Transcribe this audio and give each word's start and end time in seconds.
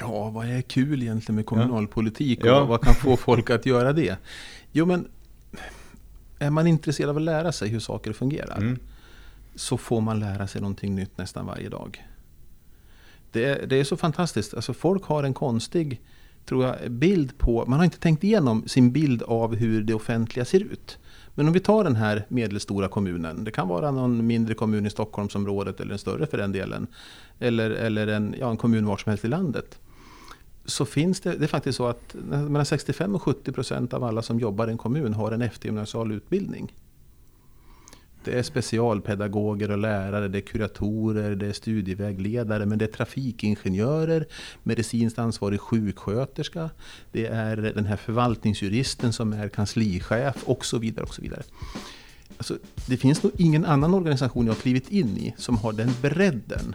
Ja, 0.00 0.30
vad 0.30 0.46
är 0.46 0.62
kul 0.62 1.02
egentligen 1.02 1.36
med 1.36 1.46
kommunalpolitik 1.46 2.40
och 2.40 2.46
Ja. 2.46 2.64
vad 2.64 2.80
kan 2.82 2.94
få 2.94 3.16
folk 3.16 3.50
att 3.50 3.66
göra 3.66 3.92
det? 3.92 4.16
Jo, 4.72 4.86
men 4.86 5.08
är 6.38 6.50
man 6.50 6.66
intresserad 6.66 7.10
av 7.10 7.16
att 7.16 7.22
lära 7.22 7.52
sig 7.52 7.68
hur 7.68 7.80
saker 7.80 8.12
fungerar 8.12 8.58
Mm. 8.58 8.78
så 9.54 9.76
får 9.78 10.00
man 10.00 10.20
lära 10.20 10.46
sig 10.46 10.60
någonting 10.60 10.94
nytt 10.94 11.18
nästan 11.18 11.46
varje 11.46 11.68
dag. 11.68 12.04
Det 13.32 13.44
är, 13.44 13.66
det 13.66 13.76
är 13.80 13.84
så 13.84 13.96
fantastiskt. 13.96 14.54
Alltså 14.54 14.72
folk 14.74 15.04
har 15.04 15.22
en 15.24 15.34
konstig 15.34 16.00
tror 16.46 16.64
jag, 16.64 16.90
bild 16.90 17.38
på... 17.38 17.64
Man 17.66 17.78
har 17.78 17.84
inte 17.84 17.98
tänkt 17.98 18.24
igenom 18.24 18.68
sin 18.68 18.92
bild 18.92 19.22
av 19.22 19.54
hur 19.56 19.82
det 19.82 19.94
offentliga 19.94 20.44
ser 20.44 20.60
ut. 20.60 20.98
Men 21.34 21.46
om 21.46 21.52
vi 21.52 21.60
tar 21.60 21.84
den 21.84 21.96
här 21.96 22.24
medelstora 22.28 22.88
kommunen. 22.88 23.44
Det 23.44 23.50
kan 23.50 23.68
vara 23.68 23.90
någon 23.90 24.26
mindre 24.26 24.54
kommun 24.54 24.86
i 24.86 24.90
Stockholmsområdet 24.90 25.80
eller 25.80 25.92
en 25.92 25.98
större 25.98 26.26
för 26.26 26.38
den 26.38 26.52
delen. 26.52 26.86
Eller, 27.38 27.70
eller 27.70 28.06
en, 28.06 28.34
ja, 28.40 28.50
en 28.50 28.56
kommun 28.56 28.86
var 28.86 28.96
som 28.96 29.10
helst 29.10 29.24
i 29.24 29.28
landet. 29.28 29.78
Så 30.68 30.84
finns 30.84 31.20
det, 31.20 31.36
det 31.36 31.44
är 31.44 31.48
faktiskt 31.48 31.76
så 31.76 31.86
att 31.86 32.14
mellan 32.22 32.66
65 32.66 33.14
och 33.14 33.22
70 33.22 33.52
procent 33.52 33.94
av 33.94 34.04
alla 34.04 34.22
som 34.22 34.40
jobbar 34.40 34.68
i 34.68 34.70
en 34.70 34.78
kommun 34.78 35.14
har 35.14 35.32
en 35.32 35.42
eftergymnasial 35.42 36.12
utbildning. 36.12 36.72
Det 38.24 38.38
är 38.38 38.42
specialpedagoger 38.42 39.70
och 39.70 39.78
lärare, 39.78 40.28
det 40.28 40.38
är 40.38 40.42
kuratorer, 40.42 41.34
det 41.34 41.46
är 41.46 41.52
studievägledare, 41.52 42.66
men 42.66 42.78
det 42.78 42.84
är 42.84 42.92
trafikingenjörer, 42.92 44.26
medicinskt 44.62 45.18
ansvarig 45.18 45.60
sjuksköterska, 45.60 46.70
det 47.12 47.26
är 47.26 47.56
den 47.56 47.84
här 47.84 47.96
förvaltningsjuristen 47.96 49.12
som 49.12 49.32
är 49.32 49.48
kanslichef 49.48 50.42
och 50.44 50.64
så 50.64 50.78
vidare. 50.78 51.04
Och 51.04 51.14
så 51.14 51.22
vidare. 51.22 51.42
Alltså, 52.36 52.58
det 52.86 52.96
finns 52.96 53.22
nog 53.22 53.32
ingen 53.36 53.64
annan 53.64 53.94
organisation 53.94 54.46
jag 54.46 54.54
har 54.54 54.60
klivit 54.60 54.90
in 54.90 55.16
i 55.18 55.34
som 55.38 55.56
har 55.56 55.72
den 55.72 55.90
bredden 56.02 56.74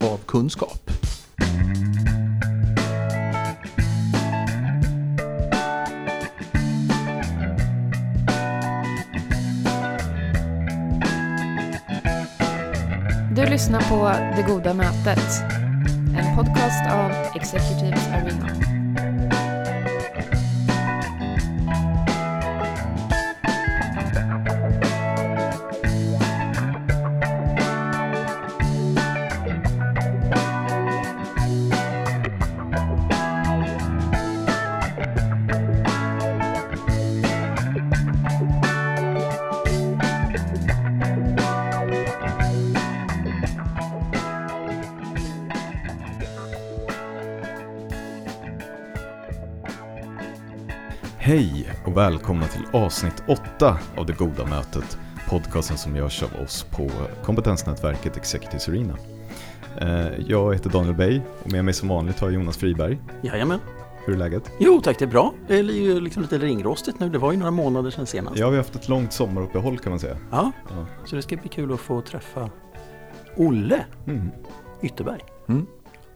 av 0.00 0.18
kunskap. 0.26 0.90
Lyssnar 13.52 13.80
på 13.80 14.12
Det 14.36 14.42
Goda 14.52 14.74
Mötet. 14.74 15.42
En 16.18 16.36
podcast 16.36 16.86
av 16.92 17.10
Executives 17.34 18.08
Arena. 18.08 18.71
Hej 51.24 51.74
och 51.86 51.96
välkomna 51.96 52.46
till 52.46 52.62
avsnitt 52.72 53.22
8 53.28 53.78
av 53.96 54.06
Det 54.06 54.12
Goda 54.18 54.46
Mötet. 54.46 54.98
Podcasten 55.28 55.78
som 55.78 55.96
görs 55.96 56.22
av 56.22 56.42
oss 56.42 56.62
på 56.70 56.90
kompetensnätverket 57.24 58.16
Executives 58.16 58.68
Arena. 58.68 58.96
Eh, 59.80 60.18
Jag 60.26 60.52
heter 60.54 60.70
Daniel 60.70 60.94
Bey 60.94 61.20
och 61.44 61.52
med 61.52 61.64
mig 61.64 61.74
som 61.74 61.88
vanligt 61.88 62.20
har 62.20 62.26
jag 62.28 62.34
Jonas 62.34 62.56
Friberg. 62.56 62.98
Jajamän. 63.22 63.58
Hur 64.06 64.14
är 64.14 64.18
läget? 64.18 64.50
Jo 64.58 64.80
tack, 64.80 64.98
det 64.98 65.04
är 65.04 65.08
bra. 65.08 65.32
Det 65.48 65.58
är 65.58 65.62
ju 65.62 66.00
liksom 66.00 66.22
lite 66.22 66.38
ringrostigt 66.38 67.00
nu. 67.00 67.08
Det 67.08 67.18
var 67.18 67.32
ju 67.32 67.38
några 67.38 67.50
månader 67.50 67.90
sedan 67.90 68.06
senast. 68.06 68.38
Ja, 68.38 68.48
vi 68.48 68.56
har 68.56 68.62
haft 68.62 68.76
ett 68.76 68.88
långt 68.88 69.12
sommaruppehåll 69.12 69.78
kan 69.78 69.90
man 69.92 70.00
säga. 70.00 70.16
Ja, 70.30 70.52
Ja. 70.68 70.86
så 71.04 71.16
det 71.16 71.22
ska 71.22 71.36
bli 71.36 71.48
kul 71.48 71.72
att 71.72 71.80
få 71.80 72.00
träffa 72.00 72.50
Olle 73.36 73.84
Mm. 74.06 74.30
Ytterberg 74.82 75.20
Mm. 75.48 75.66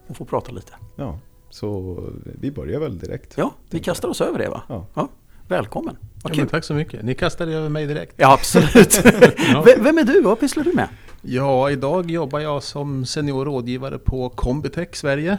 och 0.07 0.17
få 0.17 0.25
prata 0.25 0.51
lite. 0.51 0.73
ja, 0.95 1.19
så 1.49 2.03
vi 2.39 2.51
börjar 2.51 2.79
väl 2.79 2.99
direkt. 2.99 3.33
Ja, 3.37 3.53
vi 3.69 3.79
kastar 3.79 4.07
oss 4.09 4.21
över 4.21 4.39
det 4.39 4.49
va? 4.49 4.61
Ja. 4.93 5.09
Välkommen. 5.47 5.97
Ja, 6.01 6.07
Vad 6.23 6.31
men 6.31 6.39
kul. 6.45 6.49
tack 6.49 6.63
så 6.63 6.73
mycket. 6.73 7.05
Ni 7.05 7.15
kastade 7.15 7.53
över 7.53 7.69
mig 7.69 7.85
direkt. 7.87 8.13
Ja, 8.17 8.33
absolut. 8.33 9.01
Ja. 9.53 9.65
Vem 9.79 9.97
är 9.97 10.03
du? 10.03 10.21
Vad 10.21 10.39
pysslar 10.39 10.63
du 10.63 10.73
med? 10.73 10.87
Ja, 11.21 11.71
idag 11.71 12.11
jobbar 12.11 12.39
jag 12.39 12.63
som 12.63 13.05
senior 13.05 13.45
rådgivare 13.45 13.97
på 13.97 14.29
Combitech 14.29 14.95
Sverige. 14.95 15.37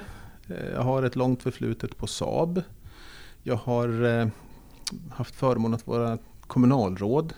Eh, 0.48 0.54
Jag 0.74 0.82
har 0.82 1.02
ett 1.02 1.16
långt 1.16 1.42
förflutet 1.42 1.96
på 1.96 2.06
Saab. 2.06 2.62
Jag 3.42 3.56
har 3.56 4.20
eh, 4.20 4.26
haft 5.10 5.34
förmånen 5.34 5.74
att 5.74 5.86
vara 5.86 6.18
kommunalråd, 6.46 7.32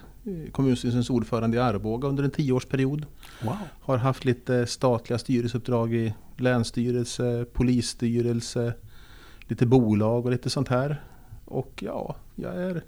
kommunstyrelsens 0.52 1.10
ordförande 1.10 1.56
i 1.56 1.60
Arboga 1.60 2.08
under 2.08 2.24
en 2.24 2.30
tioårsperiod. 2.30 3.06
Wow. 3.42 3.56
Har 3.80 3.96
haft 3.96 4.24
lite 4.24 4.66
statliga 4.66 5.18
styrelseuppdrag 5.18 5.94
i 5.94 6.14
länsstyrelse, 6.36 7.46
polisstyrelse, 7.52 8.74
lite 9.40 9.66
bolag 9.66 10.24
och 10.24 10.30
lite 10.30 10.50
sånt 10.50 10.68
här. 10.68 11.02
Och 11.44 11.82
ja, 11.86 12.16
jag 12.34 12.54
är... 12.54 12.82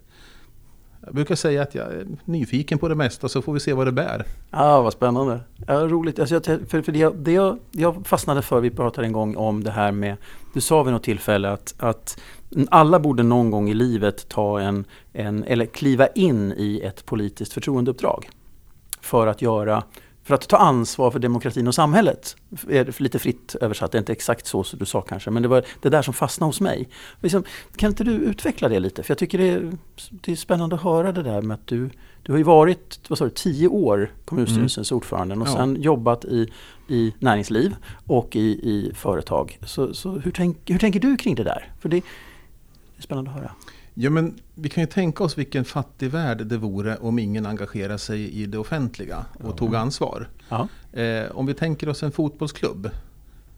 Jag 1.05 1.15
brukar 1.15 1.35
säga 1.35 1.63
att 1.63 1.75
jag 1.75 1.93
är 1.93 2.07
nyfiken 2.25 2.79
på 2.79 2.89
det 2.89 2.95
mesta 2.95 3.29
så 3.29 3.43
får 3.43 3.53
vi 3.53 3.61
se 3.61 3.73
vad 3.73 3.87
det 3.87 3.93
bär. 3.93 4.27
Ja, 4.51 4.83
vad 4.83 4.93
spännande. 4.93 5.41
Ja, 5.67 5.75
roligt. 5.75 6.19
Alltså 6.19 6.35
jag, 6.35 6.45
för 6.45 6.83
för 6.83 6.93
det, 6.93 6.99
jag, 6.99 7.17
det 7.17 7.33
jag, 7.33 7.59
jag 7.71 8.07
fastnade 8.07 8.43
för, 8.43 8.61
vi 8.61 8.71
pratade 8.71 9.07
en 9.07 9.13
gång 9.13 9.37
om 9.37 9.65
det 9.65 9.71
här 9.71 9.93
med, 9.93 10.17
du 10.55 10.61
sa 10.61 10.83
vid 10.83 10.93
något 10.93 11.03
tillfälle 11.03 11.51
att, 11.51 11.75
att 11.79 12.21
alla 12.71 13.01
borde 13.01 13.23
någon 13.23 13.51
gång 13.51 13.71
i 13.71 13.75
livet 13.75 14.29
ta 14.29 14.61
en, 14.61 14.85
en, 15.13 15.45
eller 15.45 15.67
kliva 15.67 16.07
in 16.07 16.53
i 16.57 16.81
ett 16.85 17.07
politiskt 17.07 17.53
förtroendeuppdrag. 17.53 18.29
För 19.01 19.27
att 19.27 19.43
göra, 19.43 19.85
för 20.25 20.35
att 20.35 20.49
ta 20.49 20.57
ansvar 20.57 21.11
för 21.11 21.19
demokratin 21.19 21.69
och 21.69 21.75
samhället. 21.75 22.37
Lite 22.99 23.19
fritt 23.19 23.55
översatt, 23.61 23.93
det 23.93 23.97
är 23.99 24.01
inte 24.01 24.13
exakt 24.13 24.47
så 24.47 24.65
som 24.65 24.79
du 24.79 24.85
sa 24.85 25.01
kanske, 25.01 25.31
men 25.31 25.43
det 25.43 25.49
var 25.49 25.65
det 25.81 25.89
där 25.89 26.03
som 26.03 26.15
fastnade 26.15 26.49
hos 26.49 26.61
mig. 26.61 26.89
Liksom, 27.21 27.45
kan 27.77 27.91
inte 27.91 28.05
du 28.05 28.13
utveckla 28.13 28.69
det 28.69 28.81
lite? 28.81 29.03
För 29.03 29.11
jag 29.11 29.19
tycker 29.19 29.39
det 29.39 29.49
är, 29.49 29.73
det 30.11 30.33
är 30.33 30.37
spännande 30.37 30.77
att 30.77 30.83
höra 30.83 31.13
det 31.13 31.23
där 31.23 31.43
med 31.43 31.55
att 31.55 31.67
du, 31.67 31.91
du 32.23 32.33
har 32.33 32.39
ju 32.39 32.45
varit, 32.45 33.01
vad 33.09 33.19
sa 33.19 33.25
du, 33.25 33.31
tio 33.31 33.69
år 33.69 34.11
kommunstyrelsens 34.25 34.93
ordförande 34.93 35.35
och 35.35 35.49
Ja. 35.49 35.57
sen 35.57 35.83
jobbat 35.83 36.25
i, 36.25 36.53
i 36.89 37.15
näringsliv 37.19 37.77
och 38.07 38.37
i, 38.37 38.41
i 38.49 38.93
företag. 38.95 39.59
Så, 39.67 39.95
så 39.95 40.11
hur, 40.11 40.31
tänk, 40.31 40.71
hur 40.71 40.79
tänker 40.79 41.01
du 41.01 41.17
kring 41.17 41.35
det 41.35 41.45
där? 41.45 41.73
För 41.81 41.89
det, 41.89 42.03
spännande 43.03 43.31
att 43.31 43.37
höra. 43.37 43.51
Ja, 43.95 44.11
men 44.11 44.39
vi 44.55 44.69
kan 44.69 44.83
ju 44.83 44.87
tänka 44.87 45.25
oss 45.25 45.39
vilken 45.39 45.65
fattig 45.65 46.11
värld 46.11 46.47
det 46.47 46.57
vore 46.57 46.97
om 46.97 47.19
ingen 47.19 47.47
engagerade 47.47 47.99
sig 47.99 48.31
i 48.43 48.47
det 48.47 48.59
offentliga 48.59 49.25
och 49.41 49.49
Ja. 49.53 49.57
tog 49.57 49.75
ansvar. 49.75 50.29
Ja. 50.49 50.69
Eh, 51.01 51.31
om 51.33 51.47
vi 51.47 51.55
tänker 51.55 51.89
oss 51.89 52.03
en 52.03 52.13
fotbollsklubb 52.13 52.91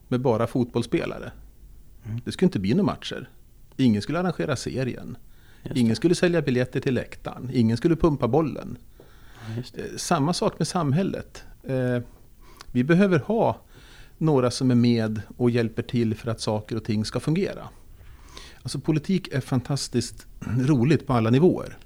med 0.08 0.20
bara 0.20 0.46
fotbollsspelare. 0.46 1.32
Mm. 2.04 2.20
Det 2.24 2.32
skulle 2.32 2.46
inte 2.46 2.58
bli 2.58 2.74
några 2.74 2.92
matcher. 2.92 3.28
Ingen 3.76 4.02
skulle 4.02 4.18
arrangera 4.20 4.56
serien. 4.56 5.16
Just 5.62 5.76
Ingen 5.76 5.96
skulle 5.96 6.14
sälja 6.14 6.42
biljetter 6.42 6.80
till 6.80 6.94
läktaren. 6.94 7.50
Ingen 7.52 7.76
skulle 7.76 7.96
pumpa 7.96 8.28
bollen. 8.28 8.78
det, 9.48 9.56
just 9.56 9.74
det. 9.74 9.82
Eh, 9.82 9.96
Samma 9.96 10.32
sak 10.32 10.58
med 10.58 10.68
samhället. 10.68 11.44
Eh, 11.62 11.98
Vi 12.72 12.84
behöver 12.84 13.18
ha 13.18 13.56
några 14.18 14.50
som 14.50 14.70
är 14.70 14.74
med 14.74 15.20
och 15.36 15.50
hjälper 15.50 15.82
till 15.82 16.14
för 16.14 16.30
att 16.30 16.40
saker 16.40 16.76
och 16.76 16.84
ting 16.84 17.04
ska 17.04 17.20
fungera. 17.20 17.68
Alltså 18.64 18.80
politik 18.80 19.28
är 19.32 19.40
fantastiskt 19.40 20.26
roligt 20.40 21.06
på 21.06 21.12
alla 21.12 21.30
nivåer. 21.30 21.78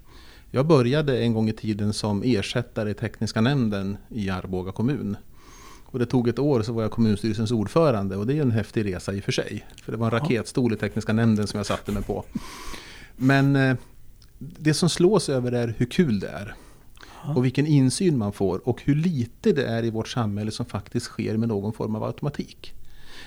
Jag 0.50 0.66
började 0.66 1.18
en 1.18 1.32
gång 1.32 1.48
i 1.48 1.52
tiden 1.52 1.92
som 1.92 2.22
ersättare 2.22 2.90
i 2.90 2.94
tekniska 2.94 3.40
nämnden 3.40 3.96
i 4.08 4.30
Arboga 4.30 4.72
kommun. 4.72 5.16
Och 5.84 5.98
det 5.98 6.06
tog 6.06 6.28
ett 6.28 6.38
år 6.38 6.62
så 6.62 6.72
var 6.72 6.82
jag 6.82 6.90
kommunstyrelsens 6.90 7.50
ordförande 7.50 8.16
och 8.16 8.26
det 8.26 8.34
är 8.34 8.42
en 8.42 8.50
häftig 8.50 8.84
resa 8.84 9.12
i 9.12 9.20
och 9.20 9.24
för 9.24 9.32
sig. 9.32 9.66
För 9.82 9.92
det 9.92 9.98
var 9.98 10.06
en 10.06 10.10
raketstol 10.10 10.72
i 10.72 10.76
tekniska 10.76 11.12
nämnden 11.12 11.46
som 11.46 11.58
jag 11.58 11.66
satte 11.66 11.92
mig 11.92 12.02
på. 12.02 12.24
Men 13.16 13.56
eh, 13.56 13.76
det 14.38 14.74
som 14.74 14.88
slås 14.88 15.28
över 15.28 15.52
är 15.52 15.74
hur 15.78 15.86
kul 15.86 16.20
det 16.20 16.28
är. 16.28 16.54
Och 17.34 17.44
vilken 17.44 17.66
insyn 17.66 18.18
man 18.18 18.32
får 18.32 18.68
och 18.68 18.82
hur 18.82 18.94
lite 18.94 19.52
det 19.52 19.66
är 19.66 19.84
i 19.84 19.90
vårt 19.90 20.08
samhälle 20.08 20.50
som 20.50 20.66
faktiskt 20.66 21.06
sker 21.06 21.36
med 21.36 21.48
någon 21.48 21.72
form 21.72 21.94
av 21.94 22.04
automatik. 22.04 22.74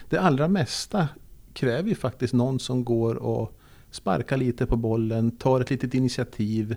Det 0.10 0.18
allra 0.18 0.48
mesta 0.48 1.08
kräver 1.54 1.90
ju 1.90 1.96
faktiskt 1.96 2.34
någon 2.34 2.60
som 2.60 2.84
går 2.84 3.16
och 3.16 3.58
sparkar 3.92 4.38
lite 4.38 4.66
på 4.66 4.76
bollen, 4.76 5.32
tar 5.32 5.62
ett 5.62 5.70
litet 5.70 5.94
initiativ, 5.94 6.76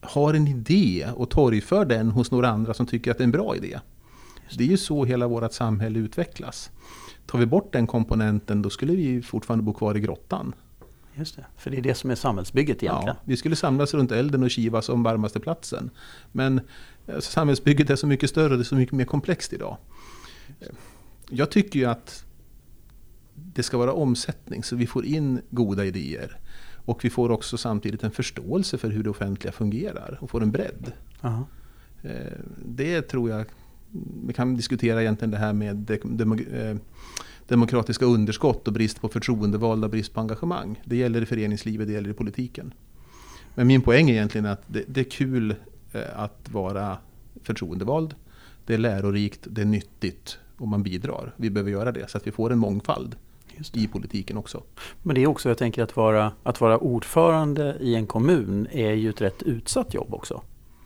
har 0.00 0.34
en 0.34 0.48
idé 0.48 1.06
och 1.16 1.30
torgför 1.30 1.84
den 1.84 2.10
hos 2.10 2.30
några 2.30 2.48
andra 2.48 2.74
som 2.74 2.86
tycker 2.86 3.10
att 3.10 3.18
det 3.18 3.22
är 3.22 3.26
en 3.26 3.30
bra 3.30 3.56
idé. 3.56 3.78
Det 4.56 4.64
är 4.64 4.68
ju 4.68 4.76
så 4.76 5.04
hela 5.04 5.28
vårt 5.28 5.52
samhälle 5.52 5.98
utvecklas. 5.98 6.70
Tar 7.26 7.38
vi 7.38 7.46
bort 7.46 7.72
den 7.72 7.86
komponenten 7.86 8.62
då 8.62 8.70
skulle 8.70 8.92
vi 8.96 9.22
fortfarande 9.22 9.62
bo 9.62 9.72
kvar 9.72 9.96
i 9.96 10.00
grottan. 10.00 10.54
Just 11.14 11.36
det. 11.36 11.46
För 11.56 11.70
det 11.70 11.76
är 11.76 11.82
det 11.82 11.94
som 11.94 12.10
är 12.10 12.14
samhällsbygget 12.14 12.82
egentligen. 12.82 13.16
Ja, 13.16 13.22
vi 13.24 13.36
skulle 13.36 13.56
samlas 13.56 13.94
runt 13.94 14.12
elden 14.12 14.42
och 14.42 14.50
kivas 14.50 14.88
om 14.88 15.02
varmaste 15.02 15.40
platsen. 15.40 15.90
Men 16.32 16.60
eh, 17.06 17.18
samhällsbygget 17.18 17.90
är 17.90 17.96
så 17.96 18.06
mycket 18.06 18.30
större 18.30 18.50
och 18.52 18.58
det 18.58 18.62
är 18.62 18.64
så 18.64 18.74
mycket 18.74 18.94
mer 18.94 19.04
komplext 19.04 19.52
idag. 19.52 19.76
Jag 21.30 21.50
tycker 21.50 21.78
ju 21.78 21.84
att 21.84 22.25
det 23.56 23.62
ska 23.62 23.78
vara 23.78 23.92
omsättning 23.92 24.62
så 24.64 24.76
vi 24.76 24.86
får 24.86 25.04
in 25.04 25.40
goda 25.50 25.84
idéer. 25.84 26.38
Och 26.84 27.04
vi 27.04 27.10
får 27.10 27.30
också 27.30 27.58
samtidigt 27.58 28.02
en 28.02 28.10
förståelse 28.10 28.78
för 28.78 28.90
hur 28.90 29.02
det 29.02 29.10
offentliga 29.10 29.52
fungerar 29.52 30.18
och 30.20 30.30
får 30.30 30.42
en 30.42 30.50
bredd. 30.50 30.92
Aha. 31.20 31.46
Eh, 32.02 32.10
Det 32.64 33.02
tror 33.02 33.30
jag, 33.30 33.44
vi 34.26 34.32
kan 34.32 34.56
diskutera 34.56 35.02
egentligen 35.02 35.30
det 35.30 35.38
här 35.38 35.52
med 35.52 35.90
eh, 35.90 36.76
demokratiska 37.48 38.04
underskott 38.04 38.66
och 38.68 38.72
brist 38.74 39.00
på 39.00 39.08
förtroendevalda 39.08 39.86
och 39.86 39.90
brist 39.90 40.14
på 40.14 40.20
engagemang. 40.20 40.82
Det 40.84 40.96
gäller 40.96 41.22
i 41.22 41.26
föreningslivet, 41.26 41.86
det 41.86 41.92
gäller 41.92 42.10
i 42.10 42.14
politiken. 42.14 42.74
Men 43.54 43.66
min 43.66 43.82
poäng 43.82 44.10
är 44.10 44.14
egentligen 44.14 44.46
att 44.46 44.62
det, 44.66 44.84
det 44.88 45.00
är 45.00 45.10
kul 45.10 45.54
eh, 45.92 46.00
att 46.20 46.48
vara 46.52 46.98
förtroendevald. 47.42 48.14
Det 48.66 48.74
är 48.74 48.78
lärorikt, 48.78 49.46
det 49.50 49.60
är 49.60 49.64
nyttigt 49.66 50.38
och 50.58 50.68
man 50.68 50.82
bidrar. 50.82 51.34
Vi 51.36 51.50
behöver 51.50 51.70
göra 51.70 51.92
det 51.92 52.10
så 52.10 52.18
att 52.18 52.26
vi 52.26 52.32
får 52.32 52.52
en 52.52 52.58
mångfald. 52.58 53.16
I 53.72 53.86
politiken 53.86 54.36
också. 54.36 54.62
Men 55.02 55.14
det 55.14 55.22
är 55.22 55.26
också, 55.26 55.48
jag 55.48 55.58
tänker 55.58 55.82
att 55.82 55.96
vara, 55.96 56.32
att 56.42 56.60
vara 56.60 56.78
ordförande 56.78 57.76
i 57.80 57.94
en 57.94 58.06
kommun 58.06 58.66
är 58.70 58.92
ju 58.92 59.10
ett 59.10 59.20
rätt 59.20 59.42
utsatt 59.42 59.94
jobb 59.94 60.14
också. 60.14 60.42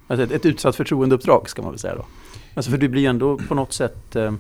Alltså 0.06 0.24
ett, 0.24 0.32
ett 0.32 0.46
utsatt 0.46 0.76
förtroendeuppdrag 0.76 1.48
ska 1.48 1.62
man 1.62 1.70
väl 1.70 1.78
säga 1.78 1.94
då. 1.94 2.06
Alltså 2.54 2.70
för 2.70 2.78
du 2.78 2.88
blir 2.88 3.02
ju 3.02 3.08
ändå 3.08 3.38
på 3.38 3.54
något 3.54 3.72
sätt 3.72 4.16
eh, 4.16 4.32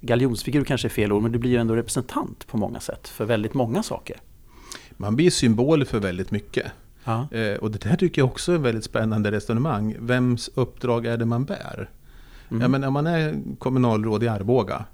galjonsfigur 0.00 0.64
kanske 0.64 0.88
är 0.88 0.90
fel 0.90 1.12
ord, 1.12 1.22
men 1.22 1.32
du 1.32 1.38
blir 1.38 1.50
ju 1.50 1.56
ändå 1.56 1.76
representant 1.76 2.46
på 2.46 2.56
många 2.56 2.80
sätt 2.80 3.08
för 3.08 3.24
väldigt 3.24 3.54
många 3.54 3.82
saker. 3.82 4.16
Man 4.96 5.16
blir 5.16 5.30
symbol 5.30 5.84
för 5.84 5.98
väldigt 6.00 6.30
mycket. 6.30 6.66
Ja. 7.04 7.28
Eh, 7.30 7.56
och 7.56 7.70
det 7.70 7.82
där 7.82 7.96
tycker 7.96 8.22
jag 8.22 8.30
också 8.30 8.52
är 8.52 8.56
ett 8.56 8.62
väldigt 8.62 8.84
spännande 8.84 9.30
resonemang. 9.30 9.96
Vems 9.98 10.50
uppdrag 10.54 11.06
är 11.06 11.16
det 11.16 11.24
man 11.24 11.44
bär? 11.44 11.90
Mm. 12.50 12.62
Ja, 12.62 12.68
men 12.68 12.84
om 12.84 12.92
man 12.92 13.06
är 13.06 13.40
kommunalråd 13.58 14.22
i 14.22 14.28
Arboga 14.28 14.84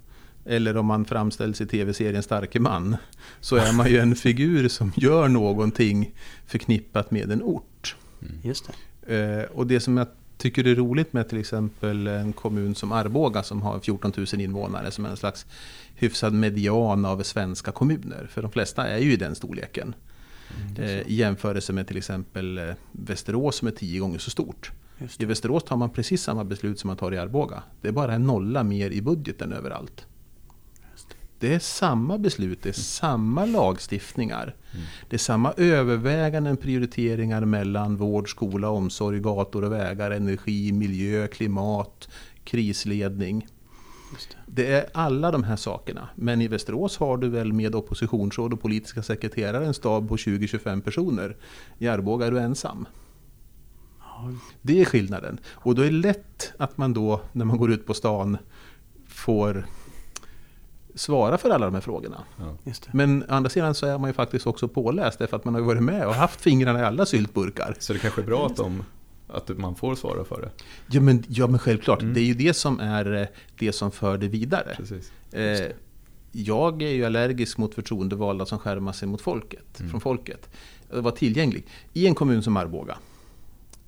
eller 0.47 0.77
om 0.77 0.87
man 0.87 1.05
framställs 1.05 1.61
i 1.61 1.67
tv-serien 1.67 2.23
Starke 2.23 2.61
man 2.61 2.97
så 3.41 3.57
är 3.57 3.73
man 3.73 3.91
ju 3.91 3.99
en 3.99 4.17
figur 4.17 4.69
som 4.69 4.93
gör 4.97 5.29
någonting 5.29 6.15
förknippat 6.47 7.11
med 7.11 7.31
en 7.31 7.43
ort. 7.43 7.97
Just 8.43 8.71
det. 9.07 9.17
Eh, 9.17 9.45
och 9.45 9.67
det 9.67 9.81
som 9.81 9.97
jag 9.97 10.07
tycker 10.39 10.67
är 10.67 10.75
roligt 10.75 11.13
med 11.13 11.29
till 11.29 11.39
exempel 11.39 12.07
en 12.07 12.33
kommun 12.33 12.75
som 12.75 12.93
Arboga 12.93 13.43
som 13.43 13.63
har 13.63 13.81
14 13.81 14.13
000 14.17 14.27
invånare 14.41 14.91
som 14.91 15.05
är 15.05 15.11
en 15.11 15.17
slags 15.17 15.47
hyfsad 15.95 16.33
median 16.33 17.05
av 17.05 17.23
svenska 17.23 17.73
kommuner. 17.73 18.27
För 18.31 18.43
de 18.43 18.51
flesta 18.51 18.87
är 18.87 18.99
ju 18.99 19.13
i 19.13 19.17
den 19.17 19.35
storleken. 19.35 19.95
Eh, 20.79 21.01
I 21.01 21.15
jämförelse 21.15 21.73
med 21.73 21.87
till 21.87 21.97
exempel 21.97 22.59
eh, 22.59 22.75
Västerås 22.93 23.57
som 23.57 23.69
är 23.69 23.73
tio 23.73 24.01
gånger 24.01 24.19
så 24.19 24.31
stort. 24.31 24.71
I. 25.19 25.25
Västerås 25.25 25.65
tar 25.65 25.77
man 25.77 25.91
precis 25.91 26.23
samma 26.23 26.45
beslut 26.45 26.79
som 26.79 26.89
man 26.89 26.97
tar 26.97 27.15
i 27.15 27.19
Arboga. 27.19 27.63
Det 27.81 27.89
är 27.89 27.93
bara 27.93 28.15
en 28.15 28.25
nolla 28.25 28.63
mer 28.63 28.91
i 28.91 29.03
budgeten 29.03 29.53
överallt. 29.53 30.07
Det. 31.39 31.55
Är 31.55 31.59
samma 31.59 32.19
beslut, 32.19 32.63
det 32.63 32.69
är 32.69 32.73
samma 32.73 33.45
lagstiftningar. 33.45 34.55
Det 35.09 35.17
är 35.17 35.19
samma 35.19 35.53
överväganden, 35.53 36.57
prioriteringar 36.57 37.45
mellan 37.45 37.97
vård, 37.97 38.31
skola, 38.31 38.71
omsorg, 38.71 39.21
gator 39.21 39.65
och 39.65 39.73
vägar, 39.73 40.11
energi, 40.11 40.73
miljö, 40.73 41.27
klimat, 41.27 42.09
krisledning. 42.45 43.47
Det. 44.47 44.63
Det 44.63 44.73
är 44.73 44.87
alla 44.95 45.31
de 45.31 45.43
här 45.43 45.57
sakerna. 45.57 46.09
Men 46.15 46.41
i 46.41 46.49
Västerås 46.49 46.97
har 46.97 47.17
du 47.17 47.29
väl 47.29 47.53
med 47.53 47.75
oppositionsråd 47.75 48.53
och 48.53 48.61
politiska 48.61 49.03
sekreterare 49.03 49.67
en 49.67 49.75
stab 49.75 50.09
på 50.09 50.17
20-25 50.17 50.81
personer. 50.81 51.37
I 51.79 51.89
Arboga 51.89 52.27
är 52.27 52.31
du 52.31 52.39
ensam. 52.39 52.87
Ja, 54.01 54.33
Det 54.63 54.81
är 54.81 54.85
skillnaden. 54.85 55.39
Och 55.47 55.75
då 55.75 55.83
är 55.83 55.87
det 55.87 55.93
lätt 55.93 56.53
att 56.57 56.79
man 56.79 56.93
då, 56.93 57.21
när 57.33 57.45
man 57.45 57.59
går 57.59 57.73
ut 57.73 57.87
på 57.87 57.95
stan, 57.95 58.39
får 59.09 59.67
svara 60.97 61.39
för 61.39 61.51
alla 61.51 61.65
de 61.67 61.75
här 61.75 61.81
frågorna. 61.81 62.25
Ja. 62.39 62.57
just 62.65 62.83
det. 62.83 62.89
Men 62.93 63.23
å 63.23 63.27
andra 63.29 63.51
sidan 63.51 63.75
så 63.75 63.87
är 63.87 63.99
man 63.99 64.11
ju 64.11 64.15
faktiskt 64.15 64.47
också 64.47 64.69
påläst, 64.69 65.19
därför 65.19 65.37
att 65.37 65.45
man 65.45 65.55
har 65.55 65.61
varit 65.61 65.83
med 65.83 66.07
och 66.07 66.15
haft 66.15 66.41
fingrarna 66.41 66.81
i 66.81 66.83
alla 66.83 67.07
syltburkar. 67.07 67.77
Så 67.79 67.93
det 67.93 67.99
kanske 67.99 68.21
är 68.21 68.27
bra 68.27 68.47
att, 68.47 68.57
de, 68.57 68.85
att 69.29 69.49
man 69.49 69.75
får 69.75 69.95
svara 69.95 70.25
för 70.25 70.41
det. 70.41 70.51
Ja 70.91 71.01
men, 71.01 71.25
ja, 71.29 71.47
men 71.47 71.59
självklart, 71.59 72.03
Mm. 72.03 72.15
det 72.15 72.21
är 72.21 72.25
ju 72.25 72.35
det 72.35 72.55
som 72.55 72.81
är 72.81 73.15
eh, 73.15 73.27
det 73.59 73.73
som 73.73 73.91
för 73.91 74.19
det 74.19 74.29
vidare. 74.29 74.75
Precis. 74.77 75.13
Eh, 75.33 75.67
jag 76.33 76.83
är 76.83 76.91
ju 76.91 77.05
allergisk 77.05 77.59
mot 77.59 77.75
förtroendevalda 77.75 78.47
som 78.47 78.59
skärmar 78.59 78.93
sig 78.93 79.09
mot 79.09 79.21
folket, 79.21 79.79
Mm. 79.81 79.91
från 79.91 80.01
folket. 80.01 80.49
Att 80.93 81.03
vara 81.05 81.15
tillgänglig. 81.15 81.67
I 81.93 82.07
en 82.07 82.15
kommun 82.15 82.43
som 82.43 82.57
Arboga 82.57 82.99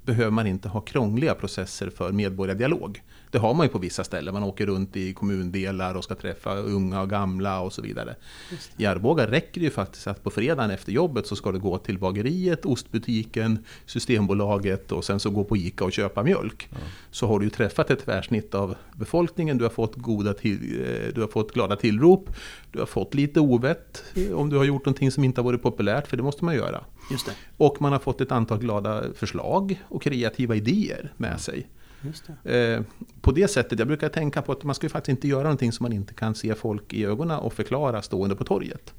behöver 0.09 0.31
man 0.31 0.47
inte 0.47 0.69
ha 0.69 0.81
krångliga 0.81 1.35
processer 1.35 1.91
för 1.91 2.13
medborgardialog. 2.13 3.03
Det 3.31 3.39
har 3.39 3.55
man 3.55 3.67
ju 3.67 3.73
på 3.73 3.79
vissa 3.79 4.05
ställen. 4.05 4.35
Man 4.35 4.43
åker 4.43 4.67
runt 4.67 4.97
i 4.97 5.13
kommundelar 5.15 5.95
och 5.95 6.05
ska 6.05 6.15
träffa 6.15 6.57
unga 6.57 7.01
och 7.01 7.11
gamla 7.11 7.61
och 7.61 7.73
så 7.73 7.83
vidare. 7.83 8.17
I 8.77 8.87
Arboga 8.87 9.31
räcker 9.31 9.61
det 9.61 9.65
ju 9.65 9.71
faktiskt 9.71 10.07
att 10.07 10.25
på 10.25 10.31
fredagen 10.31 10.71
efter 10.71 10.93
jobbet 10.93 11.27
så 11.27 11.37
ska 11.37 11.53
du 11.53 11.59
gå 11.59 11.79
till 11.79 11.99
bageriet, 11.99 12.67
ostbutiken, 12.67 13.65
Systembolaget 13.87 14.93
och 14.93 15.05
sen 15.05 15.21
så 15.21 15.31
gå 15.31 15.45
på 15.45 15.57
ICA 15.57 15.85
och 15.85 15.93
köpa 15.93 16.23
mjölk. 16.23 16.69
Ja. 16.71 16.77
Så 17.11 17.27
har 17.27 17.39
du 17.39 17.45
ju 17.47 17.51
träffat 17.51 17.91
ett 17.91 18.05
tvärsnitt 18.05 18.55
av 18.55 18.75
befolkningen, 18.97 19.59
du 19.59 19.65
har 19.65 19.71
fått, 19.71 19.97
goda 19.97 20.35
till, 20.35 20.81
eh, 20.81 21.15
du 21.15 21.21
har 21.21 21.29
fått 21.29 21.55
glada 21.55 21.77
tillrop, 21.77 22.31
du 22.73 22.79
har 22.79 22.87
fått 22.87 23.15
lite 23.15 23.41
ovett 23.41 24.05
eh, 24.15 24.33
om 24.33 24.51
du 24.51 24.57
har 24.57 24.65
gjort 24.65 24.85
någonting 24.85 25.11
som 25.11 25.25
inte 25.25 25.41
har 25.41 25.45
varit 25.45 25.63
populärt, 25.63 26.07
för 26.07 26.17
det 26.17 26.23
måste 26.23 26.45
man 26.45 26.55
göra. 26.55 26.85
Just 27.11 27.27
det. 27.27 27.33
Och 27.57 27.83
man 27.83 27.93
har 27.93 27.99
fått 27.99 28.21
ett 28.21 28.33
antal 28.33 28.59
glada 28.59 29.05
förslag 29.15 29.83
och 29.89 30.03
kreativa 30.03 30.55
idéer 30.55 31.13
med 31.17 31.41
sig. 31.41 31.69
Det. 32.43 32.77
Eh, 32.77 32.83
på 33.21 33.33
det 33.33 33.49
sättet, 33.49 33.79
jag 33.79 33.89
brukar 33.89 34.09
tänka 34.09 34.43
på 34.43 34.53
att 34.53 34.65
man 34.65 34.75
ska 34.75 34.87
ju 34.87 34.91
faktiskt 34.91 35.09
inte 35.09 35.29
göra 35.29 35.43
någonting 35.43 35.73
som 35.73 35.85
man 35.85 35.93
inte 35.93 36.15
kan 36.15 36.35
se 36.35 36.55
folk 36.55 36.93
i 36.93 37.05
ögonen 37.05 37.39
och 37.39 37.53
förklara 37.53 38.03
stående 38.03 38.37
på 38.37 38.45
torget. 38.45 38.95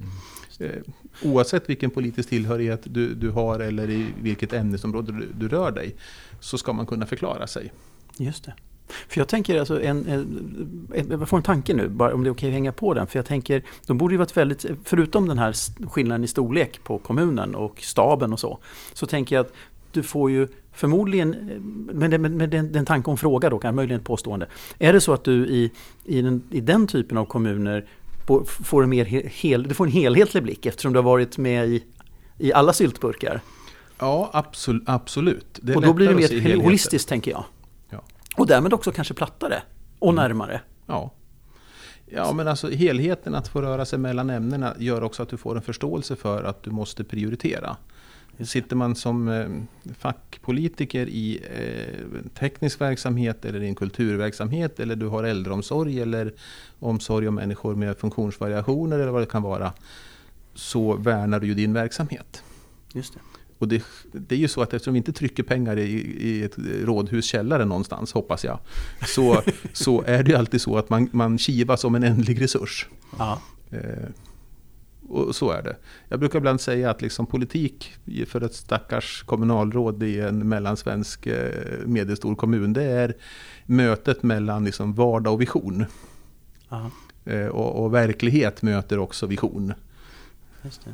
Eh, 0.60 0.82
oavsett 1.24 1.70
vilken 1.70 1.90
politisk 1.90 2.30
tillhörighet 2.30 2.82
du, 2.84 3.14
du 3.14 3.30
har 3.30 3.60
eller 3.60 3.90
i 3.90 4.08
vilket 4.22 4.54
ämnesområde 4.54 5.12
du, 5.12 5.28
du 5.34 5.48
rör 5.48 5.72
dig, 5.72 5.96
så 6.40 6.58
ska 6.58 6.74
man 6.74 6.86
kunna 6.86 7.06
förklara 7.06 7.48
sig. 7.48 7.72
Just 8.18 8.46
det. 8.46 8.54
För 9.08 9.20
jag 9.22 9.28
tänker 9.28 9.60
alltså, 9.60 9.82
en, 9.82 10.06
en, 10.06 10.88
en, 10.94 11.12
jag 11.12 11.30
får 11.30 11.38
en 11.38 11.44
tanke 11.44 11.74
nu, 11.74 11.88
bara 11.90 12.14
om 12.14 12.24
det 12.24 12.30
är 12.30 12.32
okej 12.32 12.50
att 12.50 12.54
hänga 12.54 12.72
på 12.72 12.94
den. 12.94 13.08
För 13.08 13.20
jag 13.20 13.26
tänker, 13.26 13.64
de 13.88 13.98
borde 13.98 14.14
ju 14.14 14.18
varit 14.18 14.38
väldigt, 14.38 14.66
förutom 14.84 15.28
den 15.28 15.38
här 15.38 15.54
skillnaden 15.90 16.24
i 16.24 16.28
storlek 16.28 16.80
på 16.84 16.98
kommunen 16.98 17.56
och 17.56 17.82
staben 17.82 18.34
och 18.34 18.40
så, 18.40 18.60
så 18.94 19.06
tänker 19.06 19.36
jag 19.36 19.46
att 19.46 19.54
du 19.92 20.04
får 20.04 20.32
ju 20.32 20.48
förmodligen, 20.74 21.30
med, 21.94 22.12
den- 22.12 22.38
med 22.38 22.50
den, 22.50 22.72
den 22.72 22.86
tanke 22.86 23.10
om 23.12 23.18
fråga 23.18 23.50
då, 23.50 23.60
kan 23.60 23.76
möjligen 23.76 24.00
ett 24.02 24.08
påstående. 24.08 24.48
Är 24.80 24.94
det 24.94 25.02
så 25.02 25.14
att 25.14 25.24
du 25.24 25.48
i, 25.48 25.72
i, 26.06 26.22
den, 26.22 26.44
i 26.52 26.62
den 26.62 26.88
typen 26.88 27.18
av 27.18 27.26
kommuner 27.26 27.86
får 28.64 28.84
en, 28.84 28.90
mer 28.90 29.06
he- 29.06 29.28
hel, 29.28 29.64
du 29.64 29.74
får 29.74 29.86
en 29.86 29.92
helhetlig 29.92 30.44
blick 30.44 30.66
eftersom 30.66 30.94
du 30.94 30.98
har 31.00 31.04
varit 31.04 31.38
med 31.38 31.68
i, 31.70 31.84
i 32.38 32.54
alla 32.54 32.74
syltburkar? 32.74 33.42
Ja, 34.00 34.30
absolut. 34.34 34.84
absolut. 34.86 35.60
Och 35.76 35.82
då 35.82 35.94
blir 35.94 36.08
det 36.08 36.16
mer 36.16 36.28
holistiskt 36.64 37.10
tänker 37.10 37.32
jag. 37.32 37.44
Och 38.40 38.48
därmed 38.48 38.74
också 38.74 38.92
kanske 38.92 39.14
plattare 39.14 39.62
och 40.00 40.14
Mm. 40.14 40.24
närmare. 40.24 40.62
Ja. 40.86 41.12
ja, 42.06 42.34
men 42.34 42.48
alltså 42.48 42.70
helheten 42.70 43.36
att 43.36 43.48
få 43.48 43.62
röra 43.62 43.86
sig 43.86 44.00
mellan 44.00 44.30
ämnena 44.30 44.76
gör 44.80 45.04
också 45.04 45.24
att 45.24 45.30
du 45.30 45.38
får 45.38 45.56
en 45.56 45.62
förståelse 45.62 46.16
för 46.16 46.44
att 46.44 46.64
du 46.64 46.72
måste 46.72 47.04
prioritera. 47.04 47.78
Sitter 48.44 48.76
man 48.76 48.96
som 48.96 49.28
eh, 49.28 49.48
fackpolitiker 49.94 51.08
i 51.08 51.40
eh, 51.54 52.32
teknisk 52.40 52.82
verksamhet 52.82 53.46
eller 53.46 53.62
i 53.64 53.68
en 53.68 53.76
kulturverksamhet 53.76 54.80
eller 54.80 54.96
du 54.96 55.08
har 55.08 55.24
äldreomsorg 55.24 56.02
eller 56.02 56.34
omsorg 56.80 57.28
om 57.28 57.36
människor 57.36 57.76
med 57.76 57.98
funktionsvariationer 57.98 59.00
eller 59.00 59.12
vad 59.12 59.22
det 59.22 59.26
kan 59.32 59.42
vara 59.44 59.74
så 60.54 60.94
värnar 60.96 61.40
du 61.40 61.48
ju 61.48 61.54
din 61.54 61.74
verksamhet. 61.74 62.44
Just 62.94 63.14
det. 63.14 63.20
Och 63.60 63.68
det, 63.68 63.84
det 64.12 64.36
är 64.36 64.40
ju 64.40 64.48
så 64.48 64.62
att 64.62 64.74
eftersom 64.74 64.94
vi 64.94 64.98
inte 64.98 65.14
trycker 65.14 65.44
pengar 65.44 65.78
i, 65.80 65.92
i 66.20 66.44
ett 66.44 66.56
rådhus 66.58 67.26
källare 67.26 67.66
någonstans, 67.66 68.14
hoppas 68.14 68.44
jag, 68.44 68.60
så, 69.08 69.42
så 69.74 70.04
är 70.06 70.24
det 70.24 70.32
ju 70.32 70.38
alltid 70.38 70.62
så 70.62 70.78
att 70.78 70.90
man, 70.90 71.10
man 71.12 71.38
kivas 71.38 71.84
om 71.84 71.96
en 71.96 72.04
ändlig 72.04 72.42
resurs. 72.42 72.88
Ja. 73.18 73.42
Eh, 73.72 74.10
och 75.10 75.36
så 75.36 75.52
är 75.52 75.64
det. 75.64 75.76
Jag 76.08 76.20
brukar 76.20 76.40
ibland 76.40 76.62
säga 76.62 76.90
att 76.90 77.02
liksom 77.02 77.26
politik 77.26 77.94
för 78.28 78.42
ett 78.42 78.54
stackars 78.54 79.24
kommunalråd 79.24 80.04
i 80.04 80.20
en 80.20 80.50
mellansvensk 80.50 81.28
eh, 81.28 81.86
medelstor 81.86 82.36
kommun, 82.36 82.74
det 82.74 82.84
är 82.84 83.16
mötet 83.66 84.24
mellan 84.24 84.66
liksom 84.66 84.94
vardag 84.94 85.34
och 85.34 85.42
vision. 85.42 85.86
Eh, 87.26 87.48
och, 87.48 87.84
och 87.84 87.94
verklighet 87.94 88.62
möter 88.62 89.00
också 89.00 89.26
vision. 89.26 89.74
Just 90.64 90.86
det. 90.86 90.94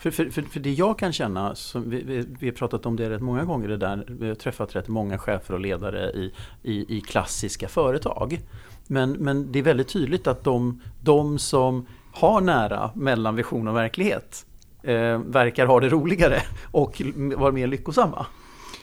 För, 0.00 0.10
för, 0.10 0.30
för, 0.30 0.42
för 0.42 0.60
det 0.60 0.72
jag 0.72 0.98
kan 0.98 1.12
känna, 1.12 1.54
som 1.54 1.90
vi, 1.90 2.02
vi, 2.02 2.26
vi 2.40 2.46
har 2.46 2.54
pratat 2.54 2.86
om 2.86 2.96
det 2.96 3.10
rätt 3.10 3.20
många 3.20 3.44
gånger 3.44 3.68
det 3.68 3.76
där, 3.76 4.04
vi 4.08 4.28
har 4.28 4.34
träffat 4.34 4.76
rätt 4.76 4.88
många 4.88 5.18
chefer 5.18 5.54
och 5.54 5.60
ledare 5.60 6.10
i, 6.10 6.32
i, 6.62 6.96
i 6.96 7.00
klassiska 7.00 7.68
företag. 7.68 8.40
Men, 8.86 9.12
men 9.12 9.52
det 9.52 9.58
är 9.58 9.62
väldigt 9.62 9.88
tydligt 9.88 10.26
att 10.26 10.44
de, 10.44 10.82
de 11.00 11.38
som 11.38 11.86
har 12.12 12.40
nära 12.40 12.90
mellan 12.94 13.36
vision 13.36 13.68
och 13.68 13.76
verklighet 13.76 14.46
eh, 14.82 15.18
verkar 15.18 15.66
ha 15.66 15.80
det 15.80 15.88
roligare 15.88 16.42
och 16.70 17.02
vara 17.36 17.52
mer 17.52 17.66
lyckosamma. 17.66 18.26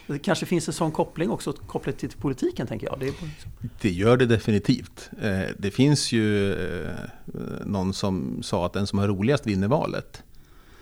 Det 0.08 0.20
kanske 0.20 0.46
finns 0.46 0.68
en 0.68 0.74
sån 0.74 0.92
koppling 0.92 1.30
också 1.30 1.54
kopplat 1.54 1.98
till 1.98 2.10
politiken 2.10 2.68
tänker 2.68 2.88
jag. 2.88 3.00
Det, 3.00 3.08
är... 3.08 3.14
det 3.82 3.90
gör 3.90 4.18
det 4.18 4.26
definitivt. 4.26 5.10
Eh, 5.22 5.40
det 5.58 5.72
finns 5.72 6.12
ju 6.12 6.54
eh, 6.54 6.96
någon 7.66 7.94
som 7.94 8.44
sa 8.44 8.66
att 8.66 8.74
den 8.74 8.88
som 8.88 9.00
har 9.00 9.08
roligast 9.08 9.48
vinner 9.48 9.68
valet. 9.68 10.24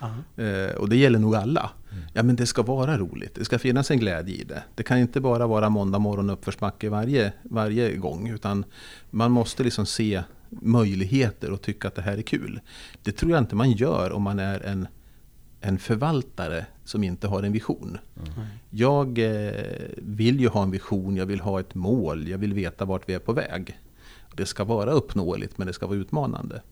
Uh-huh. 0.00 0.74
Och 0.74 0.88
det 0.88 0.96
gäller 0.96 1.18
nog 1.18 1.34
alla. 1.34 1.70
Mm. 1.92 2.04
Ja 2.14 2.22
men 2.22 2.36
det 2.36 2.46
ska 2.46 2.62
vara 2.62 2.98
roligt, 2.98 3.34
det 3.34 3.44
ska 3.44 3.58
finnas 3.58 3.90
en 3.90 3.98
glädje 3.98 4.34
i 4.34 4.44
det. 4.44 4.62
Det 4.74 4.82
kan 4.82 4.98
inte 4.98 5.20
bara 5.20 5.46
vara 5.46 5.68
måndag 5.68 5.98
morgon 5.98 6.30
uppförsbacke 6.30 6.88
varje, 6.88 7.32
varje 7.42 7.96
gång. 7.96 8.28
Utan 8.28 8.64
man 9.10 9.30
måste 9.30 9.64
liksom 9.64 9.86
se 9.86 10.22
möjligheter 10.50 11.50
och 11.50 11.62
tycka 11.62 11.88
att 11.88 11.94
det 11.94 12.02
här 12.02 12.18
är 12.18 12.22
kul. 12.22 12.60
Det 13.02 13.12
tror 13.12 13.30
jag 13.32 13.38
inte 13.38 13.56
man 13.56 13.72
gör 13.72 14.12
om 14.12 14.22
man 14.22 14.38
är 14.38 14.60
en, 14.60 14.88
en 15.60 15.78
förvaltare 15.78 16.66
som 16.84 17.04
inte 17.04 17.28
har 17.28 17.42
en 17.42 17.52
vision. 17.52 17.98
Mm. 18.16 18.46
Jag 18.70 19.18
eh, 19.18 19.52
vill 19.96 20.40
ju 20.40 20.48
ha 20.48 20.62
en 20.62 20.70
vision, 20.70 21.16
jag 21.16 21.26
vill 21.26 21.40
ha 21.40 21.60
ett 21.60 21.74
mål, 21.74 22.28
jag 22.28 22.38
vill 22.38 22.54
veta 22.54 22.84
vart 22.84 23.08
vi 23.08 23.14
är 23.14 23.18
på 23.18 23.32
väg. 23.32 23.78
Det 24.36 24.46
ska 24.46 24.64
vara 24.64 24.90
uppnåeligt 24.90 25.58
men 25.58 25.66
det 25.66 25.72
ska 25.72 25.86
vara 25.86 25.98
utmanande. 25.98 26.62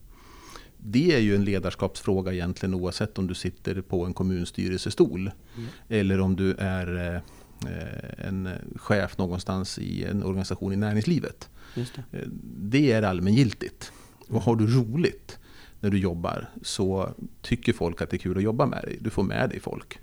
Det 0.87 1.15
är 1.15 1.19
ju 1.19 1.35
en 1.35 1.43
ledarskapsfråga 1.43 2.33
egentligen 2.33 2.73
oavsett 2.73 3.17
om 3.17 3.27
du 3.27 3.33
sitter 3.33 3.81
på 3.81 4.05
en 4.05 4.13
kommunstyrelsestol 4.13 5.31
mm. 5.57 5.69
eller 5.89 6.19
om 6.19 6.35
du 6.35 6.53
är 6.53 7.15
eh, 7.15 8.27
en 8.27 8.49
chef 8.75 9.17
någonstans 9.17 9.79
i 9.79 10.03
en 10.03 10.23
organisation 10.23 10.73
i 10.73 10.75
näringslivet. 10.75 11.49
Det. 11.75 11.97
Eh, 12.11 12.27
det. 12.59 12.91
är 12.91 13.01
allmängiltigt. 13.01 13.91
Och 14.27 14.41
har 14.41 14.55
du 14.55 14.67
roligt 14.67 15.39
när 15.79 15.89
du 15.89 15.97
jobbar 15.97 16.49
så 16.61 17.09
tycker 17.41 17.73
folk 17.73 18.01
att 18.01 18.09
det 18.09 18.17
är 18.17 18.19
kul 18.19 18.37
att 18.37 18.43
jobba 18.43 18.65
med 18.65 18.83
dig. 18.83 18.97
Du 19.01 19.09
får 19.09 19.23
med 19.23 19.49
dig 19.49 19.59
folk. 19.59 19.99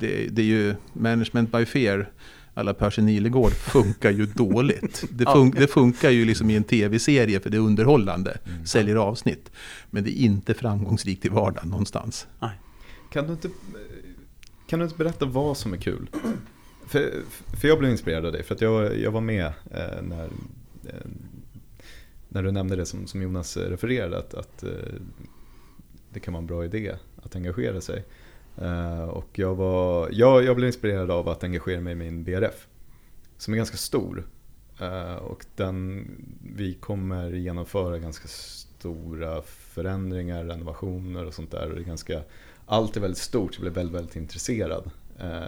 Det, 0.00 0.28
det 0.28 0.42
är 0.42 0.46
ju 0.46 0.74
management 0.92 1.52
by 1.52 1.66
fear 1.66 2.10
alla 2.54 2.74
Percy 2.74 3.02
Nilegård 3.02 3.52
funkar 3.52 4.10
ju 4.10 4.26
dåligt. 4.26 5.04
Det, 5.10 5.24
fun 5.24 5.50
det, 5.50 5.66
funkar 5.66 6.10
ju 6.10 6.24
liksom 6.24 6.50
i 6.50 6.56
en 6.56 6.64
tv-serie 6.64 7.40
för 7.40 7.50
det 7.50 7.56
är 7.56 7.60
underhållande, 7.60 8.38
mm. 8.44 8.66
säljer 8.66 8.96
avsnitt. 8.96 9.50
Men 9.90 10.04
det 10.04 10.10
är 10.10 10.24
inte 10.24 10.54
framgångsrikt 10.54 11.24
i 11.24 11.28
vardagen 11.28 11.68
någonstans. 11.68 12.26
Nej. 12.40 12.60
Kan, 13.10 13.26
du 13.26 13.32
inte, 13.32 13.48
kan 14.66 14.78
du 14.78 14.84
inte 14.84 14.98
berätta 14.98 15.26
vad 15.26 15.56
som 15.56 15.72
är 15.72 15.76
kul? 15.76 16.10
För, 16.86 17.12
för 17.60 17.68
jag 17.68 17.78
blev 17.78 17.90
inspirerad 17.90 18.26
av 18.26 18.32
dig, 18.32 18.42
för 18.42 18.54
att 18.54 18.60
jag, 18.60 18.98
jag 18.98 19.10
var 19.10 19.20
med 19.20 19.46
eh, 19.46 20.02
när, 20.02 20.24
eh, 20.84 21.10
när 22.28 22.42
du 22.42 22.50
nämnde 22.50 22.76
det 22.76 22.86
som, 22.86 23.06
som 23.06 23.22
Jonas 23.22 23.56
refererade, 23.56 24.18
att, 24.18 24.34
att 24.34 24.62
eh, 24.62 24.70
det 26.12 26.20
kan 26.20 26.34
vara 26.34 26.40
en 26.40 26.46
bra 26.46 26.64
idé 26.64 26.94
att 27.22 27.36
engagera 27.36 27.80
sig. 27.80 28.04
Uh, 28.60 29.04
och 29.04 29.38
jag, 29.38 29.54
var, 29.54 30.08
jag, 30.12 30.44
jag 30.44 30.56
blev 30.56 30.66
inspirerad 30.66 31.10
av 31.10 31.28
att 31.28 31.44
engagera 31.44 31.80
mig 31.80 31.92
i 31.92 31.96
min 31.96 32.24
BRF. 32.24 32.66
Som 33.38 33.54
är 33.54 33.58
ganska 33.58 33.76
stor. 33.76 34.26
Uh, 34.82 35.14
och 35.14 35.46
den, 35.56 36.06
vi 36.56 36.74
kommer 36.74 37.30
genomföra 37.30 37.98
ganska 37.98 38.28
stora 38.28 39.42
förändringar, 39.42 40.44
renovationer 40.44 41.26
och 41.26 41.34
sånt 41.34 41.50
där. 41.50 41.68
Och 41.68 41.74
det 41.74 41.80
är 41.80 41.84
ganska, 41.84 42.22
allt 42.66 42.96
är 42.96 43.00
väldigt 43.00 43.18
stort, 43.18 43.54
jag 43.54 43.60
blev 43.60 43.72
väldigt, 43.72 43.94
väldigt 43.94 44.16
intresserad. 44.16 44.90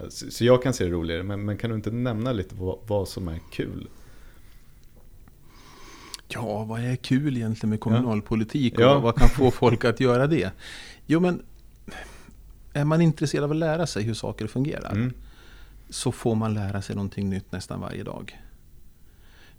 Så, 0.09 0.31
så, 0.31 0.45
jag 0.45 0.63
kan 0.63 0.75
se 0.75 0.85
det 0.85 0.91
roligare, 0.91 1.23
men, 1.23 1.45
men 1.45 1.57
kan 1.57 1.71
du 1.71 1.77
inte 1.77 1.91
nämna 1.91 2.33
lite 2.33 2.55
vad, 2.55 2.79
vad 2.87 3.09
som 3.09 3.29
är 3.29 3.41
kul? 3.53 3.89
Ja, 6.29 6.65
vad 6.65 6.81
är 6.81 6.97
kul 6.97 7.37
egentligen 7.37 7.71
med 7.71 7.81
kommunalpolitik 7.81 8.75
och 8.75 8.85
ja. 8.85 8.99
vad 8.99 9.17
kan 9.17 9.29
få 9.29 9.51
folk 9.51 9.85
att 9.85 10.01
göra 10.01 10.27
det? 10.27 10.51
Jo, 11.07 11.21
men 11.21 11.43
är 12.73 12.85
man 12.85 13.01
intresserad 13.01 13.45
av 13.45 13.51
att 13.51 13.57
lära 13.57 13.87
sig 13.87 14.03
hur 14.03 14.15
saker 14.15 14.47
fungerar 14.47 14.93
mm. 14.93 15.13
så 15.91 16.13
får 16.13 16.35
man 16.35 16.55
lära 16.55 16.83
sig 16.83 16.97
någonting 16.97 17.31
nytt 17.31 17.53
nästan 17.53 17.81
varje 17.81 18.03
dag. 18.03 18.39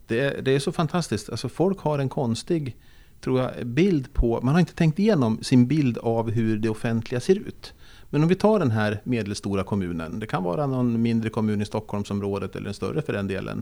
Det 0.08 0.20
är, 0.20 0.42
det 0.42 0.52
är 0.52 0.60
så 0.60 0.72
fantastiskt. 0.72 1.30
Alltså 1.30 1.50
folk 1.50 1.80
har 1.80 2.00
en 2.00 2.10
konstig 2.10 2.78
tror 3.22 3.42
jag, 3.42 3.68
bild 3.68 4.14
på... 4.14 4.40
Man 4.42 4.54
har 4.54 4.60
inte 4.60 4.74
tänkt 4.74 5.00
igenom 5.00 5.44
sin 5.44 5.68
bild 5.68 5.98
av 5.98 6.32
hur 6.32 6.58
det 6.58 6.70
offentliga 6.70 7.20
ser 7.20 7.36
ut. 7.36 7.74
Men 8.10 8.24
om 8.24 8.28
vi 8.28 8.36
tar 8.36 8.60
den 8.60 8.72
här 8.72 9.02
medelstora 9.04 9.64
kommunen. 9.64 10.20
Det 10.20 10.28
kan 10.28 10.44
vara 10.44 10.68
någon 10.68 11.02
mindre 11.02 11.30
kommun 11.30 11.62
i 11.62 11.66
Stockholmsområdet 11.66 12.56
eller 12.56 12.68
en 12.68 12.74
större 12.74 13.02
för 13.02 13.14
den 13.14 13.28
delen. 13.28 13.62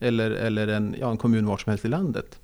Eller, 0.00 0.30
eller 0.30 0.68
en, 0.68 0.94
ja, 1.00 1.10
en 1.10 1.16
kommun 1.16 1.46
var 1.46 1.56
som 1.56 1.70
helst 1.70 1.84
i 1.84 1.88
landet 1.88 2.38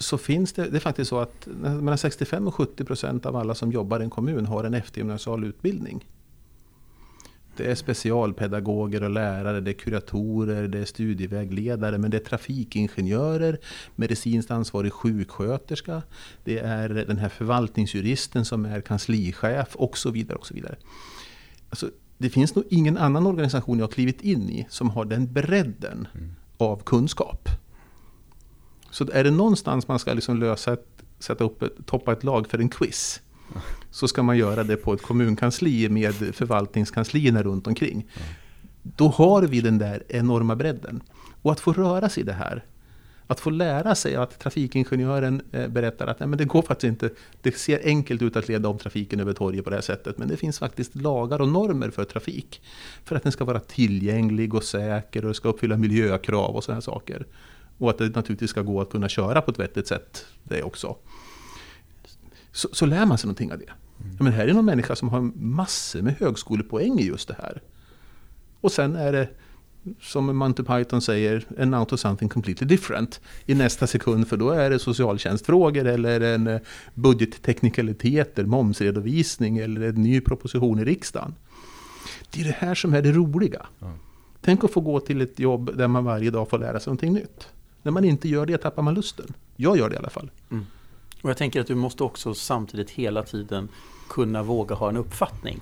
så 0.00 0.18
finns 0.18 0.52
det, 0.52 0.68
det 0.68 0.78
är 0.78 0.80
faktiskt 0.80 1.08
så 1.08 1.18
att 1.18 1.46
mellan 1.54 1.98
65 1.98 2.48
och 2.48 2.54
70 2.54 2.84
procent 2.84 3.26
av 3.26 3.36
alla 3.36 3.54
som 3.54 3.72
jobbar 3.72 4.00
i 4.00 4.04
en 4.04 4.10
kommun 4.10 4.46
har 4.46 4.64
en 4.64 4.74
eftergymnasial 4.74 5.44
utbildning. 5.44 6.06
Det 7.56 7.70
är 7.70 7.74
specialpedagoger 7.74 9.02
och 9.02 9.10
lärare, 9.10 9.60
det 9.60 9.70
är 9.70 9.74
kuratorer, 9.74 10.68
det 10.68 10.78
är 10.78 10.84
studievägledare, 10.84 11.98
men 11.98 12.10
det 12.10 12.16
är 12.16 12.24
trafikingenjörer, 12.24 13.58
medicinskt 13.96 14.50
ansvarig 14.50 14.92
sjuksköterska, 14.92 16.02
det 16.44 16.58
är 16.58 16.88
den 16.88 17.18
här 17.18 17.28
förvaltningsjuristen 17.28 18.44
som 18.44 18.64
är 18.64 18.80
kanslichef 18.80 19.76
och 19.76 19.98
så 19.98 20.10
vidare. 20.10 20.38
Och 20.38 20.46
så 20.46 20.54
vidare. 20.54 20.76
Alltså, 21.70 21.90
det 22.18 22.30
finns 22.30 22.54
nog 22.54 22.64
ingen 22.70 22.96
annan 22.96 23.26
organisation 23.26 23.78
jag 23.78 23.86
har 23.86 23.92
klivit 23.92 24.20
in 24.20 24.50
i 24.50 24.66
som 24.70 24.90
har 24.90 25.04
den 25.04 25.32
bredden 25.32 26.08
mm. 26.14 26.30
av 26.56 26.82
kunskap. 26.82 27.48
Så 28.90 29.10
är 29.12 29.24
det 29.24 29.30
någonstans 29.30 29.88
man 29.88 29.98
ska 29.98 30.12
liksom 30.12 30.36
lösa 30.40 30.72
ett, 30.72 30.86
sätta 31.18 31.44
upp 31.44 31.62
ett, 31.62 31.86
toppa 31.86 32.12
ett 32.12 32.24
lag 32.24 32.46
för 32.46 32.58
en 32.58 32.68
quiz. 32.68 33.20
Så 33.90 34.08
ska 34.08 34.22
man 34.22 34.38
göra 34.38 34.64
det 34.64 34.76
på 34.76 34.94
ett 34.94 35.02
kommunkansli 35.02 35.88
med 35.88 36.14
förvaltningskanslierna 36.14 37.42
runt 37.42 37.66
omkring. 37.66 38.06
Då 38.82 39.08
har 39.08 39.42
vi 39.42 39.60
den 39.60 39.78
där 39.78 40.02
enorma 40.08 40.56
bredden. 40.56 41.02
Och 41.42 41.52
att 41.52 41.60
få 41.60 41.72
röra 41.72 42.08
sig 42.08 42.22
i 42.22 42.26
det 42.26 42.32
här. 42.32 42.64
Att 43.26 43.40
få 43.40 43.50
lära 43.50 43.94
sig 43.94 44.16
att 44.16 44.38
trafikingenjören 44.38 45.42
eh, 45.52 45.68
berättar 45.68 46.06
att 46.06 46.20
nej, 46.20 46.28
men 46.28 46.38
det 46.38 46.44
går 46.44 46.62
faktiskt 46.62 46.88
inte. 46.88 47.10
Det 47.42 47.58
ser 47.58 47.80
enkelt 47.84 48.22
ut 48.22 48.36
att 48.36 48.48
leda 48.48 48.68
om 48.68 48.78
trafiken 48.78 49.20
över 49.20 49.32
torget 49.32 49.64
på 49.64 49.70
det 49.70 49.76
här 49.76 49.82
sättet. 49.82 50.18
Men 50.18 50.28
det 50.28 50.36
finns 50.36 50.58
faktiskt 50.58 50.94
lagar 50.94 51.40
och 51.40 51.48
normer 51.48 51.90
för 51.90 52.04
trafik. 52.04 52.62
För 53.04 53.16
att 53.16 53.22
den 53.22 53.32
ska 53.32 53.44
vara 53.44 53.60
tillgänglig 53.60 54.54
och 54.54 54.64
säker 54.64 55.24
och 55.24 55.36
ska 55.36 55.48
uppfylla 55.48 55.76
miljökrav 55.76 56.56
och 56.56 56.64
sådana 56.64 56.80
saker. 56.80 57.26
Och 57.80 57.90
att 57.90 57.98
det 57.98 58.16
naturligtvis 58.16 58.50
ska 58.50 58.62
gå 58.62 58.80
att 58.80 58.90
kunna 58.90 59.08
köra 59.08 59.42
på 59.42 59.50
ett 59.50 59.58
vettigt 59.58 59.86
sätt 59.86 60.26
det 60.42 60.62
också. 60.62 60.96
Så, 62.52 62.68
så 62.72 62.86
lär 62.86 63.06
man 63.06 63.18
sig 63.18 63.26
någonting 63.26 63.52
av 63.52 63.58
det. 63.58 63.64
Mm. 63.64 64.16
Men 64.20 64.32
här 64.32 64.48
är 64.48 64.54
någon 64.54 64.64
människa 64.64 64.96
som 64.96 65.08
har 65.08 65.20
massor 65.34 66.02
med 66.02 66.14
högskolepoäng 66.20 66.98
i 66.98 67.06
just 67.06 67.28
det 67.28 67.36
här. 67.42 67.62
Och 68.60 68.72
sen 68.72 68.96
är 68.96 69.12
det, 69.12 69.28
som 70.00 70.36
Monty 70.36 70.62
Python 70.62 71.02
säger, 71.02 71.44
en 71.58 71.74
out 71.74 71.92
of 71.92 72.00
something 72.00 72.28
completely 72.28 72.66
different 72.66 73.20
i 73.46 73.54
nästa 73.54 73.86
sekund. 73.86 74.28
För 74.28 74.36
då 74.36 74.50
är 74.50 74.70
det 74.70 74.78
socialtjänstfrågor 74.78 75.86
eller 75.86 76.20
en 76.20 76.46
eh, 76.46 76.60
budgetteknikaliteter, 76.94 78.44
momsredovisning 78.44 79.58
eller 79.58 79.88
en 79.88 80.02
ny 80.02 80.20
proposition 80.20 80.78
i 80.78 80.84
riksdagen. 80.84 81.34
Det 82.30 82.40
är 82.40 82.44
det 82.44 82.56
här 82.58 82.74
som 82.74 82.94
är 82.94 83.02
det 83.02 83.12
roliga. 83.12 83.66
Mm. 83.82 83.94
Tänk 84.40 84.64
att 84.64 84.70
få 84.70 84.80
gå 84.80 85.00
till 85.00 85.20
ett 85.20 85.38
jobb 85.38 85.76
där 85.76 85.88
man 85.88 86.04
varje 86.04 86.30
dag 86.30 86.48
får 86.48 86.58
lära 86.58 86.80
sig 86.80 86.90
någonting 86.90 87.12
nytt. 87.12 87.48
När 87.82 87.92
man 87.92 88.04
inte 88.04 88.28
gör 88.28 88.46
det 88.46 88.58
tappar 88.58 88.82
man 88.82 88.94
lusten. 88.94 89.26
Jag 89.56 89.78
gör 89.78 89.88
det 89.88 89.94
i 89.94 89.98
alla 89.98 90.10
fall. 90.10 90.30
Mm. 90.50 90.66
Och 91.22 91.30
jag 91.30 91.36
tänker 91.36 91.60
att 91.60 91.66
du 91.66 91.74
måste 91.74 92.04
också 92.04 92.34
samtidigt 92.34 92.90
hela 92.90 93.22
tiden 93.22 93.68
kunna 94.08 94.42
våga 94.42 94.74
ha 94.74 94.88
en 94.88 94.96
uppfattning. 94.96 95.60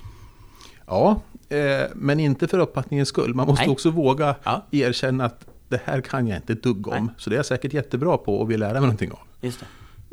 Ja, 0.87 1.20
eh, 1.48 1.87
men 1.94 2.20
inte 2.20 2.48
för 2.48 2.58
uppfattningens 2.58 3.08
skull. 3.08 3.34
Man 3.34 3.46
måste 3.46 3.64
Nej. 3.64 3.72
också 3.72 3.90
våga 3.90 4.34
ja. 4.44 4.66
erkänna 4.70 5.25
att 5.25 5.46
det 5.68 5.80
här 5.84 6.00
kan 6.00 6.26
jag 6.26 6.38
inte 6.38 6.54
dugg 6.54 6.88
om. 6.88 7.04
Nej. 7.04 7.14
Så 7.18 7.30
det 7.30 7.37
är 7.37 7.38
jag 7.38 7.46
säkert 7.46 7.72
jättebra 7.72 8.16
på 8.16 8.38
och 8.38 8.50
vill 8.50 8.60
lära 8.60 8.72
mig 8.72 8.80
någonting 8.80 9.12
av. 9.12 9.18
Just 9.40 9.60
det. 9.60 9.66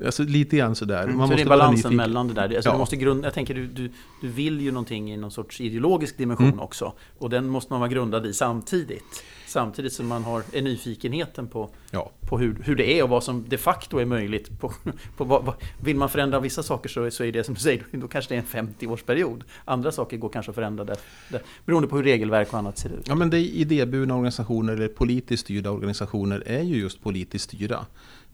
Alltså 0.05 0.23
lite 0.23 0.57
grann 0.57 0.75
sådär. 0.75 1.03
Mm, 1.03 1.17
Man 1.17 1.27
så 1.27 1.31
måste 1.31 1.35
det 1.35 1.47
är 1.47 1.49
balansen 1.49 1.95
mellan 1.95 2.27
det 2.27 2.33
där. 2.33 2.55
Alltså 2.55 2.69
ja. 2.69 2.73
du 2.73 2.79
måste 2.79 2.95
grunda, 2.95 3.27
jag 3.27 3.33
tänker 3.33 3.53
du, 3.53 3.67
du, 3.67 3.91
du 4.21 4.27
vill 4.27 4.61
ju 4.61 4.71
någonting 4.71 5.13
i 5.13 5.17
någon 5.17 5.31
sorts 5.31 5.61
ideologisk 5.61 6.17
dimension 6.17 6.47
mm. 6.47 6.59
också. 6.59 6.93
Och 7.17 7.29
den 7.29 7.47
måste 7.47 7.73
man 7.73 7.79
vara 7.79 7.89
grundad 7.89 8.25
i 8.25 8.33
samtidigt. 8.33 9.23
Samtidigt 9.47 9.93
som 9.93 10.07
man 10.07 10.23
har 10.23 10.43
är 10.51 10.61
nyfikenheten 10.61 11.47
på, 11.47 11.69
ja. 11.91 12.11
på 12.21 12.37
hur, 12.37 12.57
hur 12.63 12.75
det 12.75 12.99
är 12.99 13.03
och 13.03 13.09
vad 13.09 13.23
som 13.23 13.45
de 13.49 13.57
facto 13.57 13.97
är 13.97 14.05
möjligt. 14.05 14.59
På, 14.59 14.73
på 15.17 15.23
vad, 15.23 15.53
vill 15.83 15.95
man 15.95 16.09
förändra 16.09 16.39
vissa 16.39 16.63
saker 16.63 16.89
så, 16.89 17.11
så 17.11 17.23
är 17.23 17.31
det 17.31 17.43
som 17.43 17.53
du 17.53 17.59
säger, 17.59 17.83
då 17.91 18.07
kanske 18.07 18.35
det 18.35 18.55
är 18.55 18.59
en 18.59 18.67
50-årsperiod. 18.67 19.41
Andra 19.65 19.91
saker 19.91 20.17
går 20.17 20.29
kanske 20.29 20.49
att 20.49 20.55
förändra 20.55 20.83
där, 20.83 20.97
där, 21.29 21.41
beroende 21.65 21.87
på 21.87 21.95
hur 21.95 22.03
regelverk 22.03 22.53
och 22.53 22.59
annat 22.59 22.77
ser 22.77 22.89
ut. 22.89 23.07
Ja 23.07 23.15
men 23.15 23.29
det 23.29 23.39
idéburna 23.39 24.13
organisationer 24.13 24.73
eller 24.73 24.87
politiskt 24.87 25.43
styrda 25.43 25.71
organisationer 25.71 26.43
är 26.45 26.61
ju 26.61 26.75
just 26.75 27.03
politiskt 27.03 27.45
styrda. 27.45 27.85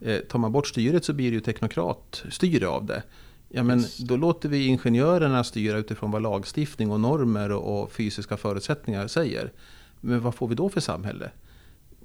Eh, 0.02 0.18
tar 0.18 0.40
man 0.40 0.52
bort 0.52 0.68
styret 0.68 1.06
så 1.06 1.14
blir 1.14 1.30
det 1.30 1.36
ju 1.36 1.42
teknokratstyre 1.42 2.68
av 2.68 2.86
det. 2.86 3.04
Ja, 3.54 3.64
men 3.64 3.86
då 4.00 4.16
låter 4.16 4.50
vi 4.50 4.66
ingenjörerna 4.66 5.44
styra 5.44 5.78
utifrån 5.78 6.12
vad 6.12 6.22
lagstiftning 6.22 6.92
och 6.92 7.00
normer 7.00 7.52
och, 7.52 7.82
och 7.82 7.92
fysiska 7.92 8.38
förutsättningar 8.38 9.08
säger. 9.08 9.52
Men 10.02 10.22
vad 10.22 10.36
får 10.36 10.48
vi 10.48 10.56
då 10.56 10.70
för 10.70 10.80
samhälle? 10.80 11.32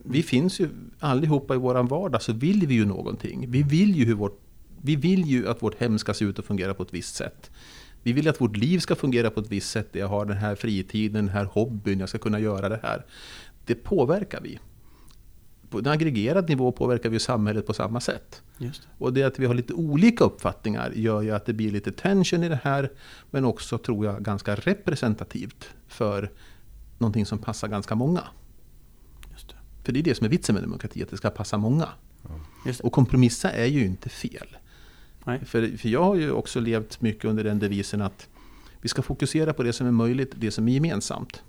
Vi 0.05 0.23
finns 0.23 0.61
ju 0.61 0.69
allihopa 0.99 1.55
i 1.55 1.59
våran 1.59 1.87
vardag 1.87 2.23
så 2.23 2.33
vill 2.33 2.67
vi 2.67 2.75
ju 2.75 2.85
någonting. 2.85 3.51
Vi 3.51 3.63
vill 3.63 3.97
ju, 3.97 4.05
hur 4.05 4.15
vårt, 4.15 4.41
vi 4.83 4.97
vill 4.97 5.25
ju 5.25 5.49
att 5.49 5.63
vårt 5.63 5.81
hem 5.81 5.99
ska 5.99 6.15
se 6.15 6.25
ut 6.25 6.39
och 6.39 6.45
fungera 6.45 6.75
på 6.75 6.83
ett 6.83 6.95
visst 6.95 7.15
sätt. 7.15 7.51
Vi 8.03 8.13
vill 8.13 8.29
att 8.29 8.41
vårt 8.41 8.57
liv 8.57 8.79
ska 8.79 8.95
fungera 8.95 9.31
på 9.31 9.41
ett 9.41 9.53
visst 9.53 9.71
sätt. 9.71 9.89
Jag 9.93 10.09
har 10.09 10.25
den 10.25 10.37
här 10.37 10.55
fritiden, 10.55 11.27
den 11.27 11.35
här 11.35 11.45
hobbyn, 11.45 12.01
jag 12.01 12.09
ska 12.09 12.19
kunna 12.19 12.41
göra 12.41 12.69
det 12.69 12.81
här. 12.83 13.05
Det 13.67 13.75
påverkar 13.75 14.41
vi. 14.41 14.59
På 15.71 15.79
en 15.79 15.87
aggregerad 15.87 16.49
nivå 16.49 16.73
påverkar 16.73 17.11
vi 17.11 17.19
samhället 17.19 17.67
på 17.67 17.75
samma 17.75 18.01
sätt. 18.01 18.43
Det. 18.59 18.71
Och 18.99 19.13
det 19.13 19.23
att 19.23 19.39
vi 19.39 19.47
har 19.47 19.55
lite 19.55 19.73
olika 19.73 20.25
uppfattningar 20.25 20.93
gör 20.95 21.23
ju 21.23 21.31
att 21.31 21.47
det 21.47 21.53
blir 21.53 21.71
lite 21.71 21.93
tension 21.93 22.45
i 22.45 22.49
det 22.49 22.61
här. 22.63 22.93
Men 23.31 23.45
också, 23.45 23.79
tror 23.79 24.07
jag, 24.07 24.23
ganska 24.23 24.55
representativt 24.55 25.69
för 25.89 26.31
någonting 26.99 27.27
som 27.27 27.39
passar 27.39 27.69
ganska 27.69 27.95
många. 27.95 28.25
Just 29.33 29.49
det. 29.49 29.55
För 29.85 29.93
det 29.93 29.99
är 29.99 30.03
det 30.03 30.15
som 30.15 30.25
är 30.25 30.31
vitsen 30.31 30.55
med 30.55 30.65
demokrati, 30.65 31.03
att 31.03 31.11
det 31.11 31.17
ska 31.17 31.31
passa 31.31 31.59
många. 31.59 31.89
Just 32.67 32.81
det. 32.81 32.87
Och 32.87 32.93
kompromissa 32.93 33.51
är 33.51 33.67
ju 33.67 33.85
inte 33.85 34.09
fel. 34.09 34.57
Nej. 35.25 35.45
För, 35.45 35.77
för 35.77 35.89
jag 35.89 36.05
har 36.05 36.15
ju 36.15 36.31
också 36.31 36.61
levt 36.61 37.01
mycket 37.01 37.25
under 37.25 37.45
den 37.45 37.59
devisen 37.59 38.03
att 38.03 38.29
vi 38.81 38.89
ska 38.89 39.03
fokusera 39.03 39.53
på 39.53 39.63
det 39.63 39.73
som 39.73 39.87
är 39.87 39.91
möjligt, 39.91 40.33
det 40.37 40.51
som 40.51 40.69
är 40.69 40.73
gemensamt. 40.73 41.43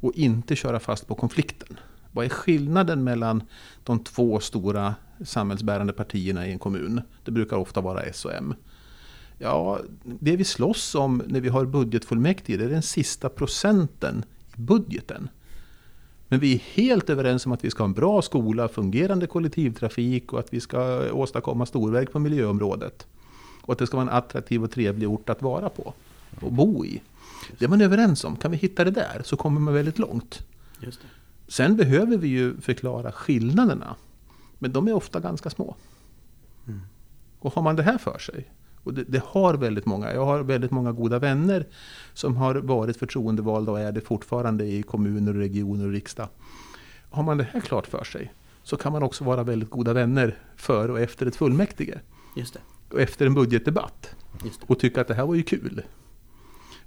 Och 0.00 0.12
inte 0.14 0.56
köra 0.56 0.80
fast 0.80 1.06
på 1.06 1.14
konflikten. 1.14 1.76
Vad 2.12 2.24
är 2.24 2.28
skillnaden 2.28 3.04
mellan 3.04 3.42
de 3.84 4.04
två 4.04 4.40
stora 4.40 4.94
samhällsbärande 5.24 5.92
partierna 5.92 6.46
i 6.46 6.52
en 6.52 6.58
kommun? 6.58 7.00
Det 7.24 7.30
brukar 7.30 7.56
ofta 7.56 7.80
vara 7.80 8.02
S 8.02 8.24
och 8.24 8.32
M. 8.32 8.54
Ja, 9.38 9.80
det 10.04 10.36
vi 10.36 10.44
slåss 10.44 10.94
om 10.94 11.22
när 11.26 11.40
vi 11.40 11.48
har 11.48 11.64
budgetfullmäktige, 11.64 12.56
det 12.56 12.64
är 12.64 12.68
den 12.68 12.82
sista 12.82 13.28
procenten 13.28 14.24
budgeten. 14.56 15.28
Men 16.28 16.40
vi 16.40 16.54
är 16.54 16.58
helt 16.58 17.10
överens 17.10 17.46
om 17.46 17.52
att 17.52 17.64
vi 17.64 17.70
ska 17.70 17.82
ha 17.82 17.88
en 17.88 17.94
bra 17.94 18.22
skola, 18.22 18.68
fungerande 18.68 19.26
kollektivtrafik 19.26 20.32
och 20.32 20.38
att 20.38 20.54
vi 20.54 20.60
ska 20.60 21.12
åstadkomma 21.12 21.66
storverk 21.66 22.12
på 22.12 22.18
miljöområdet. 22.18 23.06
Och 23.62 23.72
att 23.72 23.78
det 23.78 23.86
ska 23.86 23.96
vara 23.96 24.10
en 24.10 24.16
attraktiv 24.16 24.64
och 24.64 24.70
trevlig 24.70 25.08
ort 25.08 25.28
att 25.28 25.42
vara 25.42 25.68
på 25.68 25.94
och 26.40 26.52
bo 26.52 26.84
i. 26.84 27.02
Det 27.58 27.64
är 27.64 27.68
man 27.68 27.80
överens 27.80 28.24
om. 28.24 28.36
Kan 28.36 28.50
vi 28.50 28.56
hitta 28.56 28.84
det 28.84 28.90
där 28.90 29.22
så 29.24 29.36
kommer 29.36 29.60
man 29.60 29.74
väldigt 29.74 29.98
långt. 29.98 30.46
Sen 31.48 31.76
behöver 31.76 32.16
vi 32.16 32.28
ju 32.28 32.60
förklara 32.60 33.12
skillnaderna. 33.12 33.96
Men 34.58 34.72
de 34.72 34.88
är 34.88 34.92
ofta 34.92 35.20
ganska 35.20 35.50
små. 35.50 35.76
Mm. 36.66 36.80
Och 37.38 37.54
har 37.54 37.62
man 37.62 37.76
det 37.76 37.82
här 37.82 37.98
för 37.98 38.18
sig, 38.18 38.50
och 38.84 38.94
det, 38.94 39.04
det 39.04 39.22
har 39.26 39.54
väldigt 39.54 39.86
många, 39.86 40.12
jag 40.12 40.24
har 40.24 40.42
väldigt 40.42 40.70
många 40.70 40.92
goda 40.92 41.18
vänner 41.18 41.66
som 42.14 42.36
har 42.36 42.54
varit 42.54 42.96
förtroendevalda 42.96 43.72
och 43.72 43.80
är 43.80 43.92
det 43.92 44.00
fortfarande 44.00 44.64
i 44.64 44.82
kommuner, 44.82 45.32
regioner 45.32 45.86
och 45.86 45.92
riksdag. 45.92 46.28
Har 47.10 47.22
man 47.22 47.38
det 47.38 47.46
här 47.52 47.60
klart 47.60 47.86
för 47.86 48.04
sig 48.04 48.32
så 48.62 48.76
kan 48.76 48.92
man 48.92 49.02
också 49.02 49.24
vara 49.24 49.42
väldigt 49.42 49.70
goda 49.70 49.92
vänner 49.92 50.38
före 50.56 50.92
och 50.92 51.00
efter 51.00 51.26
ett 51.26 51.36
fullmäktige. 51.36 52.00
Just 52.36 52.54
det. 52.54 52.60
Och 52.90 53.00
efter 53.00 53.26
en 53.26 53.34
budgetdebatt. 53.34 54.16
Och 54.66 54.78
tycka 54.78 55.00
att 55.00 55.08
det 55.08 55.14
här 55.14 55.26
var 55.26 55.34
ju 55.34 55.42
kul. 55.42 55.82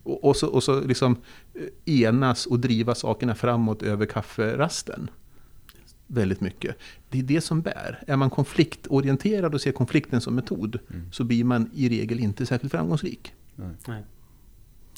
Och, 0.04 0.24
och 0.24 0.36
så, 0.36 0.48
och 0.48 0.64
så 0.64 0.82
liksom 0.82 1.18
eh, 1.54 2.04
enas 2.04 2.46
och 2.46 2.60
driva 2.60 2.96
sakerna 2.96 3.36
framåt 3.36 3.84
över 3.84 4.06
kafferasten. 4.06 5.10
Väldigt 6.08 6.42
mycket. 6.42 6.76
Det 7.10 7.20
är 7.20 7.24
det 7.24 7.42
som 7.42 7.62
bär. 7.62 8.04
Är 8.08 8.16
man 8.16 8.30
konfliktorienterad 8.30 9.54
och 9.54 9.62
ser 9.62 9.72
konflikten 9.72 10.22
som 10.22 10.36
metod 10.36 10.80
Mm. 10.90 11.12
så 11.12 11.24
blir 11.24 11.44
man 11.44 11.70
i 11.74 11.90
regel 11.90 12.20
inte 12.20 12.46
särskilt 12.46 12.72
framgångsrik. 12.72 13.34
Nej. 13.56 14.04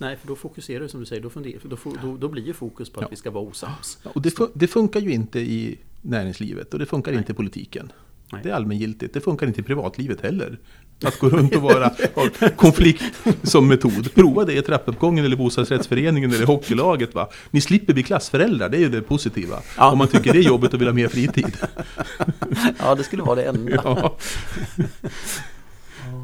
Nej, 0.01 0.17
för 0.17 0.27
då 0.27 0.35
fokuserar 0.35 0.79
du 0.79 0.87
som 0.89 0.99
du 0.99 1.05
säger, 1.05 1.21
då, 1.21 1.29
funderar, 1.29 1.59
då, 1.63 1.77
då, 2.01 2.17
då 2.17 2.27
blir 2.29 2.43
ju 2.45 2.53
fokus 2.53 2.89
på 2.89 2.99
att 2.99 3.03
Ja. 3.03 3.07
vi 3.09 3.15
ska 3.15 3.31
vara 3.31 3.43
osams. 3.43 3.97
Ja, 4.03 4.11
Och 4.15 4.21
det, 4.21 4.33
det 4.53 4.67
funkar 4.67 4.99
ju 4.99 5.11
inte 5.11 5.39
i 5.39 5.79
näringslivet 6.01 6.73
och 6.73 6.79
det 6.79 6.85
funkar 6.85 7.11
Nej. 7.11 7.19
inte 7.19 7.31
i 7.31 7.35
politiken. 7.35 7.91
Nej. 8.31 8.41
Det 8.43 8.49
är 8.49 8.53
allmängiltigt. 8.53 9.13
Det 9.13 9.21
funkar 9.21 9.47
inte 9.47 9.59
i 9.59 9.63
privatlivet 9.63 10.21
heller. 10.21 10.59
Att 11.03 11.19
gå 11.19 11.29
runt 11.29 11.55
och 11.55 11.61
vara, 11.61 11.91
konflikt 12.55 13.03
som 13.43 13.67
metod. 13.67 14.13
Prova 14.13 14.45
det 14.45 14.53
i 14.53 14.61
trappuppgången 14.61 15.25
eller 15.25 15.35
bostadsrättsföreningen 15.35 16.33
eller 16.33 16.45
hockeylaget. 16.45 17.15
Va? 17.15 17.29
Ni 17.51 17.61
slipper 17.61 17.93
bli 17.93 18.03
klassföräldrar, 18.03 18.69
det 18.69 18.77
är 18.77 18.81
ju 18.81 18.89
det 18.89 19.01
positiva. 19.01 19.55
Ja. 19.77 19.91
Om 19.91 19.97
man 19.97 20.07
tycker 20.07 20.33
det 20.33 20.39
är 20.39 20.43
jobbigt 20.43 20.73
och 20.73 20.81
vill 20.81 20.87
ha 20.87 20.95
mer 20.95 21.07
fritid. 21.07 21.57
Ja, 22.79 22.95
det 22.95 23.03
skulle 23.03 23.23
vara 23.23 23.35
det 23.35 23.43
enda. 23.43 23.81
Ja. 23.83 24.17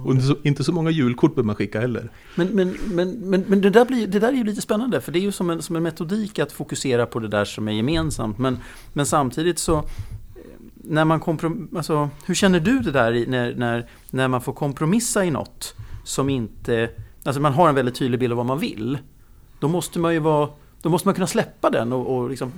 Och 0.05 0.11
inte 0.11 0.25
så, 0.25 0.37
inte 0.43 0.63
så 0.63 0.71
många 0.71 0.89
julkort 0.89 1.35
behöver 1.35 1.45
man 1.45 1.55
skicka 1.55 1.79
heller. 1.81 2.09
Men, 2.35 2.47
men, 2.47 2.77
men, 2.85 3.11
men, 3.11 3.45
men 3.47 3.61
det, 3.61 3.69
där 3.69 3.85
blir, 3.85 4.07
det 4.07 4.19
där 4.19 4.27
är 4.27 4.33
ju 4.33 4.43
lite 4.43 4.61
spännande, 4.61 5.01
för 5.01 5.11
det 5.11 5.19
är 5.19 5.21
ju 5.21 5.31
som 5.31 5.49
en, 5.49 5.61
som 5.61 5.75
en 5.75 5.83
metodik 5.83 6.39
att 6.39 6.51
fokusera 6.51 7.05
på 7.05 7.19
det 7.19 7.27
där 7.27 7.45
som 7.45 7.67
är 7.67 7.71
gemensamt. 7.71 8.37
Men, 8.37 8.59
men 8.93 9.05
samtidigt 9.05 9.59
så, 9.59 9.89
när 10.87 11.05
man 11.05 11.19
komprom, 11.19 11.69
alltså, 11.75 12.09
hur 12.25 12.35
känner 12.35 12.59
du 12.59 12.79
det 12.79 12.91
där 12.91 13.25
när, 13.27 13.55
när, 13.55 13.89
när 14.09 14.27
man 14.27 14.41
får 14.41 14.53
kompromissa 14.53 15.25
i 15.25 15.31
något 15.31 15.75
som 16.03 16.29
inte, 16.29 16.89
alltså 17.23 17.41
man 17.41 17.53
har 17.53 17.69
en 17.69 17.75
väldigt 17.75 17.95
tydlig 17.95 18.19
bild 18.19 18.33
av 18.33 18.37
vad 18.37 18.45
man 18.45 18.59
vill. 18.59 18.97
Då 19.59 19.67
måste 19.67 19.99
man 19.99 20.13
ju 20.13 20.19
vara, 20.19 20.49
då 20.81 20.89
måste 20.89 21.07
man 21.07 21.15
kunna 21.15 21.27
släppa 21.27 21.69
den 21.69 21.93
och, 21.93 22.17
och 22.17 22.29
liksom 22.29 22.51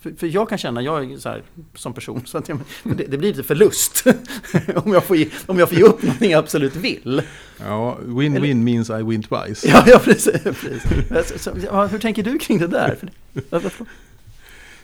för, 0.00 0.12
för 0.12 0.26
jag 0.26 0.48
kan 0.48 0.58
känna, 0.58 0.82
jag 0.82 1.12
är 1.12 1.18
så 1.18 1.28
här 1.28 1.42
som 1.74 1.92
person, 1.92 2.22
så 2.24 2.38
att 2.38 2.48
jag, 2.48 2.58
det, 2.82 3.04
det 3.04 3.18
blir 3.18 3.28
lite 3.30 3.42
förlust 3.42 4.04
om, 4.84 4.92
jag 4.92 5.04
får 5.04 5.16
ge, 5.16 5.28
om 5.46 5.58
jag 5.58 5.68
får 5.68 5.78
ge 5.78 5.84
upp 5.84 6.02
någonting 6.02 6.30
jag 6.30 6.38
absolut 6.38 6.76
vill. 6.76 7.22
Ja, 7.60 7.98
win-win 8.04 8.54
means 8.54 8.90
I 8.90 9.02
win 9.02 9.22
twice. 9.22 9.68
Ja, 9.68 9.84
ja 9.86 9.98
precis. 9.98 10.42
precis. 10.42 11.42
Så, 11.42 11.50
så, 11.60 11.86
hur 11.86 11.98
tänker 11.98 12.22
du 12.22 12.38
kring 12.38 12.58
det 12.58 12.66
där? 12.66 12.98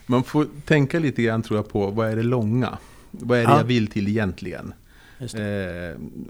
Man 0.06 0.24
får 0.24 0.46
tänka 0.64 0.98
lite 0.98 1.22
grann 1.22 1.42
tror 1.42 1.58
jag 1.58 1.68
på 1.68 1.90
vad 1.90 2.08
är 2.08 2.16
det 2.16 2.22
långa? 2.22 2.78
Vad 3.10 3.38
är 3.38 3.42
det 3.42 3.50
Ja. 3.50 3.56
jag 3.58 3.64
vill 3.64 3.86
till 3.86 4.08
egentligen? 4.08 4.74
Just. 5.18 5.34
Eh, 5.34 5.42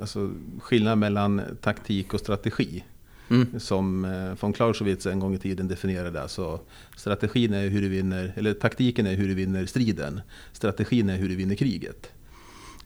alltså 0.00 0.30
skillnad 0.60 0.98
mellan 0.98 1.42
taktik 1.60 2.14
och 2.14 2.20
strategi. 2.20 2.84
Mm. 3.30 3.60
Som 3.60 4.04
eh, 4.04 4.32
von 4.40 4.52
Clausewitz 4.52 5.06
en 5.06 5.20
gång 5.20 5.34
i 5.34 5.38
tiden 5.38 5.68
definierade. 5.68 6.22
Alltså, 6.22 6.60
strategin 6.96 7.54
är 7.54 7.68
hur 7.68 7.82
du 7.82 7.88
vinner, 7.88 8.32
eller 8.36 8.54
taktiken 8.54 9.06
är 9.06 9.14
hur 9.14 9.28
du 9.28 9.34
vinner 9.34 9.66
striden. 9.66 10.20
Strategin 10.52 11.10
är 11.10 11.16
hur 11.16 11.28
du 11.28 11.36
vinner 11.36 11.54
kriget. 11.54 12.12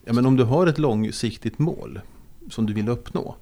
Ja, 0.05 0.13
men 0.13 0.25
om 0.25 0.35
du 0.37 0.43
har 0.43 0.67
ett 0.67 0.77
långsiktigt 0.79 1.59
mål 1.59 1.99
som 2.49 2.65
du 2.65 2.73
vill 2.73 2.89
uppnå. 2.89 3.35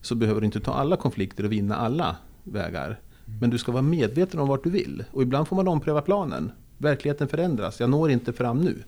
Så 0.00 0.14
behöver 0.14 0.40
du 0.40 0.44
inte 0.46 0.60
ta 0.60 0.72
alla 0.72 0.96
konflikter 0.96 1.44
och 1.44 1.52
vinna 1.52 1.76
alla 1.76 2.16
vägar. 2.44 3.00
Men 3.40 3.50
du 3.50 3.58
ska 3.58 3.72
vara 3.72 3.82
medveten 3.82 4.40
om 4.40 4.48
vart 4.48 4.64
du 4.64 4.70
vill. 4.70 5.04
Och 5.10 5.22
ibland 5.22 5.48
får 5.48 5.56
man 5.56 5.68
ompröva 5.68 6.02
planen. 6.02 6.52
Verkligheten 6.82 7.28
förändras. 7.28 7.80
Jag 7.80 7.90
når 7.90 8.10
inte 8.10 8.32
fram 8.32 8.60
nu. 8.60 8.82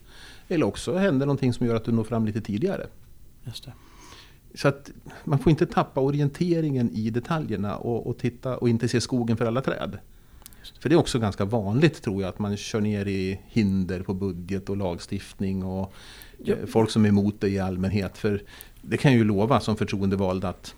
Eller 0.49 0.67
också 0.67 0.97
händer 0.97 1.27
någonting 1.27 1.53
som 1.53 1.67
gör 1.67 1.75
att 1.75 1.85
du 1.85 1.93
når 1.93 2.05
fram 2.05 2.27
lite 2.27 2.41
tidigare. 2.41 2.87
Just 3.45 3.65
det. 3.65 3.73
Så 4.55 4.69
att 4.69 4.91
man 5.25 5.39
får 5.39 5.51
inte 5.51 5.67
tappa 5.67 6.01
orienteringen 6.01 6.91
i 6.91 7.11
detaljerna 7.11 7.77
och, 7.77 8.07
och 8.07 8.19
titta 8.19 8.57
och 8.57 8.69
inte 8.69 8.89
se 8.89 9.01
skogen 9.01 9.37
för 9.37 9.47
alla 9.47 9.61
träd. 9.61 9.99
För 10.81 10.89
det 10.89 10.95
är 10.95 10.99
också 10.99 11.19
ganska 11.19 11.45
vanligt 11.45 12.03
tror 12.03 12.23
jag 12.23 12.29
att 12.29 12.39
man 12.39 12.57
kör 12.57 12.81
ner 12.81 13.07
i 13.07 13.41
hinder 13.47 14.03
på 14.03 14.15
budget 14.15 14.69
och 14.69 14.77
lagstiftning 14.77 15.65
och 15.65 15.95
Ja. 16.39 16.55
eh, 16.55 16.67
folk 16.67 16.91
som 16.91 17.05
är 17.05 17.09
emot 17.09 17.41
det 17.41 17.49
i 17.49 17.59
allmänhet. 17.59 18.19
För 18.19 18.43
det 18.83 18.97
kan 18.97 19.11
jag 19.11 19.19
ju 19.19 19.25
lova 19.25 19.61
som 19.61 19.77
förtroendevald 19.77 20.45
att 20.45 20.75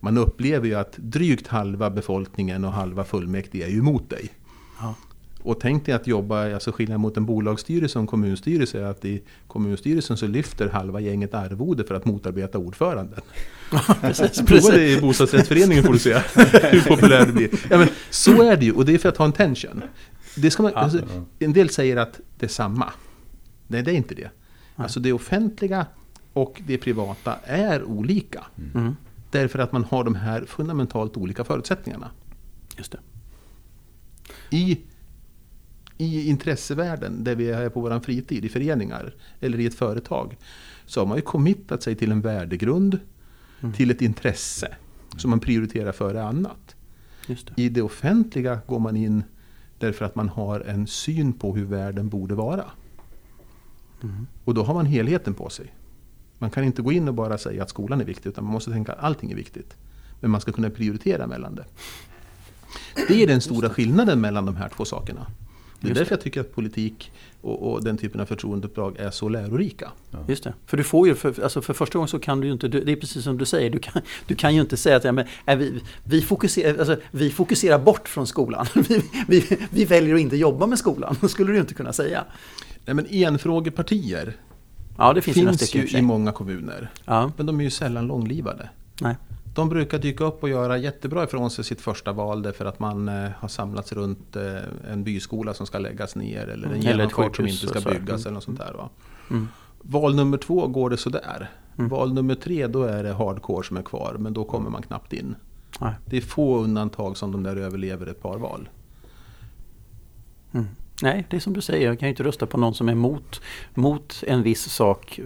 man 0.00 0.18
upplever 0.18 0.66
ju 0.66 0.74
att 0.74 0.96
drygt 0.96 1.46
halva 1.46 1.90
befolkningen 1.90 2.64
och 2.64 2.72
halva 2.72 3.04
fullmäktige 3.04 3.64
är 3.64 3.68
ju 3.68 3.78
emot 3.78 4.10
dig. 4.10 4.30
Och 5.46 5.60
tänk 5.60 5.86
dig 5.86 5.94
att 5.94 6.06
jobba, 6.06 6.54
alltså 6.54 6.72
skillnaden 6.72 7.00
mot 7.00 7.16
en 7.16 7.26
bolagsstyrelse 7.26 7.98
och 7.98 8.00
en 8.00 8.06
kommunstyrelse 8.06 8.80
är 8.80 8.84
att 8.84 9.04
i 9.04 9.22
kommunstyrelsen 9.46 10.16
så 10.16 10.26
lyfter 10.26 10.68
halva 10.68 11.00
gänget 11.00 11.34
arvode 11.34 11.84
för 11.84 11.94
att 11.94 12.04
motarbeta 12.04 12.58
ordföranden. 12.58 13.20
precis, 14.00 14.42
Prova 14.46 14.70
det 14.70 14.88
i 14.88 15.00
bostadsrättsföreningen 15.00 15.84
får 15.84 15.92
du 15.92 15.98
se 15.98 16.14
hur 16.70 16.80
populär 16.80 17.26
det 17.26 17.32
blir. 17.32 17.50
Ja, 17.70 17.78
men 17.78 17.88
så 18.10 18.42
är 18.42 18.56
det 18.56 18.64
ju 18.64 18.72
och 18.72 18.84
det 18.84 18.94
är 18.94 18.98
för 18.98 19.08
att 19.08 19.16
ha 19.16 19.24
en 19.24 19.32
tension. 19.32 19.82
Det 20.36 20.50
ska 20.50 20.62
man, 20.62 20.74
alltså, 20.74 21.00
en 21.38 21.52
del 21.52 21.68
säger 21.68 21.96
att 21.96 22.20
det 22.38 22.46
är 22.46 22.50
samma. 22.50 22.92
Nej, 23.66 23.82
det 23.82 23.90
är 23.90 23.96
inte 23.96 24.14
det. 24.14 24.30
Alltså 24.76 25.00
det 25.00 25.12
offentliga 25.12 25.86
och 26.32 26.62
det 26.66 26.78
privata 26.78 27.34
är 27.44 27.84
olika. 27.84 28.44
Mm. 28.74 28.96
Därför 29.30 29.58
att 29.58 29.72
man 29.72 29.84
har 29.84 30.04
de 30.04 30.14
här 30.14 30.44
fundamentalt 30.44 31.16
olika 31.16 31.44
förutsättningarna. 31.44 32.10
Just 32.76 32.92
det. 32.92 32.98
I, 34.56 34.78
I 35.98 36.28
intressevärlden, 36.28 37.24
där 37.24 37.34
vi 37.34 37.50
är 37.50 37.68
på 37.68 37.80
vår 37.80 38.00
fritid, 38.00 38.44
i 38.44 38.48
föreningar 38.48 39.14
eller 39.40 39.60
i 39.60 39.66
ett 39.66 39.74
företag, 39.74 40.36
så 40.86 41.00
har 41.00 41.06
man 41.06 41.16
ju 41.16 41.22
committat 41.22 41.82
sig 41.82 41.94
till 41.94 42.12
en 42.12 42.20
värdegrund, 42.20 42.98
Mm. 43.60 43.72
till 43.74 43.90
ett 43.90 44.02
intresse 44.02 44.68
som 45.16 45.30
man 45.30 45.40
prioriterar 45.40 45.92
före 45.92 46.22
annat. 46.22 46.76
Det. 47.26 47.62
I 47.62 47.68
det 47.68 47.82
offentliga 47.82 48.58
går 48.66 48.78
man 48.78 48.96
in 48.96 49.24
därför 49.78 50.04
att 50.04 50.14
man 50.14 50.28
har 50.28 50.60
en 50.60 50.86
syn 50.86 51.32
på 51.32 51.56
hur 51.56 51.64
världen 51.64 52.08
borde 52.08 52.34
vara. 52.34 52.64
Mm. 54.02 54.26
Och 54.44 54.54
då 54.54 54.62
har 54.62 54.74
man 54.74 54.86
helheten 54.86 55.34
på 55.34 55.48
sig. 55.50 55.74
Man 56.38 56.50
kan 56.50 56.64
inte 56.64 56.82
gå 56.82 56.92
in 56.92 57.08
och 57.08 57.14
bara 57.14 57.38
säga 57.38 57.62
att 57.62 57.70
skolan 57.70 58.00
är 58.00 58.04
viktig, 58.04 58.30
utan 58.30 58.44
man 58.44 58.52
måste 58.52 58.70
tänka 58.70 58.92
att 58.92 58.98
allting 58.98 59.30
är 59.30 59.36
viktigt. 59.36 59.76
Men 60.20 60.30
man 60.30 60.40
ska 60.40 60.52
kunna 60.52 60.70
prioritera 60.70 61.26
mellan 61.26 61.54
det. 61.54 61.64
Det 63.08 63.22
är 63.22 63.26
den 63.26 63.40
stora 63.40 63.70
skillnaden 63.70 64.20
mellan 64.20 64.46
de 64.46 64.56
här 64.56 64.68
två 64.68 64.84
sakerna. 64.84 65.26
Det 65.86 65.90
är 65.90 65.90
Just 65.90 65.98
därför 65.98 66.12
jag 66.12 66.20
tycker 66.20 66.40
att 66.40 66.54
politik 66.54 67.12
och, 67.40 67.72
och 67.72 67.84
den 67.84 67.96
typen 67.96 68.20
av 68.20 68.26
förtroendeuppdrag 68.26 68.96
är 68.98 69.10
så 69.10 69.28
lärorika. 69.28 69.90
Just 70.28 70.44
det. 70.44 70.54
För 70.66 70.76
du 70.76 70.84
får 70.84 71.08
ju, 71.08 71.14
för, 71.14 71.42
alltså 71.42 71.62
för 71.62 71.74
första 71.74 71.98
gången 71.98 72.08
så 72.08 72.18
kan 72.18 72.40
du 72.40 72.46
ju 72.46 72.52
inte, 72.52 72.68
det 72.68 72.92
är 72.92 72.96
precis 72.96 73.24
som 73.24 73.38
du 73.38 73.44
säger, 73.44 73.70
du 73.70 73.78
kan, 73.78 74.02
du 74.26 74.34
kan 74.34 74.54
ju 74.54 74.60
inte 74.60 74.76
säga 74.76 74.96
att 74.96 75.04
ja, 75.04 75.12
men, 75.12 75.26
vi, 75.46 75.82
vi, 76.04 76.22
fokuserar, 76.22 76.78
alltså, 76.78 76.96
vi 77.10 77.30
fokuserar 77.30 77.78
bort 77.78 78.08
från 78.08 78.26
skolan. 78.26 78.66
Vi, 78.74 79.02
vi, 79.28 79.58
vi 79.70 79.84
väljer 79.84 80.14
att 80.14 80.20
inte 80.20 80.36
jobba 80.36 80.66
med 80.66 80.78
skolan, 80.78 81.16
det 81.20 81.28
skulle 81.28 81.50
du 81.50 81.54
ju 81.54 81.60
inte 81.60 81.74
kunna 81.74 81.92
säga. 81.92 82.24
Nej, 82.84 82.94
men 82.94 83.06
enfrågepartier 83.10 84.36
Ja, 84.98 85.12
det 85.12 85.22
finns, 85.22 85.70
finns, 85.70 85.74
ju 85.74 85.98
i 85.98 86.02
många 86.02 86.32
kommuner. 86.32 86.90
Ja, 87.04 87.32
Men 87.36 87.46
de 87.46 87.60
är 87.60 87.64
ju 87.64 87.70
sällan 87.70 88.06
långlivade. 88.06 88.68
nej. 89.00 89.16
De 89.56 89.68
brukar 89.68 89.98
dyka 89.98 90.24
upp 90.24 90.42
och 90.42 90.48
göra 90.48 90.76
jättebra 90.78 91.24
ifrån 91.24 91.50
sig 91.50 91.64
sitt 91.64 91.80
första 91.80 92.12
val 92.12 92.42
därför 92.42 92.64
att 92.64 92.78
man 92.78 93.08
eh, 93.08 93.30
har 93.38 93.48
samlats 93.48 93.92
runt 93.92 94.36
eh, 94.36 94.92
en 94.92 95.04
byskola 95.04 95.54
som 95.54 95.66
ska 95.66 95.78
läggas 95.78 96.16
ner 96.16 96.46
eller 96.48 96.66
en 96.66 96.72
Mm, 96.74 96.80
genomfart 96.82 97.36
som 97.36 97.44
sjukhus 97.44 97.64
inte 97.64 97.80
ska 97.80 97.90
byggas 97.90 98.08
Mm. 98.08 98.20
eller 98.26 98.30
något 98.30 98.44
sånt 98.44 98.58
där. 98.58 98.72
Va? 98.72 98.88
Mm. 99.30 99.48
Val 99.82 100.14
nummer 100.14 100.38
två 100.38 100.66
går 100.66 100.90
det 100.90 100.96
sådär. 100.96 101.50
Mm. 101.78 101.88
Val 101.88 102.12
nummer 102.14 102.34
tre 102.34 102.66
då 102.66 102.82
är 102.82 103.02
det 103.02 103.12
hardcore 103.12 103.66
som 103.66 103.76
är 103.76 103.82
kvar 103.82 104.16
men 104.18 104.32
då 104.34 104.44
kommer 104.44 104.70
man 104.70 104.82
knappt 104.82 105.12
in. 105.12 105.34
Nej. 105.80 105.94
Det 106.04 106.16
är 106.16 106.20
få 106.20 106.58
undantag 106.58 107.16
som 107.16 107.32
de 107.32 107.42
där 107.42 107.56
överlever 107.56 108.06
ett 108.06 108.22
par 108.22 108.38
val. 108.38 108.68
Mm. 110.52 110.66
Nej, 111.02 111.26
det 111.30 111.36
är 111.36 111.40
som 111.40 111.52
du 111.52 111.60
säger, 111.60 111.86
jag 111.86 111.98
kan 111.98 112.08
ju 112.08 112.10
inte 112.10 112.22
rösta 112.22 112.46
på 112.46 112.58
någon 112.58 112.74
som 112.74 112.88
är 112.88 112.94
mot, 112.94 113.40
mot 113.74 114.22
en 114.26 114.42
viss 114.42 114.62
sak 114.72 115.20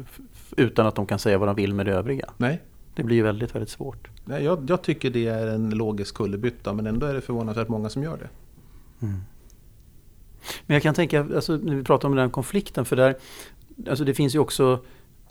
utan 0.56 0.86
att 0.86 0.94
de 0.94 1.06
kan 1.06 1.18
säga 1.18 1.38
vad 1.38 1.48
de 1.48 1.54
vill 1.56 1.74
med 1.74 1.86
det 1.86 1.92
övriga. 1.92 2.30
Nej, 2.36 2.60
Det 2.94 3.02
blir 3.02 3.16
ju 3.16 3.22
väldigt, 3.22 3.54
väldigt 3.54 3.70
svårt. 3.70 4.08
Nej 4.24 4.44
jag, 4.44 4.70
jag 4.70 4.82
tycker 4.82 5.10
det 5.10 5.26
är 5.26 5.46
en 5.46 5.70
logisk 5.70 6.14
kullerbytta 6.14 6.72
men 6.72 6.86
ändå 6.86 7.06
är 7.06 7.14
det 7.14 7.20
förvånansvärt 7.20 7.68
många 7.68 7.88
som 7.88 8.02
gör 8.02 8.16
det. 8.16 8.28
Men 10.66 10.74
jag 10.74 10.82
kan 10.82 10.94
tänka, 10.94 11.20
alltså, 11.34 11.56
när 11.56 11.74
vi 11.74 11.84
pratar 11.84 12.08
om 12.08 12.14
den 12.14 12.30
konflikten, 12.30 12.84
för 12.84 12.96
där, 12.96 13.14
alltså 13.88 14.04
det 14.04 14.14
finns 14.14 14.34
ju 14.34 14.38
också 14.38 14.80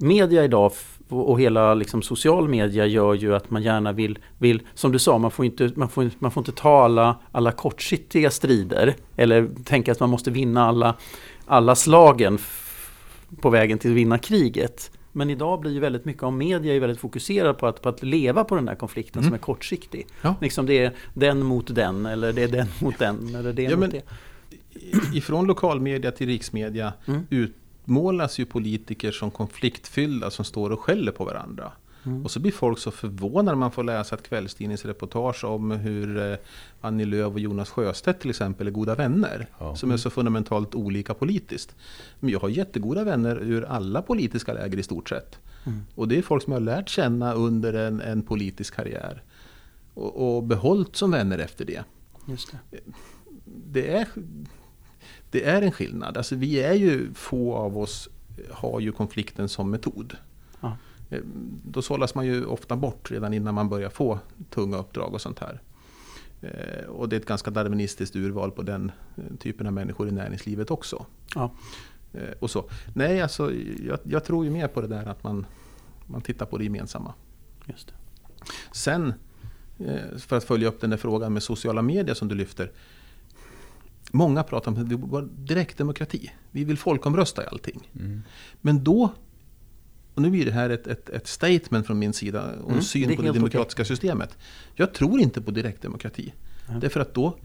Media 0.02 0.44
idag 0.44 0.72
och 1.10 1.40
hela 1.40 1.74
liksom 1.74 2.02
social 2.02 2.50
media 2.50 2.86
gör 2.86 3.14
ju 3.14 3.36
att 3.36 3.52
man 3.52 3.64
gärna 3.64 3.92
vill, 3.92 4.20
vill 4.38 4.62
som 4.74 4.92
du 4.92 5.00
sa, 5.00 5.18
man 5.18 5.32
får 5.32 5.46
inte, 5.46 5.72
man 5.76 5.90
får, 5.90 6.10
man 6.20 6.32
får 6.32 6.42
inte 6.42 6.52
ta 6.52 6.84
alla, 6.84 7.16
alla 7.32 7.52
kortsiktiga 7.52 8.32
strider 8.32 8.96
eller 9.16 9.50
tänka 9.64 9.92
att 9.92 10.00
man 10.00 10.10
måste 10.10 10.32
vinna 10.32 10.66
alla, 10.66 10.96
alla 11.46 11.76
slagen 11.76 12.38
på 13.42 13.50
vägen 13.50 13.78
till 13.78 13.92
att 13.92 13.98
vinna 13.98 14.18
kriget. 14.18 14.92
Men 15.12 15.30
idag 15.30 15.60
blir 15.60 15.72
ju 15.72 15.80
väldigt 15.80 16.06
mycket 16.06 16.24
av 16.24 16.34
media 16.34 16.76
är 16.76 16.80
väldigt 16.80 17.00
fokuserad 17.00 17.58
på 17.58 17.68
att, 17.68 17.82
på 17.82 17.90
att 17.90 18.04
leva 18.04 18.44
på 18.44 18.56
den 18.56 18.66
där 18.66 18.76
konflikten 18.76 19.20
Mm. 19.20 19.30
som 19.30 19.34
är 19.34 19.38
kortsiktig. 19.40 20.08
Ja. 20.22 20.36
Liksom 20.42 20.66
det 20.66 20.78
är 20.80 20.94
den 21.14 21.44
mot 21.44 21.76
den 21.76 22.06
eller 22.06 22.34
det 22.34 22.44
är 22.44 22.48
den 22.48 22.68
mot 22.82 23.00
den 23.00 23.36
eller 23.36 23.54
det 23.54 23.64
Ja, 23.64 23.70
mot 23.70 23.80
men- 23.80 23.90
det. 23.90 24.02
Ifrån 25.14 25.48
lokalmedia 25.48 26.12
till 26.12 26.28
riksmedia 26.28 26.94
Mm. 27.08 27.22
utmålas 27.30 28.40
ju 28.40 28.46
politiker 28.46 29.12
som 29.12 29.32
konfliktfyllda 29.32 30.32
som 30.32 30.46
står 30.46 30.70
och 30.70 30.80
skäller 30.80 31.12
på 31.12 31.24
varandra. 31.26 31.72
Mm. 32.04 32.24
Och 32.24 32.32
så 32.32 32.40
blir 32.40 32.52
folk 32.52 32.80
så 32.80 32.92
förvånade 32.92 33.52
när 33.52 33.56
man 33.56 33.72
får 33.72 33.84
läsa 33.84 34.16
ett 34.16 34.24
kvällstidningsreportage 34.24 35.44
om 35.44 35.72
hur 35.72 36.32
eh, 36.32 36.38
Annie 36.82 37.06
Lööf 37.06 37.34
och 37.34 37.40
Jonas 37.40 37.70
Sjöstedt 37.70 38.22
till 38.22 38.30
exempel 38.30 38.68
är 38.68 38.72
goda 38.72 38.96
vänner. 38.96 39.48
Ja. 39.60 39.76
Som 39.76 39.92
är 39.92 39.98
så 39.98 40.10
fundamentalt 40.10 40.76
olika 40.76 41.14
politiskt. 41.14 41.76
Men 42.20 42.30
jag 42.30 42.40
har 42.40 42.50
jättegoda 42.50 43.04
vänner 43.04 43.36
ur 43.42 43.66
alla 43.66 44.02
politiska 44.02 44.54
läger 44.54 44.78
i 44.78 44.84
stort 44.84 45.10
sett. 45.10 45.40
Mm. 45.66 45.82
Och 45.96 46.08
det 46.08 46.18
är 46.18 46.22
folk 46.22 46.44
som 46.44 46.54
jag 46.54 46.60
har 46.60 46.66
lärt 46.66 46.90
känna 46.90 47.34
under 47.34 47.74
en, 47.74 48.02
en 48.02 48.22
politisk 48.22 48.76
karriär. 48.76 49.24
Och, 49.94 50.36
och 50.36 50.44
behållit 50.44 50.96
som 50.96 51.12
vänner 51.12 51.38
efter 51.38 51.66
det 51.66 51.84
Just 52.26 52.52
det. 52.52 52.80
det 53.46 53.92
är, 53.92 54.08
det 55.32 55.44
är 55.44 55.62
en 55.62 55.72
skillnad. 55.72 56.18
Alltså 56.18 56.36
vi 56.36 56.60
är 56.60 56.74
ju, 56.74 57.14
få 57.14 57.56
av 57.56 57.78
oss 57.78 58.10
har 58.52 58.80
ju 58.80 58.92
konflikten 58.92 59.50
som 59.50 59.72
metod. 59.72 60.18
Eh, 61.10 61.20
Då 61.66 61.82
sållas 61.82 62.16
man 62.16 62.26
ju 62.26 62.46
ofta 62.46 62.76
bort 62.76 63.12
redan 63.12 63.34
innan 63.34 63.54
man 63.54 63.70
börjar 63.70 63.90
få 63.90 64.20
tunga 64.50 64.78
uppdrag 64.78 65.14
och 65.14 65.22
sånt 65.22 65.40
här. 65.40 65.62
Eh, 66.42 66.86
Och 66.90 67.10
det 67.10 67.16
är 67.16 67.20
ett 67.20 67.26
ganska 67.26 67.52
darwinistiskt 67.52 68.16
urval 68.16 68.52
på 68.52 68.62
den 68.62 68.92
eh, 69.18 69.24
typen 69.40 69.68
av 69.68 69.74
människor 69.74 70.08
i 70.08 70.12
näringslivet 70.12 70.72
också. 70.72 71.06
Ja. 71.36 71.52
Och 72.40 72.50
så. 72.52 72.70
Nej, 72.94 73.22
alltså, 73.22 73.54
jag, 73.88 74.00
jag 74.04 74.24
tror 74.26 74.46
ju 74.46 74.52
mer 74.52 74.68
på 74.68 74.82
det 74.82 74.88
där 74.88 75.06
att 75.06 75.24
man, 75.24 75.46
man 76.06 76.22
tittar 76.22 76.46
på 76.46 76.58
det 76.58 76.64
gemensamma. 76.64 77.14
Just 77.66 77.88
det. 77.88 77.94
Sen, 78.72 79.14
för 80.18 80.38
att 80.38 80.44
följa 80.44 80.68
upp 80.68 80.82
den 80.82 80.90
där 80.90 80.98
frågan 80.98 81.34
med 81.34 81.44
sociala 81.44 81.82
medier 81.82 82.16
som 82.16 82.28
du 82.28 82.36
lyfter. 82.36 82.72
Många 84.12 84.44
pratar 84.44 84.72
om 84.72 85.30
direktdemokrati. 85.38 86.32
Vi 86.52 86.64
vill 86.64 86.78
folkomrösta 86.78 87.44
i 87.44 87.48
allting. 87.48 87.90
Mm. 88.00 88.22
Men 88.62 88.84
då, 88.84 89.10
och 90.14 90.22
nu 90.22 90.30
blir 90.30 90.46
det 90.46 90.52
här 90.52 90.70
ett, 90.70 90.88
ett, 90.88 91.10
ett 91.10 91.28
statement 91.28 91.88
från 91.88 92.00
min 92.00 92.14
sida 92.14 92.42
och 92.42 92.66
en 92.66 92.72
Mm, 92.72 92.82
syn 92.82 93.10
det 93.10 93.16
på 93.16 93.22
det 93.22 93.32
demokratiska 93.32 93.86
systemet. 93.86 94.38
Jag 94.76 94.94
tror 94.94 95.20
inte 95.20 95.42
på 95.42 95.52
direktdemokrati. 95.52 96.34
Nej. 96.70 96.80
Därför 96.82 97.00
att 97.00 97.14
då 97.14 97.38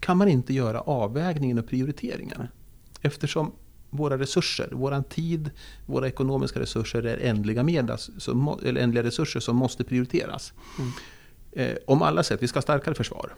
kan 0.00 0.16
man 0.16 0.28
inte 0.28 0.54
göra 0.54 0.80
avvägningen 0.80 1.58
och 1.58 1.68
prioriteringen. 1.68 2.36
Nej. 2.38 2.48
Eftersom 3.00 3.52
våra 3.90 4.18
resurser, 4.18 4.68
våran 4.72 5.04
tid, 5.04 5.50
våra 5.86 6.08
ekonomiska 6.08 6.60
resurser 6.60 7.02
är 7.02 7.16
ändliga, 7.16 7.62
medel, 7.62 7.98
som, 7.98 8.58
ändliga 8.64 9.02
resurser 9.02 9.40
som 9.40 9.56
måste 9.56 9.84
prioriteras. 9.84 10.52
Mm. 10.78 10.92
Eh, 11.52 11.76
om 11.86 12.02
alla 12.02 12.22
sätt, 12.22 12.42
vi 12.42 12.48
ska 12.48 12.56
ha 12.56 12.62
starkare 12.62 12.94
försvar. 12.94 13.32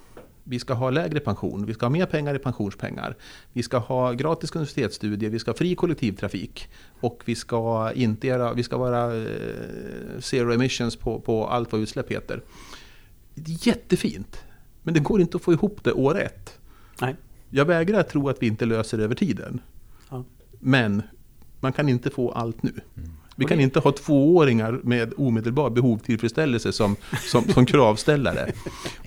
Vi 0.48 0.58
ska 0.58 0.74
ha 0.74 0.90
lägre 0.90 1.20
pension, 1.20 1.66
vi 1.66 1.74
ska 1.74 1.86
ha 1.86 1.90
mer 1.90 2.06
pengar 2.06 2.34
i 2.34 2.38
pensionspengar. 2.38 3.16
Vi 3.52 3.62
ska 3.62 3.78
ha 3.78 4.12
gratis 4.12 4.56
universitetsstudier, 4.56 5.30
vi 5.30 5.38
ska 5.38 5.50
ha 5.50 5.56
fri 5.56 5.74
kollektivtrafik. 5.74 6.68
Och 7.00 7.22
vi 7.24 7.34
ska, 7.34 7.92
inte 7.92 8.26
göra, 8.26 8.54
vi 8.54 8.62
ska 8.62 8.76
vara 8.76 9.16
eh, 9.16 10.20
zero 10.20 10.52
emissions 10.52 10.96
på, 10.96 11.20
på 11.20 11.46
allt 11.46 11.72
vad 11.72 11.80
utsläpp 11.80 12.10
heter. 12.10 12.42
Det 13.34 13.52
är 13.52 13.68
jättefint. 13.68 14.44
Men 14.82 14.94
det 14.94 15.00
går 15.00 15.20
inte 15.20 15.36
att 15.36 15.42
få 15.42 15.52
ihop 15.52 15.84
det 15.84 15.92
år 15.92 16.20
ett. 16.20 16.58
Nej. 17.00 17.16
Jag 17.50 17.64
vägrar 17.64 18.02
tro 18.02 18.28
att 18.28 18.42
vi 18.42 18.46
inte 18.46 18.66
löser 18.66 18.98
det 18.98 19.04
över 19.04 19.14
tiden. 19.14 19.60
Ja. 20.10 20.24
Men 20.60 21.02
man 21.60 21.72
kan 21.72 21.88
inte 21.88 22.10
få 22.10 22.30
allt 22.32 22.62
nu. 22.62 22.72
Vi 23.38 23.44
kan 23.44 23.60
inte 23.60 23.80
ha 23.80 23.92
tvååringar 23.92 24.80
med 24.82 25.12
omedelbar 25.16 25.70
behovstillfredsställelse 25.70 26.72
som, 26.72 26.96
som, 27.30 27.44
som 27.48 27.66
kravställare. 27.72 28.52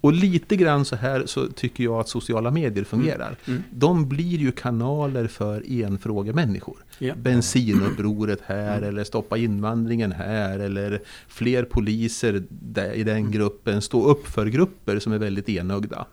Och 0.02 0.14
lite 0.14 0.56
grann 0.56 0.86
så 0.86 0.96
här 0.96 1.24
så 1.26 1.48
tycker 1.48 1.84
jag 1.84 2.00
att 2.00 2.10
sociala 2.10 2.52
medier 2.52 2.84
fungerar. 2.84 3.36
Mm. 3.46 3.64
De 3.72 4.10
blir 4.10 4.38
ju 4.38 4.52
kanaler 4.52 5.28
för 5.28 5.84
enfrågemänniskor. 5.84 6.78
Ja. 7.00 7.16
Bensinupproret 7.16 8.40
här 8.46 8.82
eller 8.82 9.04
stoppa 9.04 9.38
invandringen 9.38 10.12
här 10.12 10.60
eller 10.60 11.02
fler 11.28 11.64
poliser 11.64 12.44
där, 12.50 12.94
i 12.94 13.04
den 13.04 13.32
gruppen. 13.32 13.82
Stå 13.82 14.04
upp 14.04 14.28
för 14.28 14.46
grupper 14.46 15.00
som 15.00 15.14
är 15.14 15.18
väldigt 15.18 15.50
enögda. 15.50 16.06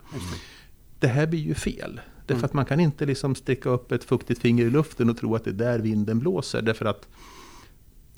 Det 0.99 1.07
här 1.07 1.27
blir 1.27 1.39
ju 1.39 1.53
fel. 1.53 1.99
Därför 2.25 2.39
Mm. 2.39 2.45
att 2.45 2.53
man 2.53 2.65
kan 2.65 2.79
inte 2.79 3.05
liksom 3.05 3.35
sticka 3.35 3.69
upp 3.69 3.91
ett 3.91 4.03
fuktigt 4.03 4.41
finger 4.41 4.65
i 4.65 4.69
luften 4.69 5.09
och 5.09 5.17
tro 5.17 5.35
att 5.35 5.43
det 5.43 5.49
är 5.49 5.53
där 5.53 5.79
vinden 5.79 6.19
blåser. 6.19 6.61
Därför 6.61 6.85
att 6.85 7.07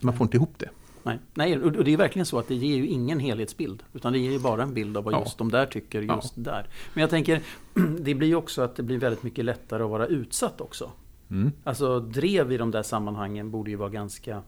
man 0.01 0.17
får 0.17 0.25
inte 0.25 0.37
ihop 0.37 0.53
det. 0.57 0.69
Nej. 1.03 1.19
Nej, 1.33 1.59
och 1.59 1.83
det 1.83 1.93
är 1.93 1.97
verkligen 1.97 2.25
så 2.25 2.39
att 2.39 2.47
det 2.47 2.55
ger 2.55 2.75
ju 2.77 2.87
ingen 2.87 3.19
helhetsbild. 3.19 3.83
Utan 3.93 4.13
det 4.13 4.19
ger 4.19 4.31
ju 4.31 4.39
bara 4.39 4.63
en 4.63 4.73
bild 4.73 4.97
av 4.97 5.03
vad 5.03 5.13
Ja. 5.13 5.19
just 5.19 5.37
de 5.37 5.51
där 5.51 5.65
tycker 5.65 6.01
Ja. 6.01 6.15
just 6.15 6.33
där. 6.35 6.67
Men 6.93 7.01
jag 7.01 7.09
tänker, 7.09 7.41
det 7.99 8.13
blir 8.15 8.27
ju 8.27 8.35
också 8.35 8.61
att 8.61 8.75
det 8.75 8.83
blir 8.83 8.97
väldigt 8.97 9.23
mycket 9.23 9.45
lättare 9.45 9.83
att 9.83 9.89
vara 9.89 10.05
utsatt 10.07 10.61
också. 10.61 10.91
Mm. 11.29 11.51
Alltså 11.63 11.99
drev 11.99 12.51
i 12.51 12.57
de 12.57 12.71
där 12.71 12.83
sammanhangen 12.83 13.51
borde 13.51 13.69
ju 13.69 13.75
vara 13.75 13.89
ganska, 13.89 14.41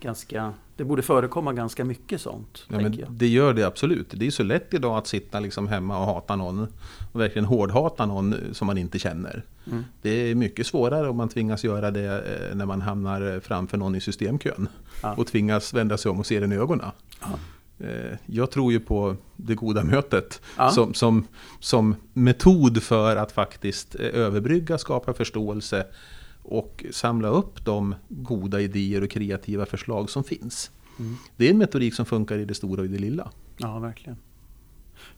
ganska 0.00 0.52
det 0.76 0.84
borde 0.84 1.02
förekomma 1.02 1.52
ganska 1.52 1.84
mycket 1.84 2.20
sånt. 2.20 2.64
Ja, 2.68 2.76
men 2.80 2.92
jag. 2.98 3.12
det 3.12 3.26
gör 3.28 3.54
det 3.54 3.64
absolut. 3.66 4.06
Det 4.10 4.26
är 4.26 4.30
så 4.30 4.42
lätt 4.42 4.74
idag 4.74 4.96
att 4.98 5.06
sitta 5.06 5.40
liksom 5.40 5.68
hemma 5.68 5.98
och 5.98 6.06
hata 6.06 6.36
någon. 6.36 6.66
Och 7.12 7.20
verkligen 7.20 7.44
hårdhata 7.46 8.06
någon 8.06 8.34
som 8.52 8.66
man 8.66 8.78
inte 8.78 8.98
känner. 8.98 9.44
Mm. 9.70 9.84
Det 10.02 10.10
är 10.10 10.34
mycket 10.34 10.66
svårare 10.66 11.08
om 11.08 11.16
man 11.16 11.28
tvingas 11.28 11.64
göra 11.64 11.90
det 11.90 12.04
eh, 12.50 12.56
när 12.56 12.66
man 12.66 12.80
hamnar 12.80 13.40
framför 13.40 13.76
någon 13.78 13.94
i 13.94 14.00
systemkön. 14.00 14.68
Ja. 15.02 15.14
Och 15.14 15.26
tvingas 15.26 15.74
vända 15.74 15.98
sig 15.98 16.10
om 16.10 16.18
och 16.18 16.26
se 16.26 16.40
den 16.40 16.52
i 16.52 16.56
ögonen. 16.56 16.86
Ja. 17.20 17.26
Eh, 17.86 18.16
Jag 18.26 18.50
tror 18.50 18.72
ju 18.72 18.80
på 18.80 19.16
det 19.36 19.54
goda 19.54 19.84
mötet 19.84 20.40
Ja. 20.56 20.70
som, 20.70 20.94
som, 20.94 21.26
som 21.60 21.94
metod 22.12 22.82
för 22.82 23.16
att 23.16 23.32
faktiskt 23.32 23.94
eh, 23.94 24.06
överbrygga, 24.06 24.78
skapa 24.78 25.12
förståelse 25.14 25.86
och 26.42 26.84
samla 26.90 27.28
upp 27.28 27.64
de 27.64 27.94
goda 28.08 28.60
idéer 28.60 29.02
och 29.02 29.10
kreativa 29.10 29.66
förslag 29.66 30.10
som 30.10 30.24
finns. 30.24 30.70
Mm. 30.98 31.16
Det 31.36 31.46
är 31.46 31.50
en 31.50 31.58
metodik 31.58 31.94
som 31.94 32.06
funkar 32.06 32.38
i 32.38 32.44
det 32.44 32.54
stora 32.54 32.80
och 32.80 32.86
i 32.86 32.88
det 32.88 32.98
lilla. 32.98 33.30
Ja, 33.56 33.78
verkligen. 33.78 34.16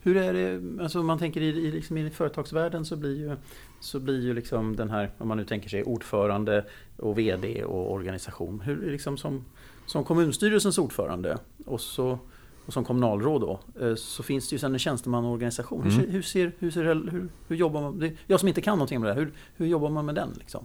Hur 0.00 0.16
är 0.16 0.32
det, 0.32 0.82
alltså 0.82 1.00
om 1.00 1.06
man 1.06 1.18
tänker 1.18 1.40
i, 1.40 1.46
i, 1.46 1.72
liksom 1.72 1.96
i 1.96 2.10
företagsvärlden 2.10 2.84
så 2.84 2.96
blir 2.96 3.16
ju, 3.16 3.36
så 3.80 4.00
blir 4.00 4.20
ju 4.22 4.34
liksom 4.34 4.76
den 4.76 4.90
här, 4.90 5.10
om 5.18 5.28
man 5.28 5.36
nu 5.36 5.44
tänker 5.44 5.68
sig 5.68 5.84
ordförande 5.84 6.64
och 6.96 7.18
VD 7.18 7.64
och 7.64 7.92
organisation. 7.92 8.60
Hur 8.60 8.90
liksom 8.90 9.16
som, 9.16 9.44
som 9.86 10.04
kommunstyrelsens 10.04 10.78
ordförande 10.78 11.38
och 11.66 11.80
så 11.80 12.18
och 12.66 12.72
som 12.72 12.84
kommunalråd 12.84 13.40
då, 13.40 13.60
eh, 13.80 13.94
så 13.94 14.22
finns 14.22 14.48
det 14.48 14.54
ju 14.54 14.58
sedan 14.58 14.72
en 14.72 14.78
tjänstemannaorganisation. 14.78 15.82
Mm. 15.86 15.92
Hur, 15.94 16.02
ser- 16.02 16.12
hur, 16.12 16.22
ser, 16.22 16.52
hur, 16.58 16.70
ser, 16.70 16.84
hur, 16.84 17.28
hur 17.48 17.56
jobbar 17.56 17.82
man? 17.82 18.10
Jag 18.26 18.40
som 18.40 18.48
inte 18.48 18.60
kan 18.60 18.78
någonting 18.78 19.00
med 19.00 19.10
det 19.10 19.14
här, 19.14 19.20
hur, 19.20 19.32
hur 19.56 19.66
jobbar 19.66 19.90
man 19.90 20.06
med 20.06 20.14
den? 20.14 20.28
Liksom? 20.38 20.64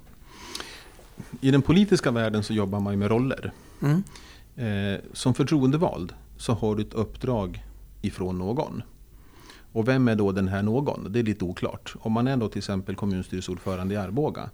I 1.41 1.51
den 1.51 1.61
politiska 1.61 2.11
världen 2.11 2.43
så 2.43 2.53
jobbar 2.53 2.79
man 2.79 2.93
ju 2.93 2.97
med 2.97 3.09
roller. 3.09 3.51
Mm. 3.81 4.03
Eh, 4.55 4.99
som 5.13 5.33
förtroendevald 5.33 6.13
så 6.37 6.53
har 6.53 6.75
du 6.75 6.81
ett 6.81 6.93
uppdrag 6.93 7.63
ifrån 8.01 8.37
någon. 8.37 8.83
Och 9.77 9.87
vem 9.87 10.07
är 10.07 10.15
då 10.15 10.31
den 10.31 10.47
här 10.47 10.63
någon? 10.63 11.11
Det 11.11 11.19
är 11.19 11.23
lite 11.23 11.45
oklart. 11.45 11.95
Om 11.99 12.11
man 12.11 12.27
är 12.27 12.37
då 12.37 12.49
till 12.49 12.57
exempel 12.57 12.95
kommunstyrelseordförande 12.95 13.93
i 13.93 13.97
Arboga 13.97 14.49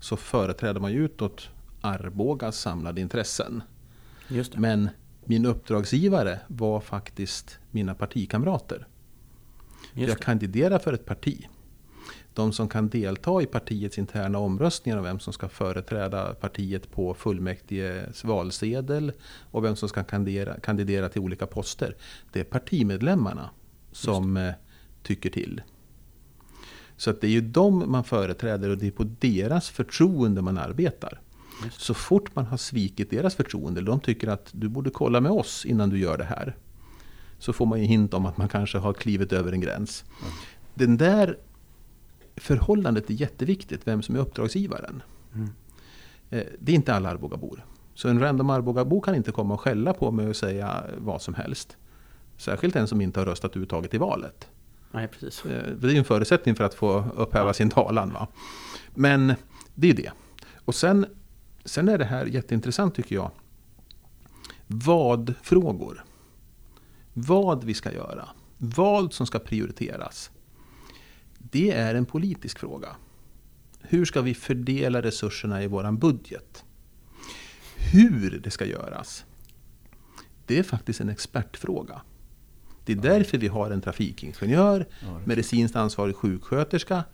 så 0.00 0.16
företräder 0.16 0.80
man 0.80 0.92
ju 0.92 1.04
utåt 1.04 1.48
Arbogas 1.80 2.58
samlade 2.58 3.00
intressen. 3.00 3.62
Men 4.54 4.88
min 5.24 5.46
uppdragsgivare 5.46 6.40
var 6.46 6.80
faktiskt 6.80 7.58
mina 7.70 7.94
partikamrater. 7.94 8.86
Jag 9.94 10.18
kandiderar 10.18 10.78
för 10.78 10.92
ett 10.92 11.06
parti. 11.06 11.48
De 12.34 12.52
som 12.52 12.68
kan 12.68 12.88
delta 12.88 13.42
i 13.42 13.46
partiets 13.46 13.98
interna 13.98 14.38
omröstningar 14.38 14.98
om 14.98 15.04
vem 15.04 15.20
som 15.20 15.32
ska 15.32 15.48
företräda 15.48 16.34
partiet 16.34 16.90
på 16.90 17.14
fullmäktiges 17.14 18.24
valsedel 18.24 19.12
och 19.50 19.64
vem 19.64 19.76
som 19.76 19.88
ska 19.88 20.04
kandidera, 20.04 20.60
kandidera 20.60 21.08
till 21.08 21.20
olika 21.20 21.46
poster. 21.46 21.96
Det 22.32 22.40
är 22.40 22.44
partimedlemmarna 22.44 23.50
som 23.92 24.36
eh, 24.36 24.52
tycker 25.02 25.30
till. 25.30 25.62
Så 26.96 27.10
att 27.10 27.20
det 27.20 27.26
är 27.26 27.30
ju 27.30 27.40
dem 27.40 27.84
man 27.86 28.04
företräder 28.04 28.70
och 28.70 28.78
det 28.78 28.86
är 28.86 28.90
på 28.90 29.04
deras 29.18 29.70
förtroende 29.70 30.42
man 30.42 30.58
arbetar. 30.58 31.20
Just. 31.64 31.80
Så 31.80 31.94
fort 31.94 32.34
man 32.34 32.46
har 32.46 32.56
svikit 32.56 33.10
deras 33.10 33.34
förtroende, 33.34 33.80
de 33.80 34.00
tycker 34.00 34.28
att 34.28 34.48
du 34.52 34.68
borde 34.68 34.90
kolla 34.90 35.20
med 35.20 35.32
oss 35.32 35.64
innan 35.64 35.90
du 35.90 35.98
gör 35.98 36.18
det 36.18 36.24
här. 36.24 36.56
Så 37.38 37.52
får 37.52 37.66
man 37.66 37.80
ju 37.80 37.84
hint 37.86 38.14
om 38.14 38.26
att 38.26 38.36
man 38.36 38.48
kanske 38.48 38.78
har 38.78 38.92
klivit 38.92 39.32
över 39.32 39.52
en 39.52 39.60
gräns. 39.60 40.04
Den 40.74 40.96
där 40.96 41.38
förhållandet 42.36 43.10
är 43.10 43.14
jätteviktigt, 43.14 43.80
vem 43.84 44.02
som 44.02 44.16
är 44.16 44.20
uppdragsgivaren. 44.20 45.02
Mm. 45.34 45.48
Eh, 46.30 46.46
Det 46.58 46.72
är 46.72 46.76
inte 46.76 46.94
alla 46.94 47.08
Arbogabor. 47.08 47.64
Så 47.94 48.08
en 48.08 48.20
random 48.20 48.50
Arbogabo 48.50 49.00
kan 49.00 49.14
inte 49.14 49.32
komma 49.32 49.54
och 49.54 49.60
skälla 49.60 49.92
på 49.92 50.10
mig 50.10 50.28
och 50.28 50.36
säga 50.36 50.84
vad 50.98 51.22
som 51.22 51.34
helst. 51.34 51.76
Särskilt 52.42 52.76
en 52.76 52.88
som 52.88 53.00
inte 53.00 53.20
har 53.20 53.26
röstat 53.26 53.56
uttaget 53.56 53.94
i 53.94 53.98
valet. 53.98 54.48
Nej, 54.92 55.08
precis. 55.08 55.44
Eh, 55.44 55.72
Det 55.76 55.86
är 55.86 55.92
ju 55.92 55.98
en 55.98 56.04
förutsättning 56.04 56.54
för 56.54 56.64
att 56.64 56.74
få 56.74 57.04
upphäva 57.16 57.52
sin 57.52 57.70
talan. 57.70 58.12
Va? 58.12 58.28
Men 58.94 59.34
det 59.74 59.90
är 59.90 59.94
det. 59.94 60.10
Och 60.64 60.74
sen, 60.74 61.06
sen 61.64 61.88
är 61.88 61.98
det 61.98 62.04
här 62.04 62.26
jätteintressant 62.26 62.94
tycker 62.94 63.14
jag. 63.14 63.30
Vad-frågor. 64.66 66.04
Vad 67.12 67.64
vi 67.64 67.74
ska 67.74 67.92
göra. 67.92 68.28
Vad 68.58 69.12
som 69.12 69.26
ska 69.26 69.38
prioriteras. 69.38 70.30
Det 71.38 71.70
är 71.70 71.94
en 71.94 72.06
politisk 72.06 72.58
fråga. 72.58 72.96
Hur 73.80 74.04
ska 74.04 74.20
vi 74.20 74.34
fördela 74.34 75.02
resurserna 75.02 75.62
i 75.62 75.66
våran 75.66 75.98
budget? 75.98 76.64
Hur 77.92 78.40
det 78.44 78.50
ska 78.50 78.64
göras. 78.64 79.24
Det 80.46 80.58
är 80.58 80.62
faktiskt 80.62 81.00
en 81.00 81.08
expertfråga. 81.08 82.02
Det 82.84 82.92
är 82.92 82.96
därför 82.96 83.38
vi 83.38 83.48
har 83.48 83.70
en 83.70 83.80
trafikingenjör, 83.80 84.86
medicinskt 85.24 85.76
ansvarig 85.76 86.16
sjuksköterska, 86.16 87.04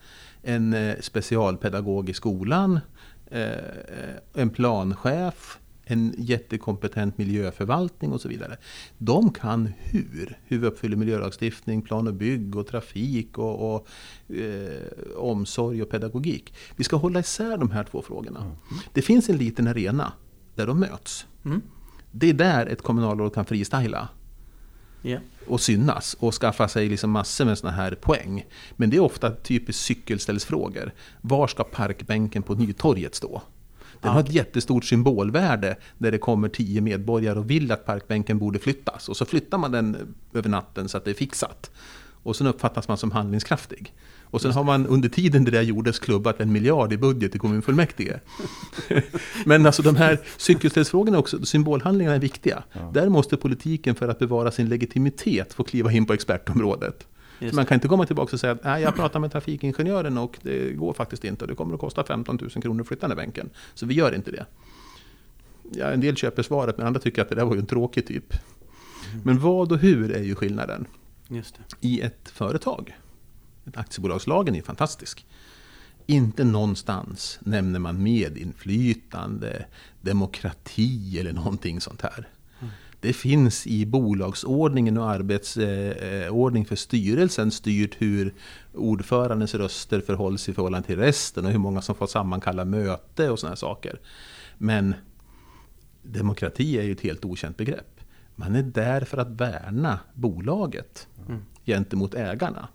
en 0.42 0.74
eh, 0.74 0.96
specialpedagog 1.00 2.09
i 2.09 2.14
skolan, 2.14 2.81
eh, 3.31 3.48
en 4.35 4.50
planchef, 4.50 5.59
en 5.85 6.14
jättekompetent 6.18 7.18
miljöförvaltning 7.18 8.12
och 8.12 8.20
så 8.20 8.28
vidare. 8.28 8.57
De 8.98 9.33
kan 9.33 9.72
hur, 9.78 10.38
hur 10.44 10.59
vi 10.59 10.66
uppfyller 10.66 10.96
miljölagstiftning, 10.96 11.83
plan 11.83 12.09
och 12.09 12.14
bygg 12.14 12.57
och 12.57 12.66
trafik 12.66 13.38
och, 13.38 13.74
och 13.74 13.88
eh, 14.37 15.16
omsorg 15.16 15.83
och 15.83 15.90
pedagogik. 15.90 16.54
Vi 16.76 16.85
ska 16.85 16.96
hålla 16.96 17.20
isär 17.20 17.57
de 17.57 17.70
här 17.70 17.85
två 17.85 18.02
frågorna. 18.02 18.57
Det 18.92 19.02
finns 19.02 19.28
en 19.28 19.37
liten 19.37 19.66
arena 19.66 20.12
där 20.54 20.66
de 20.66 20.81
möts. 20.81 21.26
Mm. 21.44 21.62
Det 22.11 22.28
är 22.28 22.35
där 22.35 22.66
ett 22.66 22.83
kommunalråd 22.83 23.35
kan 23.35 23.44
freestyla 23.44 24.09
Ja. 25.02 25.18
Och 25.48 25.61
synas 25.61 26.16
och 26.18 26.34
skaffa 26.34 26.68
sig 26.68 26.88
liksom 26.88 27.11
massor 27.11 27.44
med 27.44 27.58
såna 27.58 27.72
här 27.72 27.94
poäng. 27.94 28.46
Men 28.76 28.90
det 28.90 28.96
är 28.96 29.00
ofta 29.00 29.30
typiskt 29.30 29.82
cykelställsfrågor. 29.82 30.92
Var 31.20 31.46
ska 31.46 31.64
parkbänken 31.64 32.42
på 32.42 32.54
Nytorget 32.54 33.14
stå? 33.14 33.42
Den 34.00 34.11
Ah, 34.11 34.14
har 34.14 34.20
ett 34.20 34.32
jättestort 34.32 34.84
symbolvärde 34.84 35.76
där 35.98 36.11
det 36.11 36.18
kommer 36.18 36.48
tio 36.48 36.80
medborgare 36.80 37.38
och 37.38 37.50
vill 37.50 37.72
att 37.72 37.87
parkbänken 37.87 38.38
borde 38.38 38.58
flyttas. 38.58 39.08
Och 39.08 39.16
så 39.16 39.24
flyttar 39.24 39.58
man 39.58 39.72
den 39.72 40.14
över 40.34 40.48
natten 40.48 40.88
så 40.88 40.96
att 40.96 41.04
det 41.04 41.11
är 41.11 41.14
fixat. 41.14 41.70
Och 42.22 42.37
sen 42.37 42.46
uppfattas 42.46 42.88
man 42.88 42.98
som 42.98 43.11
handlingskraftig. 43.11 43.94
Och 44.30 44.40
sen 44.40 44.52
har 44.52 44.64
man 44.64 44.86
under 44.86 45.08
tiden 45.08 45.44
det 45.44 45.50
där 45.50 45.62
gjordes 45.62 45.98
klubbat 45.98 46.40
en 46.40 46.52
miljard 46.52 46.92
i 46.92 46.96
budget 46.96 47.34
i 47.34 47.38
kommunfullmäktige. 47.38 48.20
Men 49.44 49.66
alltså 49.66 49.82
de 49.82 49.96
här 49.96 50.18
cykelställsfrågorna 50.36 51.18
också, 51.18 51.44
symbolhandlingarna 51.44 52.16
är 52.16 52.20
viktiga. 52.20 52.62
Ja. 52.72 52.90
Där 52.94 53.08
måste 53.08 53.36
politiken 53.36 53.94
för 53.94 54.08
att 54.08 54.18
bevara 54.18 54.50
sin 54.50 54.68
legitimitet 54.68 55.54
få 55.54 55.64
kliva 55.64 55.92
in 55.92 56.06
på 56.06 56.12
expertområdet. 56.12 57.06
Just 57.38 57.54
Man 57.54 57.66
kan 57.66 57.74
inte 57.74 57.88
komma 57.88 58.06
tillbaka 58.06 58.32
och 58.32 58.40
säga 58.40 58.52
att 58.52 58.64
Nej, 58.64 58.82
jag 58.82 58.94
pratar 58.96 59.20
med 59.20 59.32
trafikingenjören 59.32 60.18
och 60.18 60.38
det 60.42 60.72
går 60.72 60.92
faktiskt 60.92 61.24
inte. 61.24 61.46
Det 61.46 61.54
kommer 61.54 61.74
att 61.74 61.80
kosta 61.80 62.04
15 62.04 62.38
000 62.40 62.50
kronor 62.50 62.80
att 62.80 62.88
flytta 62.88 63.08
den 63.08 63.18
här 63.18 63.24
bänken. 63.24 63.50
Så 63.74 63.86
vi 63.86 63.94
gör 63.94 64.14
inte 64.14 64.30
det. 64.30 64.46
Ja, 65.72 65.86
en 65.86 66.00
del 66.00 66.16
köper 66.16 66.42
svaret 66.42 66.78
men 66.78 66.86
andra 66.86 67.00
tycker 67.00 67.22
att 67.22 67.28
det 67.28 67.34
där 67.34 67.44
var 67.44 67.54
ju 67.54 67.60
en 67.60 67.66
tråkig 67.66 68.06
typ. 68.06 68.34
Men 69.24 69.38
vad 69.38 69.72
och 69.72 69.78
hur 69.78 70.12
är 70.12 70.22
ju 70.22 70.34
skillnaden. 70.34 70.86
I 71.80 72.00
ett 72.00 72.28
företag, 72.28 72.96
aktiebolagslagen 73.76 74.54
är 74.54 74.62
fantastisk. 74.62 75.26
Inte 76.07 76.44
någonstans 76.44 77.38
nämner 77.42 77.78
man 77.78 78.02
medinflytande, 78.02 79.66
demokrati 80.00 81.18
eller 81.20 81.33
någonting 81.33 81.81
sånt 81.81 82.02
här. 82.02 82.28
Det 83.00 83.12
finns 83.12 83.66
i 83.66 83.87
bolagsordningen 83.87 84.98
och 84.98 85.11
arbetsordning 85.11 86.64
för 86.64 86.76
styrelsen 86.76 87.50
styrt 87.50 87.94
hur 87.98 88.35
ordförandens 88.74 89.54
röster 89.54 90.00
förhålls 90.00 90.48
i 90.48 90.54
förhållande 90.54 90.87
till 90.87 90.96
resten 90.98 91.44
och 91.46 91.50
hur 91.52 91.59
många 91.59 91.83
som 91.83 91.94
får 91.94 92.07
sammankalla 92.07 92.64
möte 92.64 93.31
och 93.31 93.38
sådana 93.38 93.57
saker. 93.57 94.00
Men 94.59 94.94
demokrati 96.02 96.78
är 96.78 96.83
ju 96.83 96.92
ett 96.92 97.00
helt 97.00 97.24
okänt 97.24 97.57
begrepp. 97.57 98.00
Man 98.35 98.54
är 98.54 98.62
där 98.62 99.00
för 99.00 99.18
att 99.18 99.28
värna 99.31 99.98
bolaget 100.14 101.09
Mm. 101.28 101.42
gentemot 101.64 102.14
ägarna. 102.14 102.68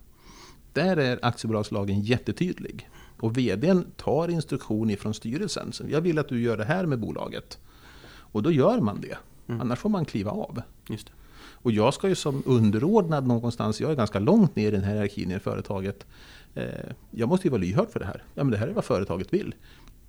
Där 0.73 0.97
är 0.97 1.19
aktiebolagslagen 1.21 2.01
jättetydlig. 2.01 2.89
Och 3.19 3.37
VDn 3.37 3.85
tar 3.97 4.27
instruktion 4.27 4.89
ifrån 4.89 5.13
styrelsen. 5.13 5.73
Så 5.73 5.83
jag 5.89 6.01
vill 6.01 6.19
att 6.19 6.29
du 6.29 6.41
gör 6.41 6.57
det 6.57 6.65
här 6.65 6.85
med 6.85 6.99
bolaget. 6.99 7.59
Och 8.05 8.43
då 8.43 8.51
gör 8.51 8.79
man 8.79 9.01
det. 9.01 9.17
Mm. 9.47 9.61
Annars 9.61 9.79
får 9.79 9.89
man 9.89 10.05
kliva 10.05 10.31
av. 10.31 10.61
Just 10.89 11.07
det. 11.07 11.13
Och 11.63 11.71
jag 11.71 11.93
ska 11.93 12.09
ju 12.09 12.15
som 12.15 12.43
underordnad 12.45 13.27
någonstans, 13.27 13.81
jag 13.81 13.91
är 13.91 13.95
ganska 13.95 14.19
långt 14.19 14.55
ner 14.55 14.67
i 14.67 14.71
den 14.71 14.83
här 14.83 14.93
hierarkin 14.93 15.31
i 15.31 15.39
företaget. 15.39 16.05
Eh, 16.55 16.65
jag 17.11 17.29
måste 17.29 17.47
ju 17.47 17.51
vara 17.51 17.61
lyhörd 17.61 17.89
för 17.89 17.99
det 17.99 18.05
här. 18.05 18.23
Ja 18.35 18.43
men 18.43 18.51
det 18.51 18.57
här 18.57 18.67
är 18.67 18.73
vad 18.73 18.85
företaget 18.85 19.33
vill. 19.33 19.55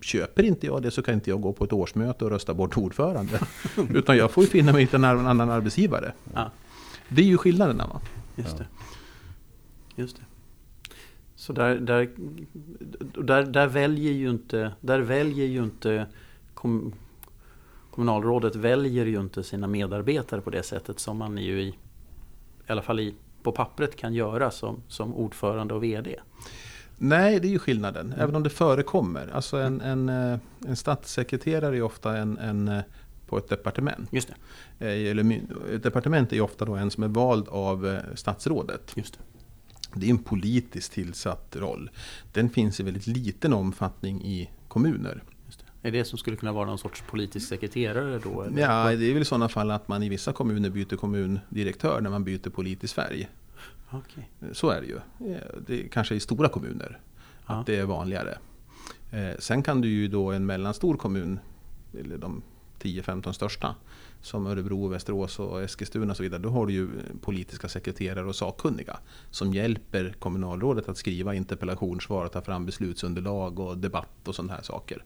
Köper 0.00 0.42
inte 0.42 0.66
jag 0.66 0.82
det 0.82 0.90
så 0.90 1.02
kan 1.02 1.14
inte 1.14 1.30
jag 1.30 1.40
gå 1.40 1.52
på 1.52 1.64
ett 1.64 1.72
årsmöte 1.72 2.24
och 2.24 2.30
rösta 2.30 2.54
bort 2.54 2.76
ordförande. 2.76 3.40
Utan 3.90 4.16
jag 4.16 4.30
får 4.30 4.44
ju 4.44 4.50
finna 4.50 4.72
mig 4.72 4.82
i 4.92 4.96
en 4.96 5.04
annan 5.04 5.50
arbetsgivare. 5.50 6.12
Ja, 6.34 6.50
Det 7.08 7.22
är 7.22 7.26
ju 7.26 7.38
skillnaderna 7.38 7.86
va. 7.86 8.00
just 8.36 8.58
det. 8.58 8.66
Just 9.96 10.16
det. 10.16 10.22
Så 11.44 11.52
där, 11.52 11.74
där, 11.76 12.10
där, 13.22 13.42
där 13.42 13.66
väljer 13.66 14.12
ju 14.12 14.30
inte, 14.30 14.72
där 14.80 15.00
väljer 15.00 15.46
ju 15.46 15.62
inte 15.62 16.06
kom, 16.54 16.94
kommunalrådet 17.90 18.56
väljer 18.56 19.06
ju 19.06 19.20
inte 19.20 19.42
sina 19.42 19.66
medarbetare 19.66 20.40
på 20.40 20.50
det 20.50 20.62
sättet 20.62 20.98
som 20.98 21.16
man 21.16 21.38
ju 21.38 21.60
i, 21.60 21.68
i 21.68 21.74
alla 22.66 22.82
fall 22.82 23.00
i, 23.00 23.14
på 23.42 23.52
pappret 23.52 23.96
kan 23.96 24.14
göra 24.14 24.50
som, 24.50 24.82
som 24.88 25.14
ordförande 25.14 25.74
och 25.74 25.82
VD. 25.82 26.20
Nej, 26.98 27.40
det 27.40 27.48
är 27.48 27.50
ju 27.50 27.58
skillnaden. 27.58 28.14
Även 28.18 28.36
om 28.36 28.42
det 28.42 28.50
förekommer. 28.50 29.30
Alltså 29.32 29.56
en, 29.56 29.80
en, 29.80 30.08
eh, 30.08 30.38
en 30.66 30.76
statssekreterare 30.76 31.76
är 31.76 31.82
ofta 31.82 32.16
en, 32.16 32.38
en 32.38 32.68
eh, 32.68 32.82
på 33.26 33.38
ett 33.38 33.48
departement. 33.48 34.08
Just 34.12 34.30
det. 34.78 34.86
Eh, 34.86 35.10
Eller, 35.10 35.40
ett 35.74 35.82
departement 35.82 36.32
är 36.32 36.40
ofta 36.40 36.64
då 36.64 36.74
en 36.74 36.90
som 36.90 37.02
är 37.02 37.08
vald 37.08 37.48
av 37.48 37.98
statsrådet. 38.14 38.92
Just 38.96 39.14
det. 39.14 39.33
Det 39.96 40.06
är 40.06 40.10
en 40.10 40.18
politiskt 40.18 40.92
tillsatt 40.92 41.56
roll. 41.56 41.90
Den 42.32 42.50
finns 42.50 42.80
i 42.80 42.82
väldigt 42.82 43.06
liten 43.06 43.52
omfattning 43.52 44.22
i 44.24 44.50
kommuner. 44.68 45.22
Är 45.82 45.90
det 45.90 46.04
som 46.04 46.18
skulle 46.18 46.36
kunna 46.36 46.52
vara 46.52 46.66
någon 46.66 46.78
sorts 46.78 47.02
politisk 47.10 47.48
sekreterare 47.48 48.18
då? 48.18 48.42
Eller? 48.42 48.60
Ja, 48.60 48.96
det 48.96 49.06
är 49.10 49.12
väl 49.12 49.22
i 49.22 49.24
sådana 49.24 49.48
fall 49.48 49.70
att 49.70 49.88
man 49.88 50.02
i 50.02 50.08
vissa 50.08 50.32
kommuner 50.32 50.70
byter 50.70 50.96
kommundirektör 50.96 52.00
när 52.00 52.10
man 52.10 52.24
byter 52.24 52.50
politisk 52.50 52.94
färg. 52.94 53.28
Okej. 53.90 54.30
Så 54.52 54.70
är 54.70 54.80
det 54.80 54.86
ju. 54.86 54.96
Eh, 55.34 55.40
Det 55.66 55.84
är 55.84 55.88
kanske 55.88 56.14
i 56.14 56.20
stora 56.20 56.48
kommuner 56.48 57.00
Ja. 57.46 57.54
att 57.54 57.66
det 57.66 57.76
är 57.76 57.84
vanligare. 57.84 58.38
Eh, 59.10 59.38
Sen 59.38 59.62
kan 59.62 59.80
du 59.80 59.88
ju 59.88 60.08
då 60.08 60.32
en 60.32 60.46
mellanstor 60.46 60.96
kommun, 60.96 61.38
eller 62.00 62.18
de 62.18 62.42
10-15 62.84 63.32
största 63.32 63.74
som 64.20 64.46
Örebro, 64.46 64.88
Västerås 64.88 65.38
och 65.38 65.62
Eskilstuna 65.62 66.10
och 66.10 66.16
så 66.16 66.22
vidare, 66.22 66.42
då 66.42 66.48
har 66.48 66.66
du 66.66 66.72
ju 66.72 66.88
politiska 67.20 67.68
sekreterare 67.68 68.24
och 68.24 68.36
sakkunniga 68.36 68.96
som 69.30 69.54
hjälper 69.54 70.14
kommunalrådet 70.18 70.88
att 70.88 70.96
skriva 70.96 71.34
interpellationssvar, 71.34 72.28
ta 72.28 72.42
fram 72.42 72.66
beslutsunderlag 72.66 73.58
och 73.58 73.78
debatt 73.78 74.28
och 74.28 74.34
sådana 74.34 74.52
här 74.52 74.62
saker. 74.62 75.04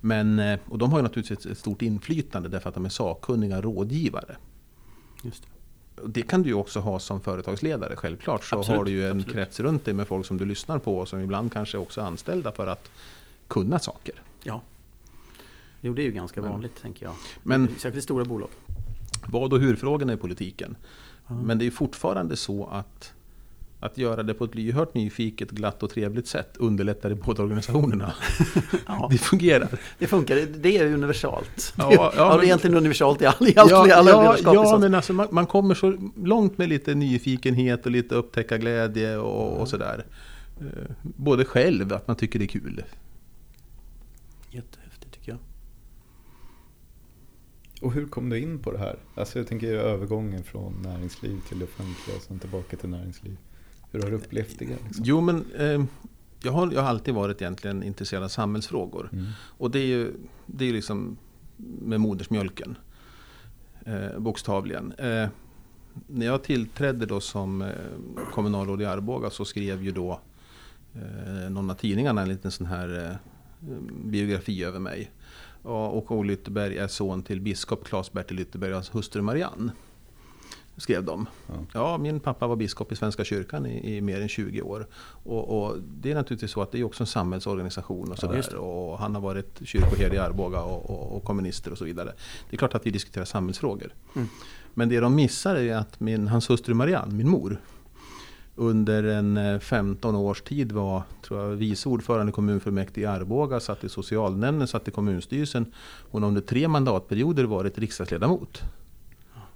Men, 0.00 0.38
eh, 0.38 0.58
och 0.68 0.78
de 0.78 0.92
har 0.92 0.98
ju 0.98 1.02
naturligtvis 1.02 1.46
ett 1.46 1.58
stort 1.58 1.82
inflytande 1.82 2.48
därför 2.48 2.68
att 2.68 2.74
de 2.74 2.84
är 2.84 2.88
sakkunniga 2.88 3.60
rådgivare. 3.60 4.36
Just 5.22 5.42
det. 5.42 5.48
Det 6.06 6.22
kan 6.22 6.42
du 6.42 6.48
ju 6.48 6.54
också 6.54 6.80
ha 6.80 6.98
som 6.98 7.20
företagsledare, 7.20 7.96
självklart. 7.96 8.44
Så 8.44 8.58
Absolut, 8.58 8.78
har 8.78 8.84
du 8.84 8.90
ju 8.90 9.04
en 9.06 9.16
absolut. 9.16 9.34
krets 9.34 9.60
runt 9.60 9.84
dig 9.84 9.94
med 9.94 10.06
folk 10.06 10.26
som 10.26 10.38
du 10.38 10.44
lyssnar 10.44 10.78
på 10.78 10.98
och 10.98 11.08
som 11.08 11.20
ibland 11.20 11.52
kanske 11.52 11.78
också 11.78 12.00
är 12.00 12.04
anställda 12.04 12.52
för 12.52 12.66
att 12.66 12.90
kunna 13.48 13.78
saker. 13.78 14.22
Ja. 14.42 14.60
Jo, 15.80 15.94
det 15.94 16.02
är 16.02 16.04
ju 16.04 16.12
ganska 16.12 16.40
Men- 16.42 16.50
vanligt 16.50 16.82
tänker 16.82 17.06
jag. 17.06 17.14
Men 17.42 17.68
Särskilt 17.68 17.96
i 17.96 18.02
stora 18.02 18.24
bolag. 18.24 18.48
vad 19.26 19.52
och 19.52 19.60
hur-frågorna 19.60 20.12
i 20.12 20.16
politiken. 20.16 20.76
Ja. 21.28 21.34
Men 21.34 21.58
det 21.58 21.66
är 21.66 21.70
fortfarande 21.70 22.36
så 22.36 22.66
att 22.66 23.12
att 23.80 23.98
göra 23.98 24.22
det 24.22 24.34
på 24.34 24.44
ett 24.44 24.54
lyhört, 24.54 24.94
nyfiket, 24.94 25.50
glatt 25.50 25.82
och 25.82 25.90
trevligt 25.90 26.26
sätt 26.26 26.56
underlättar 26.56 27.10
i 27.10 27.14
båda 27.14 27.42
organisationerna. 27.42 28.14
Ja, 28.86 29.08
Det 29.12 29.18
fungerar. 29.18 29.68
det 29.98 30.06
funkar, 30.06 30.36
det- 30.36 30.76
är 30.78 30.86
universalt. 30.94 31.74
Ja, 31.78 31.92
Ja, 31.92 32.10
det 32.10 32.16
men- 32.30 32.38
är 32.40 32.44
egentligen 32.44 32.76
universalt 32.76 33.22
i 33.22 33.26
all, 33.26 33.48
i 33.48 33.52
ja, 33.56 33.62
alla 33.96 34.10
ja, 34.10 34.36
ja 34.44 34.52
liksom. 34.62 34.80
men 34.80 34.94
alltså 34.94 35.12
man, 35.12 35.28
man 35.30 35.46
kommer 35.46 35.74
så 35.74 36.10
långt 36.16 36.58
med 36.58 36.68
lite 36.68 36.94
nyfikenhet 36.94 37.86
och 37.86 37.92
lite 37.92 38.14
upptäcka 38.14 38.58
glädje 38.58 39.16
och, 39.18 39.60
och 39.60 39.68
sådär. 39.68 40.04
Eh, 40.60 40.66
Både 41.02 41.44
själv, 41.44 41.92
att 41.92 42.06
man 42.06 42.16
tycker 42.16 42.38
det 42.38 42.44
är 42.44 42.60
kul. 42.60 42.82
Jättehäftigt 44.50 45.12
tycker 45.14 45.32
jag. 45.32 45.38
Och 47.80 47.92
hur 47.92 48.06
kom 48.06 48.28
du 48.28 48.38
in 48.38 48.58
på 48.58 48.72
det 48.72 48.78
här? 48.78 48.98
Alltså 49.14 49.38
jag 49.38 49.46
tänker 49.46 49.74
övergången 49.74 50.44
från 50.44 50.82
näringsliv 50.82 51.40
till 51.48 51.58
det 51.58 51.64
offentliga 51.64 52.16
och 52.16 52.22
sen 52.22 52.38
tillbaka 52.38 52.76
till 52.76 52.88
näringsliv. 52.88 53.36
Hur 53.90 54.02
har 54.02 54.10
du 54.10 54.16
upplevt 54.16 54.58
det? 54.58 54.64
Liksom? 54.66 55.04
Jo, 55.04 55.20
men 55.20 55.44
eh, 55.58 55.84
jag, 56.42 56.52
har, 56.52 56.72
jag 56.72 56.82
har 56.82 56.88
alltid 56.88 57.14
varit 57.14 57.42
egentligen 57.42 57.82
intresserad 57.82 58.22
av 58.22 58.28
samhällsfrågor. 58.28 59.08
Mm. 59.12 59.26
Och 59.38 59.70
det 59.70 59.78
är 59.78 59.86
ju 59.86 60.12
det 60.46 60.64
är 60.64 60.72
liksom 60.72 61.16
med 61.58 62.00
modersmjölken. 62.00 62.78
Eh, 63.84 64.18
bokstavligen. 64.18 64.92
Eh, 64.92 65.28
när 66.06 66.26
jag 66.26 66.42
tillträdde 66.42 67.06
då 67.06 67.20
som 67.20 67.62
eh, 67.62 67.68
kommunalråd 68.32 68.82
i 68.82 68.84
Arboga 68.84 69.30
så 69.30 69.44
skrev 69.44 69.82
ju 69.82 69.92
då 69.92 70.20
eh, 70.94 71.50
någon 71.50 71.70
av 71.70 71.74
tidningarna 71.74 72.22
en 72.22 72.28
liten 72.28 72.50
sån 72.50 72.66
här 72.66 73.04
eh, 73.04 73.16
biografi 74.04 74.64
över 74.64 74.78
mig. 74.78 75.10
Och 75.66 76.06
K. 76.06 76.22
Lytterberg 76.22 76.78
är 76.78 76.88
son 76.88 77.22
till 77.22 77.40
biskop 77.40 77.84
Claes-Bertil 77.88 78.36
Lytterberg 78.36 78.70
och 78.70 78.76
hans 78.76 78.94
hustru 78.94 79.22
Marianne. 79.22 79.72
Skrev 80.76 81.04
de. 81.04 81.26
Ja. 81.46 81.54
Ja, 81.72 81.98
min 81.98 82.20
pappa 82.20 82.46
var 82.46 82.56
biskop 82.56 82.92
i 82.92 82.96
Svenska 82.96 83.24
kyrkan 83.24 83.66
i, 83.66 83.96
i 83.96 84.00
mer 84.00 84.20
än 84.20 84.28
20 84.28 84.62
år. 84.62 84.86
Och, 85.24 85.62
och 85.62 85.76
det 86.00 86.10
är 86.10 86.14
naturligtvis 86.14 86.50
så 86.50 86.62
att 86.62 86.72
det 86.72 86.78
är 86.80 86.84
också 86.84 87.02
en 87.02 87.06
samhällsorganisation 87.06 88.08
och 88.08 88.16
Ja, 88.16 88.20
sådär. 88.20 88.46
det. 88.50 88.56
och 88.56 88.98
han 88.98 89.14
har 89.14 89.22
varit 89.22 89.60
kyrkoherde 89.64 90.16
i 90.16 90.18
Arboga 90.18 90.60
och, 90.60 90.90
och, 90.90 91.16
och 91.16 91.24
kommunister 91.24 91.70
och 91.72 91.78
så 91.78 91.84
vidare. 91.84 92.12
Det 92.50 92.56
är 92.56 92.58
klart 92.58 92.74
att 92.74 92.86
vi 92.86 92.90
diskuterar 92.90 93.24
samhällsfrågor. 93.24 93.94
Mm. 94.16 94.28
Men 94.74 94.88
det 94.88 95.00
de 95.00 95.14
missar 95.14 95.56
är 95.56 95.76
att 95.76 96.00
min, 96.00 96.28
hans 96.28 96.50
hustru 96.50 96.74
Marianne, 96.74 97.14
min 97.14 97.28
mor, 97.28 97.60
under 98.56 99.04
en 99.04 99.36
eh, 99.36 99.58
15 99.58 100.14
års 100.16 100.42
tid 100.42 100.72
var 100.72 101.02
tror 101.22 101.40
jag, 101.40 101.48
vice 101.56 101.88
ordförande 101.88 102.30
i 102.30 102.32
kommunfullmäktige 102.32 103.02
i 103.04 103.06
Arboga, 103.06 103.60
satt 103.60 103.84
i 103.84 103.88
socialnämnden, 103.88 104.68
satt 104.68 104.88
i 104.88 104.90
kommunstyrelsen. 104.90 105.72
Hon 106.10 106.22
har 106.22 106.28
under 106.28 106.40
tre 106.40 106.68
mandatperioder 106.68 107.44
varit 107.44 107.78
riksdagsledamot. 107.78 108.62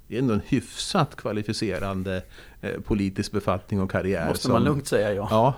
Det 0.08 0.14
är 0.14 0.18
ändå 0.18 0.34
en 0.34 0.42
hyfsat 0.46 1.16
kvalificerande 1.16 2.22
eh, 2.60 2.80
politisk 2.80 3.32
befattning 3.32 3.80
och 3.80 3.90
karriär. 3.90 4.28
Måste 4.28 4.42
som- 4.42 4.52
man 4.52 4.64
lugnt 4.64 4.86
säga 4.86 5.12
ja. 5.14 5.28
Ja. 5.30 5.54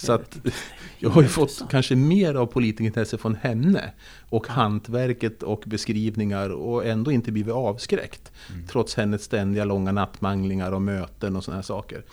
Så 0.00 0.12
att 0.12 0.38
jag 0.98 1.10
har 1.10 1.22
ju 1.22 1.28
fått 1.28 1.62
kanske 1.70 1.96
mer 1.96 2.34
av 2.34 2.46
politikerintresse 2.46 3.18
från 3.18 3.34
henne 3.34 3.92
och 4.28 4.46
hantverket 4.46 5.42
och 5.42 5.62
beskrivningar 5.66 6.50
och 6.50 6.86
ändå 6.86 7.12
inte 7.12 7.32
blivit 7.32 7.54
avskräckt. 7.54 8.32
Mm. 8.50 8.66
Trots 8.66 8.94
hennes 8.94 9.22
ständiga 9.22 9.64
långa 9.64 9.92
nattmanglingar 9.92 10.72
och 10.72 10.82
möten 10.82 11.36
och 11.36 11.44
sådana 11.44 11.56
här 11.56 11.62
saker. 11.62 12.04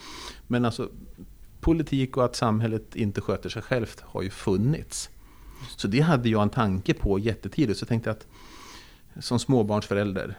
Men 0.46 0.64
alltså 0.64 0.88
politik 1.60 2.16
och 2.16 2.24
att 2.24 2.36
samhället 2.36 2.96
inte 2.96 3.20
sköter 3.20 3.48
sig 3.48 3.62
självt 3.62 4.00
har 4.00 4.22
ju 4.22 4.30
funnits. 4.30 5.10
Så 5.76 5.88
det 5.88 6.00
hade 6.00 6.28
jag 6.28 6.42
en 6.42 6.50
tanke 6.50 6.94
på 6.94 7.18
jättetidigt. 7.18 7.78
Så 7.78 7.82
jag 7.82 7.88
tänkte 7.88 8.10
att 8.10 8.26
som 9.20 9.38
småbarnsförälder, 9.38 10.34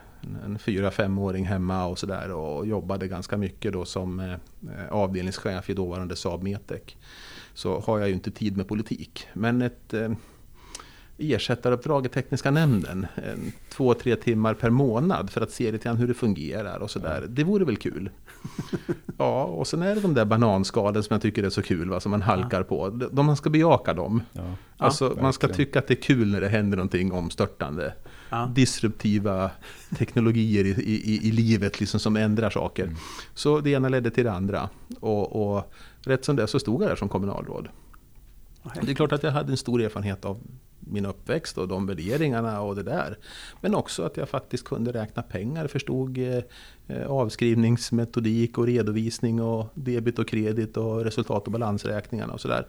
en- 0.46 0.60
fyra 0.60 0.92
femåring 0.92 1.46
hemma 1.46 1.86
och 1.86 2.00
sådär 2.00 2.32
och 2.32 2.68
jobbade 2.68 3.08
ganska 3.08 3.38
mycket 3.38 3.74
då 3.74 3.86
som 3.86 4.20
eh, 4.20 4.36
avdelningschef 4.90 5.70
i 5.70 5.74
dåvarande 5.74 6.16
Saab 6.16 6.44
Metec. 6.44 6.82
Så 7.60 7.80
har 7.80 8.00
jag 8.00 8.08
ju 8.08 8.14
inte 8.14 8.32
tid 8.32 8.58
med 8.58 8.68
politik. 8.68 9.28
Men 9.34 9.62
ett 9.62 9.94
eh, 9.94 10.12
ersättaruppdrag 11.18 12.06
i 12.06 12.10
tekniska 12.10 12.52
nämnden, 12.52 13.08
en, 13.16 13.52
två, 13.70 13.94
tre 13.94 14.16
timmar 14.16 14.54
per 14.54 14.70
månad 14.70 15.30
för 15.30 15.42
att 15.42 15.52
se 15.52 15.72
lite 15.72 15.84
grann 15.84 15.98
hur 15.98 16.08
det 16.08 16.14
fungerar 16.14 16.80
och 16.80 16.92
sådär. 16.92 17.26
Det 17.30 17.44
vore 17.44 17.66
väl 17.66 17.78
kul. 17.78 18.10
Ja, 19.18 19.44
och 19.44 19.68
sen 19.68 19.82
är 19.82 19.96
det 19.96 20.02
de 20.02 20.14
där 20.14 20.26
bananskalen 20.26 21.04
som 21.04 21.14
jag 21.14 21.22
tycker 21.22 21.44
är 21.44 21.50
så 21.50 21.62
kul, 21.62 21.90
va, 21.90 22.00
som 22.00 22.12
man 22.12 22.22
halkar 22.22 22.64
på. 22.64 22.90
De, 22.90 23.10
de- 23.12 23.26
man 23.26 23.38
ska 23.38 23.50
bejaka 23.50 23.94
dem. 23.94 24.24
Ja, 24.32 24.42
Alltså, 24.78 25.18
man 25.22 25.34
ska 25.34 25.48
tycka 25.48 25.80
att 25.80 25.88
det 25.88 25.94
är 25.94 26.02
kul 26.02 26.28
när 26.32 26.42
det 26.42 26.48
händer 26.48 26.78
någonting 26.78 27.12
omstörtande. 27.12 27.94
Ja. 28.30 28.52
Disruptiva 28.56 29.52
teknologier 29.98 30.66
i, 30.66 30.70
i, 30.70 31.28
i 31.28 31.32
livet 31.32 31.80
liksom, 31.80 32.00
som 32.00 32.16
ändrar 32.16 32.50
saker. 32.50 32.84
Mm. 32.84 32.96
Så 33.34 33.60
det 33.60 33.70
ena 33.70 33.90
ledde 33.90 34.12
till 34.12 34.24
det 34.24 34.32
andra. 34.32 34.70
Och, 35.00 35.56
och 35.56 35.74
rätt 36.02 36.26
som 36.26 36.36
det 36.36 36.48
så 36.48 36.60
stod 36.60 36.82
jag 36.82 36.90
där 36.90 36.96
som 36.96 37.10
kommunalråd. 37.10 37.70
Det 38.82 38.92
är 38.92 38.96
klart 38.96 39.12
att 39.12 39.24
jag 39.24 39.32
hade 39.32 39.54
en 39.54 39.58
stor 39.58 39.82
erfarenhet 39.82 40.26
av 40.26 40.40
min 40.80 41.06
uppväxt 41.06 41.58
och 41.58 41.68
de 41.68 41.86
värderingarna 41.86 42.62
och 42.62 42.76
det 42.76 42.84
där. 42.84 43.18
Men 43.62 43.76
också 43.76 44.04
att 44.04 44.18
jag 44.18 44.30
faktiskt 44.30 44.64
kunde 44.64 44.92
räkna 44.92 45.24
pengar, 45.24 45.68
förstod 45.68 46.18
eh, 46.18 47.08
avskrivningsmetodik 47.08 48.58
och 48.58 48.66
redovisning 48.66 49.42
och 49.42 49.68
debit 49.74 50.20
och 50.20 50.28
kredit 50.28 50.78
och 50.78 51.04
resultat 51.04 51.46
och 51.46 51.52
balansräkningarna 51.52 52.34
och 52.34 52.42
sådär. 52.42 52.68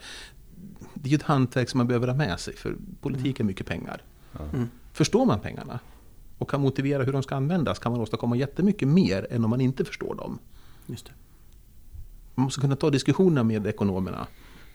Det 0.94 1.08
är 1.08 1.10
ju 1.10 1.16
ett 1.16 1.22
hantverk 1.22 1.68
som 1.68 1.78
man 1.78 1.86
behöver 1.86 2.08
ha 2.08 2.14
med 2.14 2.40
sig 2.40 2.56
för 2.56 2.74
politik 3.00 3.40
är 3.40 3.44
mycket 3.44 3.66
pengar. 3.66 4.02
Mm. 4.52 4.68
Förstår 4.92 5.26
man 5.26 5.40
pengarna 5.40 5.80
och 6.38 6.50
kan 6.50 6.60
motivera 6.60 7.02
hur 7.02 7.12
de 7.12 7.22
ska 7.22 7.36
användas 7.36 7.78
kan 7.78 7.92
man 7.92 8.00
åstadkomma 8.00 8.36
jättemycket 8.36 8.88
mer 8.88 9.26
än 9.30 9.44
om 9.44 9.50
man 9.50 9.60
inte 9.60 9.84
förstår 9.84 10.14
dem. 10.14 10.38
Just 10.86 11.06
det. 11.06 11.12
Man 12.40 12.44
måste 12.44 12.60
kunna 12.60 12.76
ta 12.76 12.90
diskussioner 12.90 13.42
med 13.42 13.66
ekonomerna. 13.66 14.26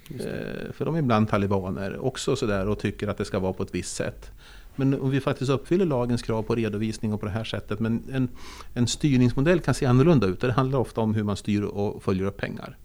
Eh, 0.10 0.72
För 0.74 0.86
de 0.86 0.96
är 0.96 1.00
ibland 1.00 1.30
talibaner 1.30 2.06
också 2.06 2.36
sådär 2.36 2.68
och 2.68 2.80
tycker 2.80 3.08
att 3.08 3.18
det 3.18 3.26
ska 3.26 3.40
vara 3.40 3.54
på 3.54 3.64
ett 3.64 3.76
visst 3.76 3.96
sätt. 3.96 4.32
Men 4.76 5.02
om 5.02 5.10
vi 5.10 5.22
faktiskt 5.22 5.52
uppfyller 5.52 5.86
lagens 5.86 6.22
krav 6.22 6.44
på 6.44 6.56
redovisning 6.56 7.14
och 7.14 7.20
på 7.20 7.26
det 7.26 7.32
här 7.32 7.44
sättet. 7.44 7.80
Men 7.80 8.04
en, 8.12 8.30
en 8.74 8.88
styrningsmodell 8.88 9.60
kan 9.60 9.74
se 9.74 9.86
annorlunda 9.86 10.28
ut. 10.28 10.42
Det 10.42 10.52
handlar 10.52 10.80
ofta 10.80 11.02
om 11.02 11.16
hur 11.16 11.24
man 11.24 11.38
styr 11.38 11.62
och 11.62 12.04
följer 12.04 12.26
upp 12.26 12.38
pengar. 12.38 12.78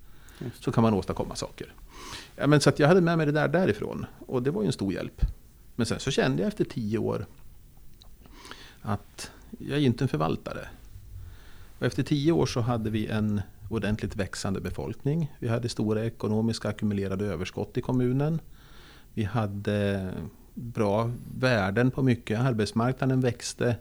Så 0.61 0.73
kan 0.73 0.83
man 0.83 0.95
åstadkomma 0.95 1.35
saker. 1.35 1.75
Ja, 2.37 2.47
men 2.47 2.61
så 2.61 2.69
att 2.69 2.79
jag 2.79 2.89
hade 2.89 3.01
med 3.01 3.17
mig 3.17 3.27
det 3.27 3.33
där 3.33 3.49
därifrån. 3.49 4.07
Och 4.27 4.43
det 4.43 4.51
var 4.51 4.63
ju 4.63 4.67
en 4.67 4.73
stor 4.73 4.93
hjälp. 4.93 5.21
Men 5.77 5.87
sen 5.87 6.01
så 6.01 6.11
kände 6.11 6.43
jag 6.43 6.49
efter 6.49 6.65
tio 6.65 6.99
år 6.99 7.27
att 8.83 9.31
jag 9.59 9.79
är 9.79 9.83
inte 9.83 10.05
en 10.05 10.09
förvaltare. 10.09 10.69
Och 11.79 11.87
efter 11.87 12.03
tio 12.03 12.33
år 12.33 12.47
så 12.47 12.61
hade 12.61 12.91
vi 12.91 13.07
en 13.07 13.41
ordentligt 13.71 14.17
växande 14.17 14.61
befolkning. 14.61 15.33
Vi 15.39 15.49
hade 15.49 15.69
stora 15.69 16.05
ekonomiska 16.05 16.69
ackumulerade 16.69 17.25
överskott 17.25 17.77
i 17.77 17.81
kommunen. 17.81 18.41
Vi 19.15 19.25
hade 19.25 20.09
bra 20.55 21.11
värden 21.39 21.91
på 21.91 22.03
mycket. 22.03 22.41
Arbetsmarknaden 22.41 23.21
växte 23.21 23.77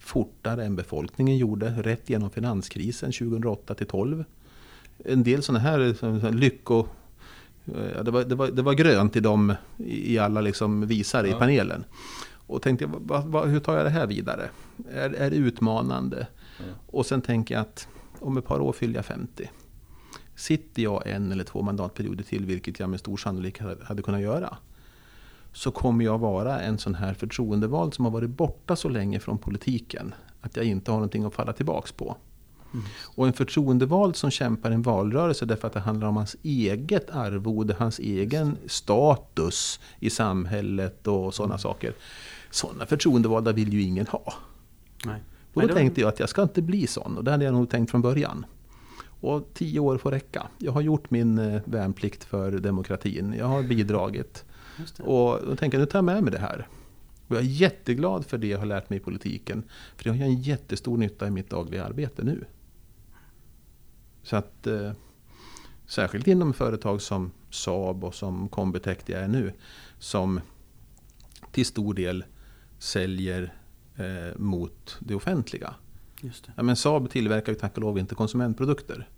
fortare 0.00 0.64
än 0.64 0.76
befolkningen 0.76 1.36
gjorde, 1.36 1.70
rätt 1.70 2.10
genom 2.10 2.30
finanskrisen 2.30 3.12
2008 3.12 3.74
till 3.74 3.86
12. 3.86 4.24
En 5.04 5.22
del 5.22 5.42
sådana 5.42 5.58
här, 5.60 6.32
lycko... 6.32 6.86
ja, 7.94 8.02
Det 8.02 8.10
var, 8.10 8.24
det, 8.24 8.34
var, 8.34 8.48
det 8.48 8.62
var 8.62 8.74
grönt 8.74 9.16
i, 9.16 9.20
dem, 9.20 9.54
i 9.86 10.18
alla 10.18 10.40
liksom 10.40 10.86
visare 10.86 11.28
Ja. 11.28 11.36
i 11.36 11.38
panelen. 11.38 11.84
Och 12.46 12.62
tänkte, 12.62 12.86
vad, 12.86 13.24
vad, 13.24 13.48
hur 13.48 13.60
tar 13.60 13.76
jag 13.76 13.86
det 13.86 13.90
här 13.90 14.06
vidare? 14.06 14.48
Är, 14.92 15.10
är 15.10 15.30
det 15.30 15.36
utmanande? 15.36 16.26
Ja. 16.58 16.64
Och 16.86 17.06
sen 17.06 17.22
tänker 17.22 17.54
jag 17.54 17.60
att 17.62 17.88
om 18.20 18.36
ett 18.36 18.44
par 18.44 18.60
år 18.60 18.72
fyller 18.72 18.94
jag 18.94 19.04
50. 19.04 19.50
Sitter 20.36 20.82
jag 20.82 21.06
en 21.06 21.32
eller 21.32 21.44
två 21.44 21.62
mandatperioder 21.62 22.24
till, 22.24 22.46
vilket 22.46 22.80
jag 22.80 22.90
med 22.90 23.00
stor 23.00 23.16
sannolikhet 23.16 23.82
hade 23.82 24.02
kunnat 24.02 24.20
göra, 24.20 24.56
så 25.52 25.70
kommer 25.70 26.04
jag 26.04 26.18
vara 26.18 26.60
en 26.60 26.78
sån 26.78 26.94
här 26.94 27.14
förtroendevald 27.14 27.94
som 27.94 28.04
har 28.04 28.12
varit 28.12 28.30
borta 28.30 28.76
så 28.76 28.88
länge 28.88 29.20
från 29.20 29.38
politiken 29.38 30.14
att 30.40 30.56
jag 30.56 30.64
inte 30.64 30.90
har 30.90 30.96
någonting 30.98 31.24
att 31.24 31.34
falla 31.34 31.52
tillbaks 31.52 31.92
på. 31.92 32.16
Mm. 32.72 32.86
Och 33.16 33.26
en 33.26 33.32
förtroendevald 33.32 34.16
som 34.16 34.30
kämpar 34.30 34.70
en 34.70 34.82
valrörelse 34.82 35.46
därför 35.46 35.66
att 35.66 35.74
det 35.74 35.80
handlar 35.80 36.08
om 36.08 36.16
hans 36.16 36.36
eget 36.42 37.10
arvode, 37.10 37.74
hans 37.78 37.98
egen 37.98 38.56
status 38.66 39.80
i 39.98 40.10
samhället 40.10 41.06
och 41.06 41.34
sådana 41.34 41.58
saker. 41.58 41.94
Sådana 42.50 42.86
förtroendevalda 42.86 43.52
vill 43.52 43.72
ju 43.72 43.82
ingen 43.82 44.06
ha. 44.06 44.34
Nej. 45.04 45.22
Då 45.54 45.60
det- 45.60 45.74
tänkte 45.74 46.00
jag 46.00 46.08
att 46.08 46.20
jag 46.20 46.28
ska 46.28 46.42
inte 46.42 46.62
bli 46.62 46.86
sån. 46.86 47.16
Och 47.18 47.24
det 47.24 47.30
hade 47.30 47.44
jag 47.44 47.54
nog 47.54 47.70
tänkt 47.70 47.90
från 47.90 48.02
början. 48.02 48.46
Och 49.20 49.48
tio 49.54 49.80
år 49.80 49.98
får 49.98 50.10
räcka. 50.10 50.46
Jag 50.58 50.72
har 50.72 50.80
gjort 50.80 51.10
min 51.10 51.38
eh, 51.38 51.60
värnplikt 51.64 52.24
för 52.24 52.52
demokratin. 52.52 53.34
Jag 53.38 53.46
har 53.46 53.62
bidragit. 53.62 54.44
Och 55.00 55.40
då 55.46 55.56
tänker 55.56 55.78
jag, 55.78 55.82
nu 55.82 55.86
tar 55.86 55.98
jag 55.98 56.04
med 56.04 56.22
mig 56.22 56.32
det 56.32 56.38
här. 56.38 56.68
Och 57.28 57.36
jag 57.36 57.42
är 57.42 57.46
jätteglad 57.48 58.26
för 58.26 58.38
det 58.38 58.46
jag 58.46 58.58
har 58.58 58.66
lärt 58.66 58.90
mig 58.90 58.96
i 58.96 59.02
politiken. 59.02 59.62
För 59.96 60.04
det 60.04 60.10
har 60.10 60.16
jag 60.16 60.26
en 60.28 60.42
jättestor 60.42 60.96
nytta 60.98 61.26
i 61.26 61.30
mitt 61.30 61.50
dagliga 61.50 61.84
arbete 61.84 62.22
nu. 62.24 62.44
Så 64.22 64.36
att 64.36 64.66
eh, 64.66 64.92
särskilt 65.86 66.26
inom 66.26 66.52
företag 66.52 67.02
som 67.02 67.30
Saab 67.50 68.04
och 68.04 68.14
som 68.14 68.48
Combitech 68.48 68.98
jag 69.06 69.20
är 69.20 69.28
nu. 69.28 69.52
Som 69.98 70.40
till 71.52 71.66
stor 71.66 71.94
del 71.94 72.24
säljer 72.78 73.54
eh, 73.96 74.38
mot 74.38 74.96
det 75.00 75.14
offentliga. 75.14 75.74
Just 76.20 76.44
det. 76.44 76.52
Ja, 76.56 76.62
men 76.62 76.76
Saab 76.76 77.10
tillverkar 77.10 77.52
ju 77.52 77.58
tack 77.58 77.76
och 77.76 77.82
lov 77.82 77.98
inte 77.98 78.14
konsumentprodukter. 78.14 79.08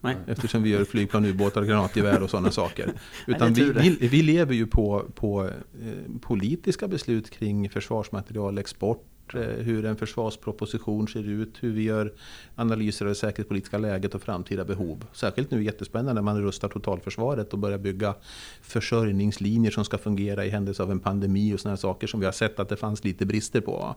Nej. 0.00 0.16
Eftersom 0.26 0.62
vi 0.62 0.70
gör 0.70 0.84
flygplan, 0.84 1.24
ubåtar, 1.24 1.62
granatgevär 1.62 2.22
och 2.22 2.30
sådana 2.30 2.50
saker. 2.50 2.92
Utan 3.26 3.48
är 3.48 3.54
vi, 3.54 3.72
vi, 3.72 4.08
vi 4.08 4.22
lever 4.22 4.54
ju 4.54 4.66
på, 4.66 5.04
på 5.14 5.44
eh, 5.44 6.20
politiska 6.20 6.88
beslut 6.88 7.30
kring 7.30 7.70
försvarsmaterialexport, 7.70 9.04
hur 9.34 9.84
en 9.84 9.96
försvarsproposition 9.96 11.08
ser 11.08 11.28
ut, 11.28 11.54
hur 11.60 11.72
vi 11.72 11.82
gör 11.82 12.12
analyser 12.54 13.04
av 13.04 13.08
det 13.08 13.14
säkerhetspolitiska 13.14 13.78
läget 13.78 14.14
och 14.14 14.22
framtida 14.22 14.64
behov. 14.64 15.04
Särskilt 15.12 15.50
nu 15.50 15.64
jättespännande 15.64 16.14
när 16.14 16.22
man 16.22 16.42
rustar 16.42 16.68
totalförsvaret 16.68 17.52
och 17.52 17.58
börjar 17.58 17.78
bygga 17.78 18.14
försörjningslinjer 18.62 19.70
som 19.70 19.84
ska 19.84 19.98
fungera 19.98 20.44
i 20.44 20.48
händelse 20.50 20.82
av 20.82 20.90
en 20.90 21.00
pandemi 21.00 21.54
och 21.54 21.60
sådana 21.60 21.76
saker 21.76 22.06
som 22.06 22.20
vi 22.20 22.26
har 22.26 22.32
sett 22.32 22.60
att 22.60 22.68
det 22.68 22.76
fanns 22.76 23.04
lite 23.04 23.26
brister 23.26 23.60
på. 23.60 23.94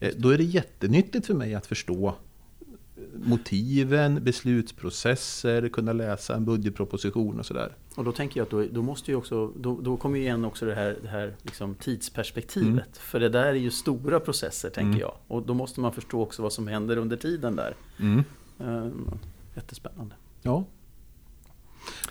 Eh, 0.00 0.12
Då 0.16 0.28
är 0.30 0.38
det 0.38 0.44
jättenyttigt 0.44 1.26
för 1.26 1.34
mig 1.34 1.54
att 1.54 1.66
förstå 1.66 2.14
motiven, 3.24 4.24
beslutsprocesser, 4.24 5.68
kunna 5.68 5.92
läsa 5.92 6.34
en 6.34 6.44
budgetproposition 6.44 7.38
och 7.38 7.46
sådär. 7.46 7.76
Och 7.96 8.04
då 8.04 8.12
tänker 8.12 8.40
jag 8.40 8.44
att 8.44 8.50
då, 8.50 8.64
då 8.72 8.82
måste 8.82 9.10
ju 9.10 9.16
också, 9.16 9.52
då, 9.56 9.80
då 9.80 9.96
kommer 9.96 10.18
ju 10.18 10.22
igen 10.24 10.44
också 10.44 10.66
det 10.66 10.74
här, 10.74 10.98
det 11.02 11.08
här 11.08 11.34
liksom 11.42 11.74
tidsperspektivet. 11.74 12.68
Mm. 12.68 12.84
För 12.92 13.20
det 13.20 13.28
där 13.28 13.44
är 13.46 13.54
ju 13.54 13.70
stora 13.70 14.20
processer 14.20 14.70
tänker 14.70 14.88
Mm. 14.88 15.00
jag. 15.00 15.14
Och 15.26 15.46
då 15.46 15.54
måste 15.54 15.80
man 15.80 15.92
förstå 15.92 16.22
också 16.22 16.42
vad 16.42 16.52
som 16.52 16.68
händer 16.68 16.96
under 16.96 17.16
tiden 17.16 17.56
där. 17.56 17.74
Ehm, 18.00 18.24
jättespännande. 19.54 20.14
Ja. 20.42 20.64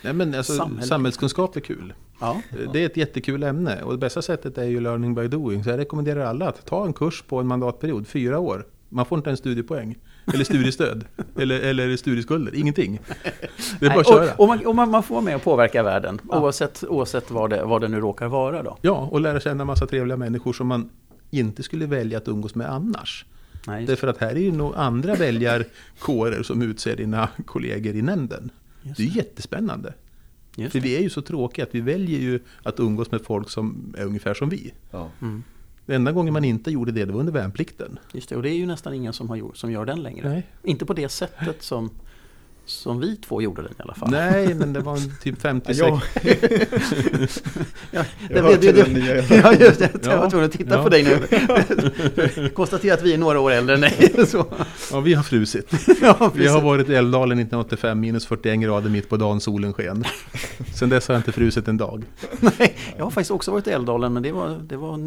Nej, 0.03 0.13
men 0.13 0.35
alltså, 0.35 0.69
samhällskunskap 0.81 1.55
är 1.55 1.59
kul. 1.61 1.93
Ja, 2.19 2.41
Det 2.73 2.81
är 2.81 2.85
ett 2.85 2.97
jättekul 2.97 3.43
ämne 3.43 3.83
och 3.83 3.91
det 3.91 3.97
bästa 3.97 4.21
sättet 4.21 4.57
är 4.57 4.63
ju 4.63 4.79
learning 4.79 5.15
by 5.15 5.27
doing. 5.27 5.63
Så 5.63 5.69
jag 5.69 5.77
rekommenderar 5.77 6.25
alla 6.25 6.49
att 6.49 6.65
ta 6.65 6.85
en 6.85 6.93
kurs 6.93 7.23
på 7.27 7.39
en 7.39 7.47
mandatperiod, 7.47 8.07
fyra 8.07 8.39
år. 8.39 8.67
Man 8.89 9.05
får 9.05 9.17
inte 9.17 9.29
en 9.29 9.37
studiepoäng, 9.37 9.97
eller 10.33 10.43
studiestöd, 10.43 11.05
eller, 11.39 11.59
eller 11.59 11.97
studieskulder, 11.97 12.55
ingenting. 12.55 12.99
Det 13.79 13.85
är 13.85 13.89
bara 13.89 13.99
att 13.99 14.07
köra. 14.07 14.33
och, 14.33 14.39
och, 14.39 14.47
man, 14.47 14.65
och 14.65 14.75
man, 14.75 14.89
man 14.91 15.03
får 15.03 15.21
med 15.21 15.35
att 15.35 15.43
påverka 15.43 15.83
världen 15.83 16.21
Ja. 16.29 16.39
oavsett, 16.41 16.83
oavsett 16.89 17.31
vad, 17.31 17.49
det, 17.49 17.63
vad 17.65 17.81
det 17.81 17.87
nu 17.87 17.99
råkar 17.99 18.27
vara 18.27 18.63
då. 18.63 18.77
Ja, 18.81 19.07
och 19.11 19.21
lära 19.21 19.39
känna 19.39 19.65
massa 19.65 19.87
trevliga 19.87 20.17
människor 20.17 20.53
som 20.53 20.67
man 20.67 20.89
inte 21.31 21.63
skulle 21.63 21.85
välja 21.85 22.17
att 22.17 22.27
umgås 22.27 22.55
med 22.55 22.71
annars. 22.71 23.25
Nej, 23.67 23.85
Därför 23.85 24.07
att 24.07 24.17
här 24.17 24.29
är 24.31 24.39
ju 24.39 24.51
nog 24.51 24.73
andra 24.75 25.15
väljarkårer 25.15 26.43
som 26.43 26.61
utser 26.61 26.95
dina 26.95 27.29
kollegor 27.45 27.95
i 27.95 28.01
nämnden. 28.01 28.49
just, 28.81 28.97
Det 28.97 29.03
är 29.03 29.07
jättespännande. 29.07 29.93
just 30.55 30.71
För 30.71 30.79
det. 30.79 30.85
vi 30.87 30.97
är 30.97 31.01
ju 31.01 31.09
så 31.09 31.21
tråkiga 31.21 31.65
att 31.65 31.75
vi 31.75 31.81
väljer 31.81 32.19
ju 32.19 32.39
att 32.63 32.79
umgås 32.79 33.11
med 33.11 33.21
folk 33.21 33.49
som 33.49 33.93
är 33.97 34.05
ungefär 34.05 34.33
som 34.33 34.49
vi. 34.49 34.73
Ja. 34.91 35.09
Mm, 35.21 35.43
Den 35.85 35.95
enda 35.95 36.11
gången 36.11 36.33
man 36.33 36.43
inte 36.43 36.71
gjorde 36.71 36.91
det, 36.91 37.05
det 37.05 37.11
var 37.11 37.19
under 37.19 37.33
värnplikten. 37.33 37.99
just 38.13 38.29
det. 38.29 38.35
Och 38.35 38.43
det 38.43 38.49
är 38.49 38.55
ju 38.57 38.65
nästan 38.65 38.93
ingen 38.93 39.13
som, 39.13 39.29
har 39.29 39.35
gjort, 39.35 39.57
som 39.57 39.71
gör 39.71 39.85
den 39.85 40.03
längre. 40.03 40.29
Nej, 40.29 40.47
Inte 40.63 40.85
på 40.85 40.93
det 40.93 41.09
sättet 41.09 41.63
som, 41.63 41.89
som 42.65 42.99
vi 42.99 43.15
två 43.15 43.41
gjorde 43.41 43.61
den 43.61 43.71
i 43.71 43.75
alla 43.81 43.93
fall. 43.93 44.11
Nej 44.11 44.53
men 44.53 44.73
det 44.73 44.79
var 44.79 44.97
en 44.97 45.11
typ 45.21 45.41
56. 45.41 45.79
Ja, 45.79 46.01
Ja, 47.91 48.03
jag 48.29 48.43
hör 48.43 48.57
till 48.57 48.75
den 48.75 48.93
nya 48.93 49.15
Ja, 49.29 49.53
just 49.53 49.79
det. 49.79 50.05
Jag 50.05 50.17
var 50.17 50.29
tvungen 50.29 50.45
att 50.45 50.51
titta 50.51 50.75
Ja. 50.75 50.83
på 50.83 50.89
dig 50.89 51.03
nu. 51.03 52.49
Konstatera 52.49 52.93
att 52.93 53.01
vi 53.01 53.13
är 53.13 53.17
några 53.17 53.39
år 53.39 53.51
äldre 53.51 53.75
än 53.75 53.81
dig. 53.81 54.25
Så. 54.27 54.45
Ja, 54.91 54.99
vi 54.99 55.13
har 55.13 55.23
frusit. 55.23 55.71
Ja, 56.01 56.31
Vi 56.35 56.47
har 56.47 56.61
varit 56.61 56.89
i 56.89 56.95
Älvdalen 56.95 57.39
1985, 57.39 57.99
minus 57.99 58.25
41 58.25 58.59
grader 58.59 58.89
mitt 58.89 59.09
på 59.09 59.17
dagen, 59.17 59.41
solen 59.41 59.73
sken. 59.73 60.03
Sen 60.75 60.89
dess 60.89 61.07
har 61.07 61.15
jag 61.15 61.19
inte 61.19 61.31
frusit 61.31 61.67
en 61.67 61.77
dag. 61.77 62.03
Nej, 62.39 62.75
jag 62.97 63.03
har 63.03 63.11
faktiskt 63.11 63.31
också 63.31 63.51
varit 63.51 63.67
i 63.67 63.69
Älvdalen, 63.71 64.13
men 64.13 64.23
det 64.23 64.31
var, 64.31 64.59
det 64.63 64.77
var 64.77 64.97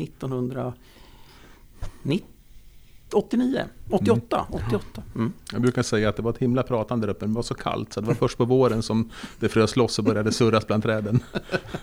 1989, 3.09 3.65
88, 3.91 4.47
88. 4.51 5.03
Mm. 5.15 5.33
Jag 5.53 5.63
brukar 5.63 5.83
säga 5.83 6.09
att 6.09 6.17
det 6.17 6.23
var 6.23 6.31
ett 6.31 6.39
himla 6.39 6.63
pratande 6.63 7.07
där 7.07 7.15
uppe, 7.15 7.25
men 7.25 7.35
det 7.35 7.37
var 7.37 7.43
så 7.43 7.55
kallt 7.55 7.93
så 7.93 8.01
det 8.01 8.07
var 8.07 8.15
först 8.15 8.39
på 8.39 8.45
våren 8.45 8.83
som 8.83 9.11
det 9.41 9.49
frös 9.49 9.77
loss 9.77 9.99
och 9.99 10.05
började 10.05 10.33
surras 10.33 10.67
bland 10.67 10.83
träden. 10.83 11.21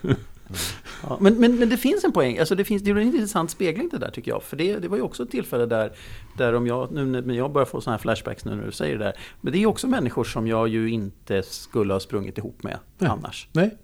Ja, 1.04 1.18
men, 1.22 1.40
men, 1.40 1.56
men 1.56 1.70
det 1.70 1.78
finns 1.78 2.04
en 2.04 2.12
poäng, 2.12 2.38
alltså 2.38 2.56
det, 2.56 2.64
finns, 2.64 2.84
det 2.84 2.92
är 2.92 2.96
en 2.96 3.02
intressant 3.02 3.52
spegling 3.52 3.90
det 3.92 3.98
där 3.98 4.12
tycker 4.12 4.32
jag. 4.32 4.44
För 4.44 4.58
det, 4.58 4.80
det 4.80 4.88
var 4.88 4.98
ju 4.98 5.04
också 5.04 5.24
ett 5.24 5.32
tillfälle 5.32 5.66
där, 5.66 5.92
där 6.38 6.54
om 6.54 6.68
jag, 6.68 6.92
nu 6.92 7.06
när 7.06 7.34
jag 7.36 7.52
börjar 7.52 7.66
få 7.66 7.82
sådana 7.82 7.98
här 7.98 8.02
flashbacks 8.02 8.46
nu 8.46 8.56
när 8.56 8.66
du 8.66 8.72
säger 8.72 8.98
det 8.98 9.04
där. 9.04 9.14
Men 9.42 9.54
det 9.54 9.60
är 9.60 9.66
också 9.66 9.88
människor 9.88 10.24
som 10.24 10.48
jag 10.48 10.68
ju 10.68 10.90
inte 10.90 11.44
skulle 11.44 11.94
ha 11.94 12.00
sprungit 12.00 12.38
ihop 12.38 12.64
med 12.64 12.78
Nej. 12.98 13.10
annars. 13.10 13.48
Nej, 13.52 13.78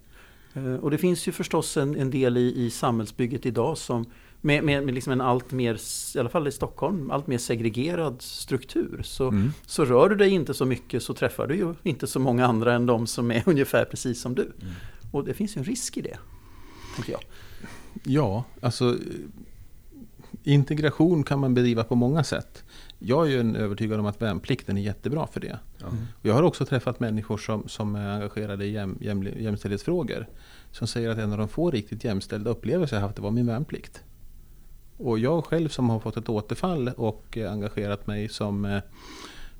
Eh, 0.53 0.75
Och 0.75 0.91
det 0.91 0.97
finns 0.97 1.27
ju 1.27 1.31
förstås 1.31 1.77
en, 1.77 1.95
en 1.95 2.11
del 2.11 2.37
i, 2.37 2.65
i 2.65 2.69
samhällsbygget 2.69 3.45
idag 3.45 3.77
som 3.77 4.05
med, 4.41 4.63
med, 4.63 4.83
med 4.85 4.93
liksom 4.95 5.13
en 5.13 5.21
allt 5.21 5.51
mer, 5.51 5.79
i 6.15 6.19
alla 6.19 6.29
fall 6.29 6.47
i 6.47 6.51
Stockholm, 6.51 7.11
allt 7.11 7.27
mer 7.27 7.37
segregerad 7.37 8.21
struktur. 8.21 9.01
Så, 9.03 9.27
Mm. 9.27 9.51
så 9.65 9.85
rör 9.85 10.09
du 10.09 10.15
dig 10.15 10.29
inte 10.29 10.53
så 10.53 10.65
mycket 10.65 11.03
så 11.03 11.13
träffar 11.13 11.47
du 11.47 11.55
ju 11.55 11.75
inte 11.83 12.07
så 12.07 12.19
många 12.19 12.45
andra 12.45 12.73
än 12.73 12.85
de 12.85 13.07
som 13.07 13.31
är 13.31 13.43
ungefär 13.49 13.85
precis 13.85 14.21
som 14.21 14.35
du. 14.35 14.41
Mm. 14.61 14.73
Och 15.11 15.25
det 15.25 15.33
finns 15.33 15.57
ju 15.57 15.59
en 15.59 15.65
risk 15.65 15.97
i 15.97 16.01
det, 16.01 16.17
tänker 16.95 17.11
jag. 17.11 17.21
Ja, 18.03 18.43
alltså 18.61 18.97
integration 20.43 21.23
kan 21.23 21.39
man 21.39 21.53
bedriva 21.53 21.83
på 21.83 21.95
många 21.95 22.23
sätt. 22.23 22.63
Jag 22.99 23.25
är 23.27 23.31
ju 23.31 23.39
en 23.39 23.55
övertygad 23.55 23.99
om 23.99 24.05
att 24.05 24.21
värnplikten 24.21 24.77
är 24.77 24.81
jättebra 24.81 25.27
för 25.27 25.39
det. 25.39 25.59
Och 26.19 26.25
Jag 26.25 26.33
har 26.33 26.43
också 26.43 26.65
träffat 26.65 26.99
människor 26.99 27.37
som, 27.37 27.67
som 27.67 27.95
är 27.95 28.09
engagerade 28.13 28.65
i 28.65 28.71
jäm, 28.71 28.97
jäm, 29.01 29.23
jämställdhetsfrågor. 29.23 30.27
Som 30.71 30.87
säger 30.87 31.09
att 31.09 31.17
en 31.17 31.31
av 31.31 31.37
de 31.37 31.47
få 31.47 31.71
riktigt 31.71 32.03
jämställda 32.03 32.49
upplevelser 32.51 32.95
jag 32.95 33.01
haft 33.01 33.15
det 33.15 33.21
var 33.21 33.31
min 33.31 33.45
värnplikt. 33.47 34.03
Och 35.01 35.19
jag 35.19 35.45
själv 35.45 35.69
som 35.69 35.89
har 35.89 35.99
fått 35.99 36.17
ett 36.17 36.29
återfall 36.29 36.87
och 36.97 37.37
eh, 37.37 37.51
engagerat 37.51 38.07
mig 38.07 38.29
som 38.29 38.65
eh, 38.65 38.75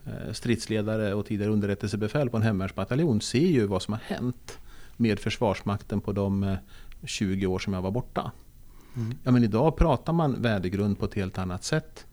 eh, 0.06 0.34
stridsledare 0.34 1.14
och 1.14 1.26
tidigare 1.26 1.52
underrättelsebefäl 1.52 2.30
på 2.30 2.38
en 2.38 2.44
hemvärnsbataljon 2.44 3.22
ser 3.22 3.48
ju 3.48 3.68
vad 3.68 3.82
som 3.82 3.94
har 3.94 4.02
hänt 4.16 4.60
med 4.98 5.20
Försvarsmakten 5.20 6.02
på 6.02 6.12
de 6.12 6.44
eh, 6.44 6.56
20 7.04 7.48
år 7.48 7.60
som 7.60 7.74
jag 7.74 7.82
var 7.82 7.92
borta. 7.92 8.32
Mm. 8.96 9.18
Ja, 9.24 9.32
men 9.32 9.44
idag 9.44 9.76
pratar 9.76 10.14
man 10.14 10.42
värdegrund 10.42 11.00
på 11.00 11.06
ett 11.06 11.14
helt 11.14 11.38
annat 11.38 11.64
sätt. 11.64 12.06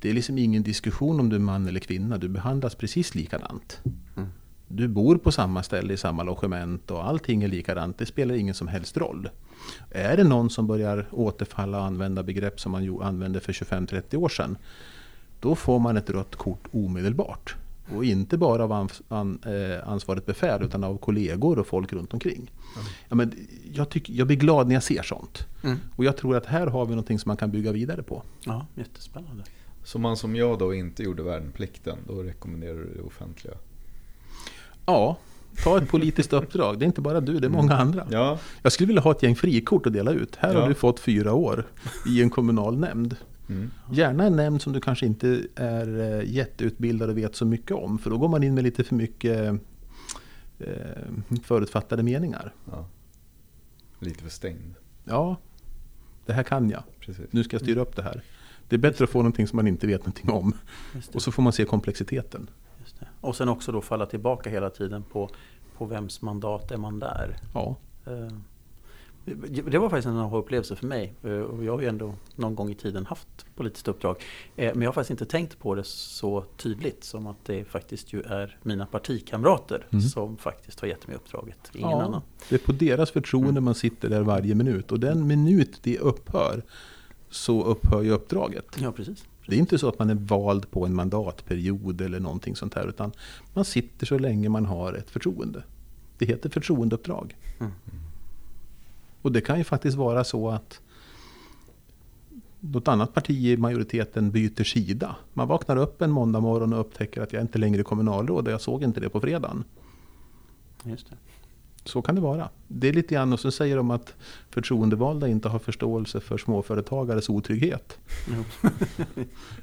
Det 0.00 0.10
är 0.10 0.14
liksom 0.14 0.38
ingen 0.38 0.62
diskussion 0.62 1.20
om 1.20 1.28
du 1.28 1.36
är 1.36 1.40
man 1.40 1.66
eller 1.66 1.80
kvinna. 1.80 2.18
Du 2.18 2.28
behandlas 2.28 2.74
precis 2.74 3.14
likadant. 3.14 3.80
Mm. 4.16 4.28
Du 4.68 4.88
bor 4.88 5.16
på 5.16 5.32
samma 5.32 5.62
ställe 5.62 5.94
i 5.94 5.96
samma 5.96 6.22
logement 6.22 6.90
och 6.90 7.08
allting 7.08 7.42
är 7.42 7.48
likadant. 7.48 7.98
Det 7.98 8.06
spelar 8.06 8.34
ingen 8.34 8.54
som 8.54 8.68
helst 8.68 8.96
roll. 8.96 9.28
Är 9.90 10.16
det 10.16 10.24
någon 10.24 10.50
som 10.50 10.66
börjar 10.66 11.06
återfalla 11.10 11.78
och 11.78 11.84
använda 11.84 12.22
begrepp 12.22 12.60
som 12.60 12.72
man 12.72 13.02
använde 13.02 13.40
för 13.40 13.52
25-30 13.52 14.16
år 14.16 14.28
sedan. 14.28 14.56
Då 15.40 15.54
får 15.54 15.78
man 15.78 15.96
ett 15.96 16.10
rött 16.10 16.36
kort 16.36 16.68
omedelbart. 16.70 17.56
Och 17.94 18.04
inte 18.04 18.36
bara 18.38 18.64
av 18.64 18.90
eh, 19.46 19.88
ansvarigt 19.88 20.26
befäl 20.26 20.62
utan 20.62 20.84
av 20.84 20.98
kollegor 20.98 21.58
och 21.58 21.66
folk 21.66 21.92
runt 21.92 22.14
omkring. 22.14 22.50
Ja, 23.08 23.14
men 23.14 23.32
jag, 23.72 23.88
tycker, 23.88 24.12
jag 24.12 24.26
blir 24.26 24.36
glad 24.36 24.68
när 24.68 24.74
jag 24.74 24.82
ser 24.82 25.02
sånt. 25.02 25.46
Mm. 25.62 25.78
Och 25.96 26.04
jag 26.04 26.16
tror 26.16 26.36
att 26.36 26.46
här 26.46 26.66
har 26.66 26.86
vi 26.86 26.90
någonting 26.90 27.18
som 27.18 27.28
man 27.28 27.36
kan 27.36 27.50
bygga 27.50 27.72
vidare 27.72 28.02
på. 28.02 28.22
Ja, 28.44 28.66
jättespännande. 28.74 29.44
Så 29.84 29.98
man 29.98 30.16
som 30.16 30.36
jag 30.36 30.58
då 30.58 30.74
inte 30.74 31.02
gjorde 31.02 31.22
värnplikten, 31.22 31.98
då 32.06 32.22
rekommenderar 32.22 32.74
du 32.74 32.94
det 32.94 33.02
offentliga? 33.02 33.54
Ja, 34.88 35.16
ta 35.64 35.78
ett 35.78 35.88
politiskt 35.88 36.32
uppdrag. 36.32 36.78
Det 36.78 36.84
är 36.84 36.86
inte 36.86 37.00
bara 37.00 37.20
du, 37.20 37.38
det 37.38 37.46
är 37.46 37.50
många 37.50 37.74
andra. 37.76 38.06
Ja, 38.10 38.38
Jag 38.62 38.72
skulle 38.72 38.86
vilja 38.86 39.02
ha 39.02 39.10
ett 39.10 39.22
gäng 39.22 39.36
frikort 39.36 39.86
att 39.86 39.92
dela 39.92 40.10
ut. 40.10 40.36
Här 40.36 40.54
Ja. 40.54 40.60
har 40.60 40.68
du 40.68 40.74
fått 40.74 41.00
fyra 41.00 41.32
år 41.32 41.66
i 42.06 42.22
en 42.22 42.30
kommunal 42.30 42.78
nämnd. 42.78 43.16
mm. 43.48 43.70
Gärna 43.92 44.24
en 44.24 44.36
nämnd 44.36 44.62
som 44.62 44.72
du 44.72 44.80
kanske 44.80 45.06
inte 45.06 45.42
är 45.54 46.00
eh, 46.20 46.30
jätteutbildad 46.34 47.10
och 47.10 47.18
vet 47.18 47.36
så 47.36 47.44
mycket 47.44 47.76
om. 47.76 47.98
För 47.98 48.10
då 48.10 48.18
går 48.18 48.28
man 48.28 48.42
in 48.42 48.54
med 48.54 48.64
lite 48.64 48.84
för 48.84 48.94
mycket 48.94 49.60
eh, 50.58 50.66
förutfattade 51.42 52.02
meningar. 52.02 52.52
ja. 52.70 52.86
Lite 54.00 54.22
för 54.22 54.30
stängd. 54.30 54.74
Ja, 55.04 55.36
det 56.26 56.32
här 56.32 56.42
kan 56.42 56.70
jag. 56.70 56.82
Precis. 57.00 57.24
Nu 57.30 57.44
ska 57.44 57.54
jag 57.54 57.62
styra 57.62 57.80
upp 57.80 57.96
det 57.96 58.02
här. 58.02 58.22
Det 58.68 58.76
är 58.76 58.80
bättre 58.80 59.04
att 59.04 59.10
få 59.10 59.18
någonting 59.18 59.46
som 59.46 59.56
man 59.56 59.66
inte 59.66 59.86
vet 59.86 60.00
någonting 60.00 60.30
om. 60.30 60.52
Och 61.14 61.22
så 61.22 61.32
får 61.32 61.42
man 61.42 61.52
se 61.52 61.64
komplexiteten. 61.64 62.50
Och 63.20 63.36
sen 63.36 63.48
också 63.48 63.72
då 63.72 63.80
falla 63.80 64.06
tillbaka 64.06 64.50
hela 64.50 64.70
tiden 64.70 65.02
på, 65.02 65.28
på 65.78 65.84
vems 65.84 66.22
mandat 66.22 66.70
är 66.70 66.76
man 66.76 66.98
där. 66.98 67.36
Ja, 67.54 67.76
Eh, 68.06 68.28
Det 69.70 69.78
var 69.78 69.88
faktiskt 69.88 70.06
en 70.08 70.16
aha-upplevelse 70.18 70.76
för 70.76 70.86
mig. 70.86 71.14
Eh, 71.22 71.30
Och 71.30 71.64
jag 71.64 71.72
har 71.72 71.80
ju 71.80 71.88
ändå 71.88 72.14
någon 72.36 72.54
gång 72.54 72.70
i 72.70 72.74
tiden 72.74 73.06
haft 73.06 73.28
politiskt 73.56 73.88
uppdrag. 73.88 74.16
Eh, 74.56 74.72
Men 74.74 74.82
jag 74.82 74.88
har 74.88 74.92
faktiskt 74.92 75.10
inte 75.10 75.24
tänkt 75.26 75.58
på 75.58 75.74
det 75.74 75.84
så 75.86 76.44
tydligt 76.56 77.04
som 77.04 77.26
att 77.26 77.36
det 77.44 77.64
faktiskt 77.64 78.12
ju 78.12 78.22
är 78.22 78.58
mina 78.62 78.86
partikamrater 78.86 79.86
Mm. 79.90 80.02
som 80.02 80.36
faktiskt 80.36 80.80
har 80.80 80.88
gett 80.88 81.06
mig 81.06 81.16
uppdraget. 81.16 81.58
Ingen 81.74 81.90
Ja. 81.90 82.02
annan. 82.02 82.22
Det 82.48 82.54
är 82.54 82.66
på 82.66 82.72
deras 82.72 83.10
förtroende 83.10 83.60
man 83.60 83.74
sitter 83.74 84.08
där 84.08 84.22
varje 84.22 84.54
minut. 84.54 84.92
Och 84.92 85.00
den 85.00 85.26
minut 85.26 85.78
det 85.82 85.98
upphör 85.98 86.62
så 87.30 87.64
upphör 87.64 88.02
ju 88.02 88.10
uppdraget. 88.10 88.66
Ja, 88.82 88.92
precis. 88.92 89.24
Det 89.48 89.56
är 89.56 89.58
inte 89.58 89.78
så 89.78 89.88
att 89.88 89.98
man 89.98 90.10
är 90.10 90.14
vald 90.14 90.70
på 90.70 90.86
en 90.86 90.94
mandatperiod 90.94 92.00
eller 92.00 92.20
någonting 92.20 92.56
sånt 92.56 92.74
här. 92.74 92.88
Utan 92.88 93.12
man 93.54 93.64
sitter 93.64 94.06
så 94.06 94.18
länge 94.18 94.48
man 94.48 94.66
har 94.66 94.92
ett 94.92 95.10
förtroende. 95.10 95.62
Det 96.18 96.26
heter 96.26 96.50
förtroendeuppdrag. 96.50 97.36
Mm. 97.58 97.72
Och 99.22 99.32
det 99.32 99.40
kan 99.40 99.58
ju 99.58 99.64
faktiskt 99.64 99.96
vara 99.96 100.24
så 100.24 100.50
att 100.50 100.80
något 102.60 102.88
annat 102.88 103.14
parti 103.14 103.30
i 103.30 103.56
majoriteten 103.56 104.30
byter 104.30 104.64
sida. 104.64 105.16
Man 105.32 105.48
vaknar 105.48 105.76
upp 105.76 106.02
en 106.02 106.10
måndag 106.10 106.40
morgon 106.40 106.72
och 106.72 106.80
upptäcker 106.80 107.22
att 107.22 107.32
jag 107.32 107.42
inte 107.42 107.58
längre 107.58 107.80
är 107.80 107.84
kommunalråd 107.84 108.46
och 108.46 108.52
jag 108.52 108.60
såg 108.60 108.82
inte 108.82 109.00
det 109.00 109.08
på 109.08 109.20
fredagen. 109.20 109.64
Just 110.84 111.10
det. 111.10 111.16
Så 111.84 112.02
kan 112.02 112.14
det 112.14 112.20
vara. 112.20 112.48
Det 112.68 112.88
är 112.88 112.92
lite 112.92 113.14
grann, 113.14 113.32
och 113.32 113.40
så 113.40 113.50
säger 113.50 113.76
de 113.76 113.90
att 113.90 114.14
förtroendevalda 114.50 115.28
inte 115.28 115.48
har 115.48 115.58
förståelse 115.58 116.20
för 116.20 116.38
småföretagares 116.38 117.28
otrygghet. 117.28 117.98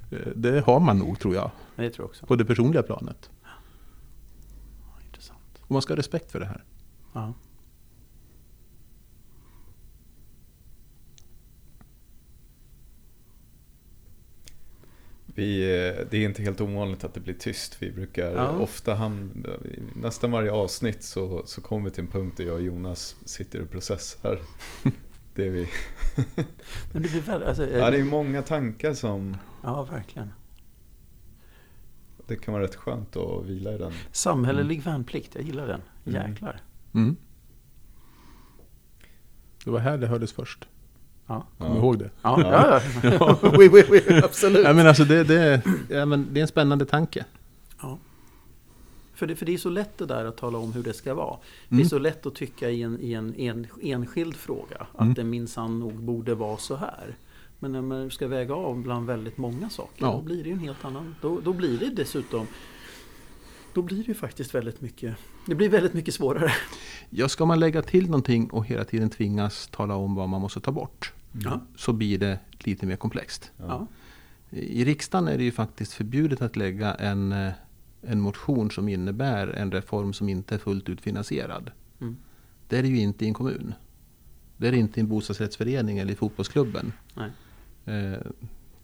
Det 0.36 0.66
har 0.66 0.80
man 0.80 1.00
nog 1.00 1.20
tror 1.20 1.36
jag, 1.36 1.52
det 1.76 1.90
tror 1.90 2.04
jag 2.04 2.10
också. 2.10 2.26
på 2.26 2.36
det 2.36 2.46
personliga 2.46 2.84
planet. 2.84 3.30
Ja, 3.44 5.02
intressant. 5.06 5.62
Och 5.62 5.72
man 5.72 5.82
ska 5.82 5.94
ha 5.94 5.98
respekt 5.98 6.32
för 6.32 6.40
det 6.40 6.46
här. 6.46 6.64
Ja. 7.14 7.34
Vi, 15.38 15.62
eh, 15.64 16.06
det 16.12 16.18
är 16.18 16.26
inte 16.26 16.42
helt 16.44 16.62
ovanligt 16.62 17.04
att 17.04 17.14
det 17.14 17.20
blir 17.20 17.34
tyst. 17.34 17.78
Vi 17.80 17.92
brukar 17.92 18.32
Ja. 18.32 18.50
ofta 18.50 18.96
hamna, 18.96 19.50
nästan 19.96 20.32
varje 20.32 20.52
avsnitt 20.52 21.04
så, 21.04 21.44
så 21.46 21.62
kommer 21.62 21.86
vi 21.90 21.92
till 21.92 22.04
en 22.04 22.12
punkt 22.12 22.38
där 22.38 22.44
jag 22.46 22.54
och 22.56 22.62
Jonas 22.62 23.16
sitter 23.26 23.62
och 23.62 23.70
processar. 23.72 24.40
Det 25.36 25.46
är 25.46 25.50
vi. 25.50 25.68
Men 26.94 27.02
det 27.04 27.10
blir 27.12 27.22
väl, 27.22 27.44
alltså, 27.44 27.70
Ja, 27.70 27.92
det 27.92 27.98
är 28.00 28.04
många 28.04 28.42
tankar 28.42 28.94
som, 28.94 29.38
ja, 29.64 29.84
verkligen. 29.84 30.32
det 32.28 32.36
kan 32.36 32.54
vara 32.54 32.64
rätt 32.64 32.76
skönt 32.76 33.16
att 33.16 33.46
vila 33.46 33.74
i 33.74 33.78
den. 33.78 33.94
Samhällelig 34.12 34.82
värnplikt, 34.84 35.36
jag 35.36 35.44
gillar 35.44 35.68
den. 35.68 35.82
Mm. 36.06 36.32
Jäklar. 36.32 36.62
Mm. 36.94 37.16
Det 39.64 39.72
var 39.72 39.80
här 39.80 39.98
det 39.98 40.08
hördes 40.08 40.34
först. 40.34 40.68
Ja, 41.28 41.44
Kom 41.58 41.68
Ja. 41.68 41.78
ihåg 41.78 42.00
det. 42.00 42.10
ja, 42.22 42.42
ja. 42.42 42.82
ja. 43.04 43.38
oui, 43.58 43.70
oui, 43.72 43.84
oui, 43.90 44.22
absolut. 44.24 44.64
Ja, 44.66 44.74
men 44.74 44.88
alltså 44.88 45.04
det, 45.06 45.24
det, 45.24 45.62
ja, 45.90 46.06
men 46.06 46.28
det 46.32 46.40
är 46.40 46.42
en 46.42 46.48
spännande 46.48 46.86
tanke. 46.86 47.26
Ja. 47.82 47.98
För 49.16 49.28
det, 49.28 49.36
för 49.36 49.46
det 49.46 49.54
är 49.54 49.58
så 49.58 49.70
lätt 49.70 49.98
det 49.98 50.06
där 50.06 50.26
att 50.26 50.38
tala 50.38 50.58
om 50.58 50.74
hur 50.74 50.84
det 50.84 50.94
ska 50.94 51.14
vara. 51.14 51.38
Det 51.70 51.76
är 51.76 51.80
Mm. 51.80 51.90
så 51.90 52.00
lätt 52.00 52.26
att 52.26 52.36
tycka 52.36 52.70
i 52.70 52.82
en, 52.82 53.00
i 53.02 53.14
en, 53.14 53.36
en 53.36 53.68
enskild 53.82 54.36
fråga 54.36 54.88
att 54.94 55.02
Mm. 55.02 55.14
det 55.14 55.24
minsann 55.24 55.80
nog 55.80 55.94
borde 55.94 56.36
vara 56.36 56.58
så 56.58 56.76
här. 56.76 57.16
Men 57.60 57.72
när 57.72 57.82
man 57.82 58.12
ska 58.12 58.28
väga 58.28 58.56
av 58.56 58.82
bland 58.82 59.08
väldigt 59.08 59.38
många 59.38 59.70
saker, 59.70 60.06
Ja. 60.06 60.12
då 60.12 60.22
blir 60.22 60.44
det 60.44 60.50
ju 60.50 60.54
en 60.54 60.60
helt 60.60 60.86
annan... 60.86 61.16
Då, 61.22 61.40
då 61.44 61.54
blir 61.54 61.78
det 61.78 61.90
dessutom... 61.90 62.48
Då 63.76 63.82
blir 63.82 63.98
det 63.98 64.08
ju 64.08 64.14
faktiskt 64.14 64.56
väldigt 64.56 64.82
mycket... 64.82 65.18
Det 65.48 65.56
blir 65.56 65.70
väldigt 65.70 65.94
mycket 65.94 66.14
svårare. 66.14 66.52
Ja, 67.10 67.30
ska 67.30 67.46
man 67.46 67.60
lägga 67.60 67.82
till 67.82 68.06
någonting 68.06 68.50
och 68.50 68.66
hela 68.66 68.84
tiden 68.84 69.10
tvingas 69.10 69.68
tala 69.68 69.96
om 69.96 70.16
vad 70.16 70.30
man 70.30 70.42
måste 70.42 70.60
ta 70.60 70.72
bort. 70.72 71.14
Ja. 71.32 71.62
Så 71.76 71.94
blir 71.94 72.20
det 72.20 72.40
lite 72.60 72.86
mer 72.86 72.96
komplext. 72.96 73.52
Ja. 73.58 73.88
I 74.50 74.86
riksdagen 74.86 75.28
är 75.28 75.38
det 75.38 75.44
ju 75.44 75.52
faktiskt 75.52 75.94
förbjudet 75.94 76.42
att 76.42 76.56
lägga 76.56 76.94
en, 76.94 77.32
eh, 77.32 77.52
en 78.02 78.22
motion 78.22 78.72
som 78.72 78.90
innebär 78.90 79.48
en 79.48 79.72
reform 79.72 80.14
som 80.14 80.30
inte 80.30 80.56
är 80.56 80.60
fullt 80.60 80.90
ut 80.90 81.02
finansierad. 81.02 81.72
Mm. 82.02 82.18
Det 82.68 82.78
är 82.78 82.82
det 82.82 82.90
ju 82.90 83.00
inte 83.00 83.26
i 83.26 83.28
en 83.28 83.34
kommun. 83.34 83.74
Det 84.58 84.68
är 84.68 84.72
det 84.72 84.78
inte 84.78 85.00
i 85.00 85.02
en 85.02 85.08
bostadsrättsförening 85.08 85.98
eller 85.98 86.14
i 86.14 86.16
fotbollsklubben. 86.16 86.94
Nej. 87.14 87.32
Eh, 87.86 88.20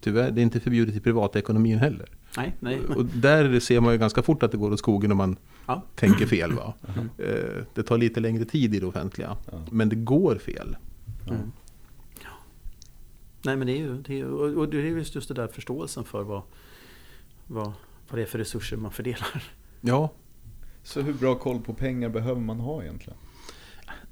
tyvärr, 0.00 0.30
det 0.30 0.40
är 0.40 0.42
inte 0.42 0.60
förbjudet 0.60 0.94
i 0.94 1.00
privatekonomin 1.00 1.78
heller. 1.78 2.08
Nej, 2.36 2.56
nej. 2.60 2.80
Och 2.96 3.04
där 3.04 3.60
ser 3.60 3.80
man 3.80 3.92
ju 3.92 3.98
ganska 3.98 4.22
fort 4.22 4.42
att 4.42 4.50
det 4.52 4.56
går 4.58 4.72
åt 4.72 4.78
skogen 4.78 5.12
om 5.12 5.18
man 5.18 5.36
Ja. 5.66 5.82
tänker 5.94 6.26
fel. 6.26 6.52
Va? 6.52 6.74
Eh, 7.18 7.64
det 7.74 7.82
tar 7.82 7.98
lite 7.98 8.20
längre 8.20 8.44
tid 8.44 8.74
i 8.74 8.80
det 8.80 8.86
offentliga. 8.86 9.36
Ja. 9.52 9.58
Men 9.70 9.88
det 9.88 9.96
går 9.96 10.36
fel. 10.38 10.76
Mm. 11.28 11.52
Ja. 12.22 12.28
Nej 13.42 13.56
men 13.56 13.66
det 13.66 13.72
är 13.72 13.78
ju, 13.78 13.96
det 14.02 14.20
är, 14.20 14.58
och 14.58 14.68
det 14.68 14.76
är 14.78 14.82
just 14.82 15.14
just 15.14 15.28
det 15.28 15.34
där 15.34 15.46
förståelsen 15.48 16.04
för 16.04 16.22
vad, 16.22 16.42
vad, 17.46 17.72
vad 18.08 18.18
det 18.18 18.22
är 18.22 18.26
för 18.26 18.38
resurser 18.38 18.76
man 18.76 18.92
fördelar. 18.92 19.42
Ja, 19.80 20.10
Så 20.82 21.00
hur 21.00 21.12
bra 21.12 21.34
koll 21.34 21.60
på 21.60 21.74
pengar 21.74 22.08
behöver 22.08 22.40
man 22.40 22.60
ha 22.60 22.82
egentligen? 22.82 23.18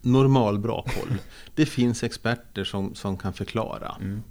normal 0.02 0.58
bra 0.58 0.82
koll. 0.82 1.16
Det 1.54 1.66
finns 1.66 2.02
experter 2.04 2.64
som, 2.64 2.94
som 2.94 3.16
kan 3.18 3.32
förklara. 3.32 3.96
Mm. 4.00 4.22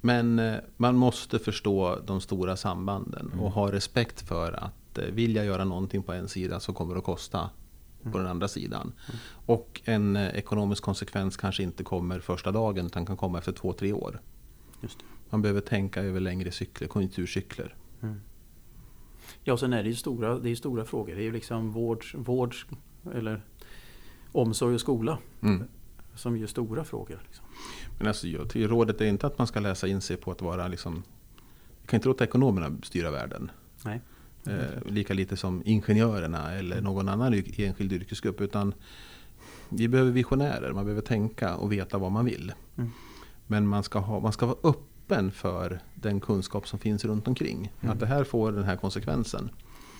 Men 0.00 0.38
eh, 0.38 0.54
man 0.76 0.96
måste 0.96 1.38
förstå 1.38 1.98
de 2.06 2.20
stora 2.20 2.56
sambanden 2.56 3.26
Mm. 3.32 3.40
och 3.44 3.50
ha 3.52 3.72
respekt 3.72 4.20
för 4.20 4.52
att 4.52 4.98
eh, 4.98 5.04
vill 5.04 5.36
jag 5.36 5.44
göra 5.46 5.64
någonting 5.64 6.02
på 6.02 6.12
en 6.12 6.28
sida 6.28 6.60
så 6.60 6.72
kommer 6.72 6.94
det 6.94 6.98
att 6.98 7.04
kosta 7.04 7.50
på 8.12 8.18
den 8.18 8.26
andra 8.26 8.48
sidan. 8.48 8.92
Och 9.46 9.80
en 9.84 10.16
eh, 10.16 10.28
ekonomisk 10.28 10.82
konsekvens 10.82 11.36
kanske 11.36 11.62
inte 11.62 11.84
kommer 11.84 12.20
första 12.20 12.52
dagen 12.52 12.86
utan 12.86 13.06
kan 13.06 13.16
komma 13.16 13.38
efter 13.38 13.52
två, 13.52 13.72
tre 13.72 13.92
år. 13.92 14.20
Man 15.30 15.42
behöver 15.42 15.60
tänka 15.60 16.02
över 16.02 16.20
längre 16.20 16.50
cykler, 16.50 16.88
konjunkturcykler. 16.88 17.74
Ja, 19.44 19.52
och 19.52 19.60
sen 19.60 19.72
är 19.72 19.82
det 19.82 19.88
ju 19.88 19.94
stora, 19.94 20.38
det 20.38 20.50
är 20.50 20.54
stora 20.56 20.84
frågor. 20.84 21.14
Det 21.14 21.20
är 21.20 21.24
ju 21.24 21.32
liksom 21.32 21.70
vård, 21.72 22.04
vård 22.14 22.54
eller 23.14 23.42
omsorg 24.32 24.74
och 24.74 24.80
skola 24.80 25.18
Mm. 25.42 25.64
som 26.14 26.36
är 26.36 26.46
stora 26.46 26.84
frågor. 26.84 27.20
Liksom. 27.26 27.44
Men 27.98 28.06
alltså, 28.06 28.26
jag 28.28 28.48
tycker 28.48 28.68
rådet 28.68 29.00
är 29.00 29.06
inte 29.06 29.26
att 29.26 29.38
man 29.38 29.46
ska 29.46 29.60
läsa 29.60 29.88
in 29.88 30.00
sig 30.00 30.16
på 30.16 30.30
att 30.30 30.42
vara 30.42 30.68
liksom... 30.68 31.02
Vi 31.82 31.86
kan 31.88 31.96
inte 31.96 32.08
låta 32.08 32.24
ekonomerna 32.24 32.76
styra 32.82 33.10
världen. 33.10 33.50
Nej. 33.84 34.00
Eh, 34.46 34.92
lika 34.92 35.14
lite 35.14 35.36
som 35.36 35.62
ingenjörerna 35.64 36.52
eller 36.52 36.80
någon 36.80 37.08
annan 37.08 37.34
enskild 37.34 37.92
yrkesgrupp. 37.92 38.40
Utan 38.40 38.74
vi 39.68 39.88
behöver 39.88 40.10
visionärer, 40.10 40.72
man 40.72 40.84
behöver 40.84 41.02
tänka 41.02 41.56
och 41.56 41.72
veta 41.72 41.98
vad 41.98 42.12
man 42.12 42.24
vill. 42.24 42.52
Mm. 42.76 42.90
Men 43.46 43.66
man 43.66 43.82
ska, 43.82 43.98
ha, 43.98 44.20
man 44.20 44.32
ska 44.32 44.46
vara 44.46 44.58
öppen 44.62 45.32
för 45.32 45.80
den 45.94 46.20
kunskap 46.20 46.68
som 46.68 46.78
finns 46.78 47.04
runt 47.04 47.28
omkring. 47.28 47.72
Att 47.80 48.00
det 48.00 48.06
här 48.06 48.24
får 48.24 48.52
den 48.52 48.64
här 48.64 48.76
konsekvensen. 48.76 49.50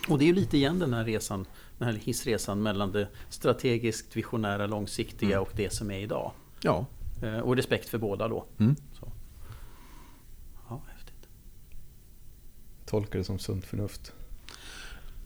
Och 0.08 0.18
det 0.18 0.24
är 0.24 0.26
ju 0.26 0.34
lite 0.34 0.56
igen 0.56 0.78
den 0.78 0.94
här 0.94 1.04
resan, 1.04 1.46
den 1.78 1.88
här 1.88 1.94
hissresan 1.94 2.62
mellan 2.62 2.92
det 2.92 3.08
strategiskt 3.28 4.16
visionära, 4.16 4.66
långsiktiga 4.66 5.36
Mm. 5.36 5.42
och 5.42 5.50
det 5.56 5.72
som 5.72 5.90
är 5.90 5.98
idag. 5.98 6.32
Ja. 6.60 6.86
Eh, 7.22 7.38
Och 7.38 7.56
respekt 7.56 7.88
för 7.88 7.98
båda 7.98 8.28
då. 8.28 8.44
Mm. 8.58 8.76
Så. 9.00 9.12
Ja, 10.68 10.82
häftigt. 10.86 11.28
Tolkar 12.86 13.18
det 13.18 13.24
som 13.24 13.38
sunt 13.38 13.64
förnuft. 13.64 14.12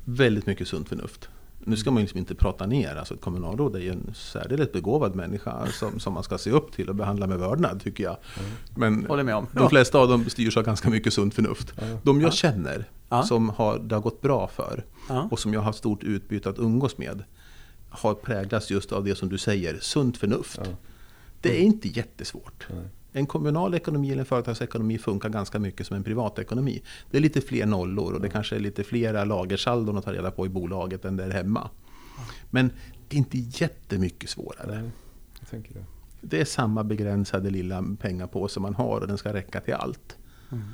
Väldigt 0.05 0.47
mycket 0.47 0.69
sunt 0.69 0.89
förnuft. 0.89 1.29
Nu 1.65 1.77
ska 1.77 1.91
man 1.91 1.99
ju 2.01 2.03
liksom 2.05 2.19
inte 2.19 2.35
prata 2.35 2.67
ner, 2.67 2.97
alltså 2.97 3.15
ett 3.15 3.21
kommunalråd 3.21 3.77
är 3.77 3.81
ju 3.81 3.91
en 3.91 4.15
särdeles 4.15 4.73
begåvad 4.73 5.15
människa 5.15 5.67
som, 5.67 6.01
som 6.01 6.13
man 6.13 6.23
ska 6.23 6.39
se 6.39 6.51
upp 6.51 6.73
till 6.73 6.89
och 6.89 6.95
behandla 6.95 7.27
med 7.27 7.39
vördnad 7.39 7.83
tycker 7.83 8.05
jag. 8.05 8.17
Men 8.77 9.07
Håller 9.07 9.23
med 9.23 9.35
om. 9.37 9.47
de 9.53 9.69
flesta 9.69 9.99
av 9.99 10.09
dem 10.09 10.25
styrs 10.31 10.57
av 10.57 10.63
ganska 10.65 10.91
mycket 10.91 11.13
sunt 11.13 11.35
förnuft. 11.35 11.75
De 12.03 12.21
jag 12.21 12.29
Ja. 12.29 12.33
känner, 12.33 12.89
som 13.25 13.49
har, 13.49 13.79
det 13.79 13.95
har 13.95 14.03
gått 14.03 14.21
bra 14.21 14.49
för 14.49 14.85
och 15.31 15.39
som 15.39 15.53
jag 15.53 15.61
har 15.61 15.65
haft 15.65 15.79
stort 15.79 16.03
utbyte 16.05 16.51
att 16.51 16.59
umgås 16.59 16.99
med, 16.99 17.25
har 17.91 18.15
präglats 18.15 18.71
just 18.71 18.93
av 18.93 19.05
det 19.05 19.15
som 19.15 19.29
du 19.29 19.39
säger, 19.39 19.79
sunt 19.81 20.17
förnuft. 20.17 20.61
Det 21.43 21.61
är 21.61 21.63
inte 21.63 21.89
jättesvårt. 21.89 22.67
Nej. 22.71 22.85
En 23.13 23.27
kommunal 23.27 23.75
ekonomi 23.75 24.11
eller 24.11 24.21
en 24.21 24.27
företagsekonomi 24.27 24.99
funkar 24.99 25.29
ganska 25.29 25.59
mycket 25.59 25.87
som 25.87 25.97
en 25.97 26.05
privatekonomi. 26.05 26.83
Det 27.11 27.17
är 27.17 27.21
lite 27.21 27.41
fler 27.41 27.67
nollor 27.67 28.13
och 28.15 28.21
det 28.21 28.29
kanske 28.29 28.57
är 28.57 28.61
lite 28.61 28.85
flera 28.85 29.25
lagersaldon 29.25 29.99
att 29.99 30.05
ta 30.05 30.13
reda 30.13 30.31
på 30.31 30.47
i 30.47 30.49
bolaget 30.49 31.05
än 31.05 31.17
det 31.17 31.25
är 31.25 31.31
hemma. 31.31 31.71
Men 32.51 32.71
det 33.09 33.17
är 33.17 33.19
inte 33.19 33.39
jättemycket 33.39 34.31
svårare. 34.31 34.81
Nej, 34.81 34.91
jag 35.41 35.49
tänker 35.49 35.75
det. 35.75 35.85
Det 36.21 36.41
är 36.41 36.45
samma 36.45 36.85
begränsade 36.85 37.51
lilla 37.51 37.85
pengapåse 38.01 38.61
man 38.61 38.75
har 38.75 39.01
och 39.01 39.07
den 39.07 39.19
ska 39.19 39.33
räcka 39.33 39.61
till 39.61 39.75
allt. 39.75 40.17
Mm. 40.53 40.65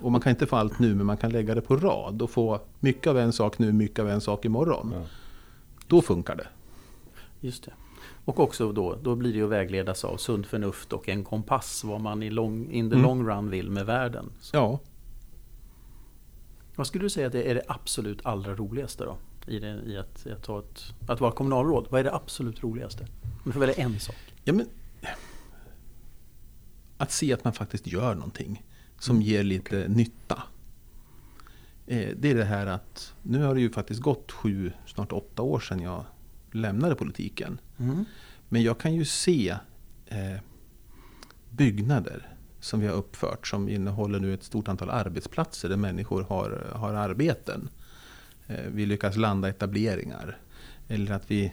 Och 0.00 0.12
man 0.12 0.20
kan 0.20 0.30
inte 0.30 0.46
få 0.46 0.56
allt 0.56 0.78
nu 0.78 0.94
men 0.94 1.06
man 1.06 1.16
kan 1.16 1.30
lägga 1.30 1.54
det 1.54 1.60
på 1.60 1.76
rad 1.76 2.22
och 2.22 2.30
få 2.30 2.60
mycket 2.80 3.06
av 3.06 3.18
en 3.18 3.32
sak 3.32 3.58
nu, 3.58 3.72
mycket 3.72 3.98
av 3.98 4.10
en 4.10 4.20
sak 4.20 4.44
imorgon. 4.44 4.92
Ja. 4.94 5.06
Då 5.86 6.02
funkar 6.02 6.36
det. 6.36 6.46
Just 7.40 7.64
det. 7.64 7.72
Och 8.26 8.40
också 8.40 8.72
då, 8.72 8.98
då 9.02 9.14
blir 9.14 9.32
det 9.32 9.38
ju 9.38 9.44
att 9.44 9.50
vägledas 9.50 10.04
av 10.04 10.16
sunt 10.16 10.46
förnuft 10.46 10.92
och 10.92 11.08
en 11.08 11.24
kompass 11.24 11.84
vad 11.84 12.00
man 12.00 12.22
i 12.22 12.30
long, 12.30 12.70
in 12.70 12.90
the 12.90 12.96
Mm. 12.96 13.06
long 13.06 13.26
run 13.28 13.50
vill 13.50 13.70
med 13.70 13.86
världen. 13.86 14.32
Så, 14.40 14.56
Ja, 14.56 14.78
Vad 16.76 16.86
skulle 16.86 17.04
du 17.04 17.10
säga 17.10 17.26
att 17.26 17.32
det 17.32 17.50
är 17.50 17.54
det 17.54 17.62
absolut 17.68 18.26
allra 18.26 18.54
roligaste 18.54 19.04
då? 19.04 19.16
I, 19.46 19.58
det, 19.58 19.80
i 19.86 19.96
att, 19.96 20.26
att, 20.26 20.42
ta 20.42 20.58
ett, 20.58 20.84
att 21.08 21.20
vara 21.20 21.32
kommunalråd. 21.32 21.86
Vad 21.90 22.00
är 22.00 22.04
det 22.04 22.14
absolut 22.14 22.62
roligaste? 22.62 23.06
Om 23.22 23.40
du 23.44 23.52
får 23.52 23.60
välja 23.60 23.74
en 23.74 24.00
sak. 24.00 24.16
Ja, 24.44 24.52
men, 24.52 24.66
att 26.96 27.12
se 27.12 27.32
att 27.32 27.44
man 27.44 27.52
faktiskt 27.52 27.86
gör 27.86 28.14
någonting 28.14 28.64
som 28.98 29.22
ger 29.22 29.42
lite 29.42 29.88
nytta. 29.88 30.42
Eh, 31.86 32.08
det 32.16 32.30
är 32.30 32.34
det 32.34 32.44
här 32.44 32.66
att 32.66 33.14
nu 33.22 33.42
har 33.42 33.54
det 33.54 33.60
ju 33.60 33.70
faktiskt 33.70 34.00
gått 34.00 34.32
sju, 34.32 34.72
snart 34.86 35.12
åtta 35.12 35.42
år 35.42 35.60
sedan 35.60 35.80
jag 35.80 36.04
lämnade 36.56 36.94
politiken. 36.94 37.60
Mm. 37.78 38.04
Men 38.48 38.62
jag 38.62 38.78
kan 38.78 38.94
ju 38.94 39.04
se 39.04 39.56
eh, 40.06 40.36
byggnader 41.50 42.36
som 42.60 42.80
vi 42.80 42.86
har 42.86 42.94
uppfört 42.94 43.46
som 43.46 43.68
innehåller 43.68 44.20
nu 44.20 44.34
ett 44.34 44.42
stort 44.42 44.68
antal 44.68 44.90
arbetsplatser 44.90 45.68
där 45.68 45.76
människor 45.76 46.22
har, 46.22 46.72
har 46.74 46.94
arbeten. 46.94 47.68
Eh, 48.46 48.64
vi 48.72 48.86
lyckas 48.86 49.16
landa 49.16 49.48
etableringar. 49.48 50.38
Eller 50.88 51.12
att 51.12 51.30
vi 51.30 51.52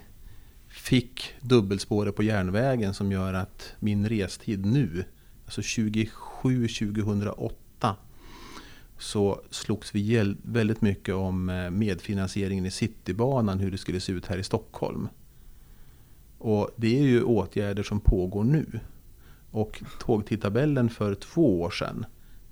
fick 0.68 1.34
dubbelspåret 1.42 2.16
på 2.16 2.24
järnvägen 2.24 2.94
som 2.94 3.12
gör 3.12 3.34
att 3.34 3.74
min 3.80 4.10
restid 4.10 4.66
nu, 4.66 5.06
alltså 5.46 5.62
27-2008, 5.62 7.52
så 9.04 9.42
slogs 9.50 9.96
vi 9.96 10.36
väldigt 10.44 10.82
mycket 10.82 11.16
om 11.16 11.50
eh, 11.50 11.70
medfinansieringen 11.70 12.66
i 12.66 12.72
Citybanan, 12.72 13.60
hur 13.60 13.72
det 13.72 13.78
skulle 13.78 14.00
se 14.00 14.12
ut 14.12 14.26
här 14.26 14.38
i 14.38 14.44
Stockholm. 14.44 15.08
Och 16.38 16.70
det 16.76 17.00
är 17.00 17.04
ju 17.04 17.24
åtgärder 17.24 17.84
som 17.84 18.00
pågår 18.00 18.44
nu. 18.44 18.80
Och 19.52 19.84
tågtidtabellen 20.00 20.90
för 20.90 21.16
två 21.16 21.62
år 21.62 21.70
sedan 21.70 22.06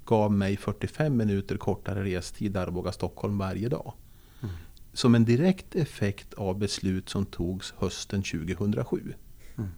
gav 0.05 0.31
mig 0.31 0.57
45 0.57 1.17
minuter 1.17 1.57
kortare 1.57 2.03
restid 2.03 2.57
Arboga-Stockholm 2.57 3.37
varje 3.37 3.69
dag. 3.69 3.93
Mm. 4.41 4.55
Som 4.93 5.15
en 5.15 5.25
direkt 5.25 5.75
effekt 5.75 6.33
av 6.33 6.57
beslut 6.57 7.09
som 7.09 7.25
togs 7.25 7.73
hösten 7.77 8.23
2007. 8.23 9.13
Mm. 9.57 9.69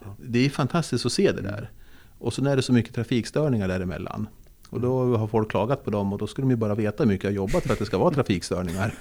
Ja. 0.00 0.16
Det 0.26 0.46
är 0.46 0.50
fantastiskt 0.50 1.06
att 1.06 1.12
se 1.12 1.32
det 1.32 1.42
där. 1.42 1.70
Och 2.18 2.32
så 2.32 2.44
är 2.44 2.56
det 2.56 2.62
så 2.62 2.72
mycket 2.72 2.94
trafikstörningar 2.94 3.68
däremellan. 3.68 4.26
Och 4.70 4.80
då 4.80 5.16
har 5.16 5.26
folk 5.26 5.50
klagat 5.50 5.84
på 5.84 5.90
dem 5.90 6.12
och 6.12 6.18
då 6.18 6.26
skulle 6.26 6.42
de 6.44 6.50
ju 6.50 6.56
bara 6.56 6.74
veta 6.74 7.02
hur 7.02 7.08
mycket 7.08 7.24
jag 7.24 7.30
har 7.30 7.36
jobbat 7.36 7.62
för 7.62 7.72
att 7.72 7.78
det 7.78 7.86
ska 7.86 7.98
vara 7.98 8.14
trafikstörningar. 8.14 8.94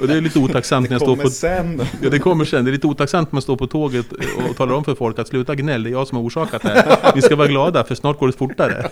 och 0.00 0.06
det 0.06 0.14
är 0.14 0.20
lite 0.20 0.38
otacksamt 0.38 0.90
när 0.90 0.94
jag 0.94 1.02
står 1.02 1.16
på... 1.16 1.30
sen. 1.30 1.82
Ja, 2.02 2.10
det 2.10 2.18
kommer 2.18 2.44
sen. 2.44 2.64
Det 2.64 2.70
är 2.70 2.72
lite 2.72 2.86
otacksamt 2.86 3.32
när 3.32 3.36
man 3.36 3.42
står 3.42 3.56
på 3.56 3.66
tåget 3.66 4.12
och 4.12 4.56
talar 4.56 4.74
om 4.74 4.84
för 4.84 4.94
folk 4.94 5.18
att 5.18 5.28
sluta 5.28 5.54
gnäll, 5.54 5.82
det 5.82 5.90
är 5.90 5.92
jag 5.92 6.08
som 6.08 6.18
har 6.18 6.24
orsakat 6.24 6.62
det 6.62 6.68
här. 6.68 7.12
Ni 7.14 7.22
ska 7.22 7.36
vara 7.36 7.48
glada 7.48 7.84
för 7.84 7.94
snart 7.94 8.18
går 8.18 8.26
det 8.26 8.32
fortare. 8.32 8.90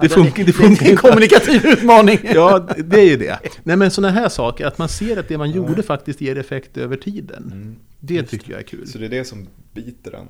Det 0.00 0.08
funkar, 0.08 0.44
det 0.44 0.52
funkar 0.52 0.84
Det 0.84 0.90
är 0.90 0.90
en 0.90 0.96
kommunikativ 0.96 1.66
utmaning. 1.66 2.18
Ja, 2.34 2.68
det 2.76 3.00
är 3.00 3.04
ju 3.04 3.16
det. 3.16 3.38
Nej 3.62 3.76
men 3.76 3.90
sådana 3.90 4.12
här 4.12 4.28
saker, 4.28 4.66
att 4.66 4.78
man 4.78 4.88
ser 4.88 5.16
att 5.16 5.28
det 5.28 5.38
man 5.38 5.50
gjorde 5.50 5.82
faktiskt 5.82 6.20
ger 6.20 6.38
effekt 6.38 6.76
över 6.76 6.96
tiden. 6.96 7.50
Mm. 7.52 7.76
Det 8.00 8.22
tycker 8.22 8.50
jag 8.50 8.60
är 8.60 8.64
kul. 8.64 8.88
Så 8.88 8.98
det 8.98 9.04
är 9.04 9.10
det 9.10 9.24
som 9.24 9.46
biter 9.74 10.12
en. 10.12 10.28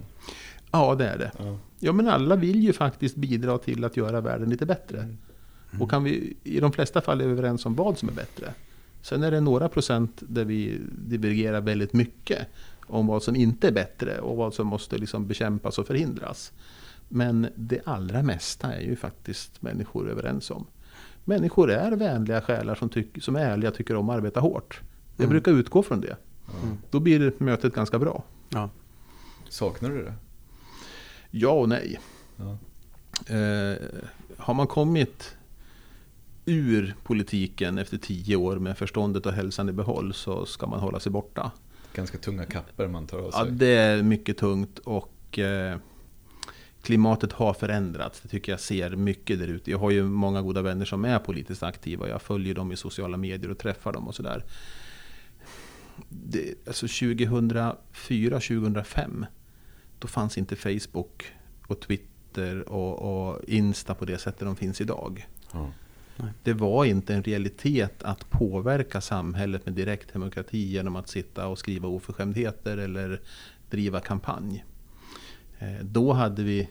Ja, 0.70 0.94
det 0.94 1.08
är 1.08 1.18
det. 1.18 1.30
Ja. 1.38 1.58
Ja, 1.78 1.92
men 1.92 2.08
alla 2.08 2.36
vill 2.36 2.62
ju 2.62 2.72
faktiskt 2.72 3.16
bidra 3.16 3.58
till 3.58 3.84
att 3.84 3.96
göra 3.96 4.20
världen 4.20 4.50
lite 4.50 4.66
bättre. 4.66 4.98
Mm. 4.98 5.82
Och 5.82 5.90
kan 5.90 6.04
vi 6.04 6.36
i 6.44 6.60
de 6.60 6.72
flesta 6.72 7.00
fall 7.00 7.20
är 7.20 7.24
vi 7.26 7.32
överens 7.32 7.66
om 7.66 7.74
vad 7.74 7.98
som 7.98 8.08
är 8.08 8.12
bättre. 8.12 8.54
Sen 9.02 9.22
är 9.22 9.30
det 9.30 9.40
några 9.40 9.68
procent 9.68 10.22
där 10.28 10.44
vi 10.44 10.78
divergerar 11.08 11.60
väldigt 11.60 11.92
mycket 11.92 12.38
om 12.86 13.06
vad 13.06 13.22
som 13.22 13.36
inte 13.36 13.68
är 13.68 13.72
bättre 13.72 14.18
och 14.20 14.36
vad 14.36 14.54
som 14.54 14.66
måste 14.66 14.98
liksom 14.98 15.26
bekämpas 15.26 15.78
och 15.78 15.86
förhindras. 15.86 16.52
Men 17.08 17.46
det 17.54 17.80
allra 17.84 18.22
mesta 18.22 18.72
är 18.74 18.80
ju 18.80 18.96
faktiskt 18.96 19.62
människor 19.62 20.10
överens 20.10 20.50
om. 20.50 20.66
Människor 21.24 21.70
är 21.70 21.92
vänliga 21.92 22.40
själar 22.40 22.74
som, 22.74 22.88
tyck, 22.88 23.22
som 23.22 23.36
är 23.36 23.40
ärliga 23.40 23.70
och 23.70 23.76
tycker 23.76 23.96
om 23.96 24.10
att 24.10 24.16
arbeta 24.16 24.40
hårt. 24.40 24.80
Jag 25.16 25.24
Mm. 25.24 25.30
brukar 25.30 25.52
utgå 25.52 25.82
från 25.82 26.00
det. 26.00 26.16
Mm. 26.62 26.76
Då 26.90 27.00
blir 27.00 27.32
mötet 27.38 27.74
ganska 27.74 27.98
bra. 27.98 28.24
Ja. 28.48 28.70
Saknar 29.48 29.90
du 29.90 30.02
det? 30.04 30.14
Ja 31.30 31.50
och 31.50 31.68
nej. 31.68 32.00
Ja. 32.36 32.58
Eh, 33.34 33.76
har 34.36 34.54
man 34.54 34.66
kommit 34.66 35.36
ur 36.44 36.94
politiken 37.04 37.78
efter 37.78 37.98
tio 37.98 38.36
år 38.36 38.56
med 38.58 38.78
förståndet 38.78 39.26
och 39.26 39.32
hälsan 39.32 39.68
i 39.68 39.72
behåll 39.72 40.14
så 40.14 40.46
ska 40.46 40.66
man 40.66 40.80
hålla 40.80 41.00
sig 41.00 41.12
borta. 41.12 41.50
Ganska 41.94 42.18
tunga 42.18 42.44
kapper 42.44 42.88
man 42.88 43.06
tar 43.06 43.18
av 43.18 43.30
Ja, 43.32 43.42
sig. 43.44 43.52
det 43.52 43.66
är 43.66 44.02
mycket 44.02 44.36
tungt 44.36 44.78
och 44.78 45.38
eh, 45.38 45.78
klimatet 46.82 47.32
har 47.32 47.54
förändrats. 47.54 48.20
Det 48.20 48.28
tycker 48.28 48.52
jag 48.52 48.60
ser 48.60 48.90
mycket 48.90 49.38
där 49.38 49.48
ute. 49.48 49.70
Jag 49.70 49.78
har 49.78 49.90
ju 49.90 50.04
många 50.04 50.42
goda 50.42 50.62
vänner 50.62 50.84
som 50.84 51.04
är 51.04 51.18
politiskt 51.18 51.62
aktiva. 51.62 52.08
Jag 52.08 52.22
följer 52.22 52.54
dem 52.54 52.72
i 52.72 52.76
sociala 52.76 53.16
medier 53.16 53.50
och 53.50 53.58
träffar 53.58 53.92
dem 53.92 54.08
och 54.08 54.14
sådär. 54.14 54.44
Alltså 56.66 56.86
2004-2005 56.86 59.26
då 60.06 60.10
fanns 60.10 60.38
inte 60.38 60.56
Facebook 60.56 61.32
och 61.66 61.80
Twitter 61.80 62.68
och, 62.68 63.28
och 63.28 63.44
Insta 63.48 63.94
på 63.94 64.04
det 64.04 64.18
sättet 64.18 64.40
de 64.40 64.56
finns 64.56 64.80
idag. 64.80 65.26
Ja. 65.52 65.70
Det 66.42 66.52
var 66.52 66.84
inte 66.84 67.14
en 67.14 67.22
realitet 67.22 68.02
att 68.02 68.30
påverka 68.30 69.00
samhället 69.00 69.66
med 69.66 69.74
direktdemokrati 69.74 70.58
genom 70.58 70.96
att 70.96 71.08
sitta 71.08 71.46
och 71.46 71.58
skriva 71.58 71.88
oförskämdheter 71.88 72.78
eller 72.78 73.20
driva 73.70 74.00
kampanj. 74.00 74.64
Eh, 75.58 75.84
Då 75.84 76.12
hade 76.12 76.42
vi 76.42 76.68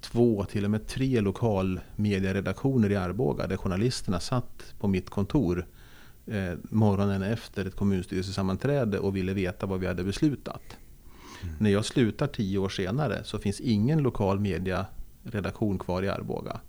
två, 0.00 0.44
till 0.44 0.64
och 0.64 0.70
med 0.70 0.86
tre 0.86 1.20
lokalmedieredaktioner 1.20 2.90
i 2.90 2.96
Arboga 2.96 3.46
där 3.46 3.56
journalisterna 3.56 4.20
satt 4.20 4.74
på 4.78 4.88
mitt 4.88 5.10
kontor 5.10 5.66
eh, 6.26 6.52
morgonen 6.70 7.22
efter 7.22 7.66
ett 7.66 7.76
kommunstyrelsesammanträde 7.76 8.98
och 8.98 9.16
ville 9.16 9.34
veta 9.34 9.66
vad 9.66 9.80
vi 9.80 9.86
hade 9.86 10.04
beslutat. 10.04 10.76
När 11.58 11.70
jag 11.70 11.84
slutar 11.84 12.26
tio 12.26 12.58
år 12.58 12.68
senare 12.68 13.24
så 13.24 13.38
finns 13.38 13.60
ingen 13.60 13.98
lokal 14.02 14.40
medieredaktion 14.40 15.78
kvar 15.78 16.02
i 16.02 16.08
Arboga. 16.08 16.60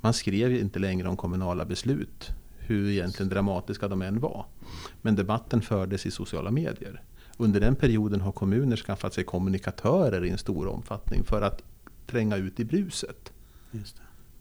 Man 0.00 0.14
skrev 0.14 0.52
inte 0.52 0.78
längre 0.78 1.08
om 1.08 1.16
kommunala 1.16 1.64
beslut, 1.64 2.28
hur 2.58 2.88
egentligen 2.88 3.28
dramatiska 3.28 3.88
de 3.88 4.02
än 4.02 4.20
var. 4.20 4.46
Men 5.02 5.16
debatten 5.16 5.62
fördes 5.62 6.06
i 6.06 6.10
sociala 6.10 6.50
medier. 6.50 7.02
Under 7.36 7.60
den 7.60 7.74
perioden 7.74 8.20
har 8.20 8.32
kommuner 8.32 8.76
skaffat 8.76 9.14
sig 9.14 9.24
kommunikatörer 9.24 10.24
i 10.24 10.30
en 10.30 10.38
stor 10.38 10.66
omfattning 10.66 11.24
för 11.24 11.42
att 11.42 11.62
tränga 12.06 12.36
ut 12.36 12.60
i 12.60 12.64
bruset 12.64 13.32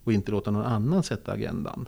och 0.04 0.14
inte 0.14 0.32
låta 0.32 0.52
någon 0.52 0.66
annan 0.66 1.04
sätta 1.04 1.32
agendan. 1.32 1.88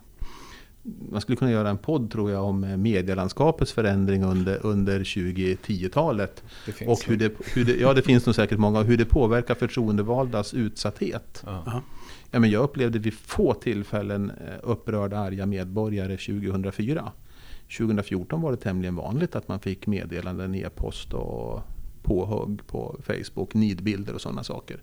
Man 1.11 1.21
skulle 1.21 1.35
kunna 1.35 1.51
göra 1.51 1.69
en 1.69 1.77
podd 1.77 2.11
tror 2.11 2.31
jag 2.31 2.43
om 2.43 2.81
medielandskapets 2.81 3.71
förändring 3.71 4.23
under, 4.23 4.65
under 4.65 4.99
2010-talet. 4.99 6.43
Det 6.65 6.71
finns 6.71 6.89
Och 6.89 7.09
hur 7.09 7.17
det, 7.17 7.31
hur 7.53 7.65
det, 7.65 7.75
ja 7.75 7.93
det 7.93 8.01
finns 8.01 8.25
nog 8.25 8.35
säkert 8.35 8.59
många, 8.59 8.81
hur 8.81 8.97
det 8.97 9.05
påverkar 9.05 9.55
förtroendevaldas 9.55 10.53
utsatthet. 10.53 11.43
Ja. 11.45 11.63
Ja. 11.65 11.81
Ja, 12.31 12.39
men 12.39 12.49
jag 12.49 12.63
upplevde 12.63 12.99
vid 12.99 13.13
få 13.13 13.53
tillfällen 13.53 14.29
eh, 14.29 14.53
upprörda, 14.63 15.17
arga 15.17 15.45
medborgare 15.45 16.17
2004. 16.17 17.11
2014 17.77 18.41
var 18.41 18.51
det 18.51 18.57
tämligen 18.57 18.95
vanligt 18.95 19.35
att 19.35 19.47
man 19.47 19.59
fick 19.59 19.87
meddelanden, 19.87 20.55
e-post 20.55 21.13
och 21.13 21.61
påhugg 22.01 22.67
på 22.67 22.99
Facebook, 23.03 23.53
nidbilder 23.53 24.13
och 24.13 24.21
sådana 24.21 24.43
saker. 24.43 24.81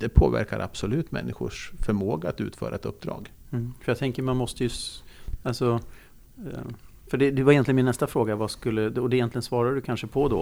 Det 0.00 0.08
påverkar 0.08 0.60
absolut 0.60 1.12
människors 1.12 1.72
förmåga 1.78 2.28
att 2.28 2.40
utföra 2.40 2.74
ett 2.74 2.84
uppdrag. 2.84 3.32
Mm. 3.50 3.74
För 3.80 3.92
jag 3.92 3.98
tänker 3.98 4.22
man 4.22 4.36
måste 4.36 4.64
ju... 4.64 4.70
Alltså, 5.44 5.80
eh, 6.52 6.58
för 7.10 7.18
det, 7.18 7.30
det 7.30 7.42
var 7.42 7.52
egentligen 7.52 7.76
min 7.76 7.84
nästa 7.84 8.06
fråga. 8.06 8.36
Vad 8.36 8.50
skulle, 8.50 8.86
och 9.00 9.10
det 9.10 9.16
egentligen 9.16 9.42
svarar 9.42 9.74
du 9.74 9.80
kanske 9.80 10.06
på 10.06 10.28
då. 10.28 10.40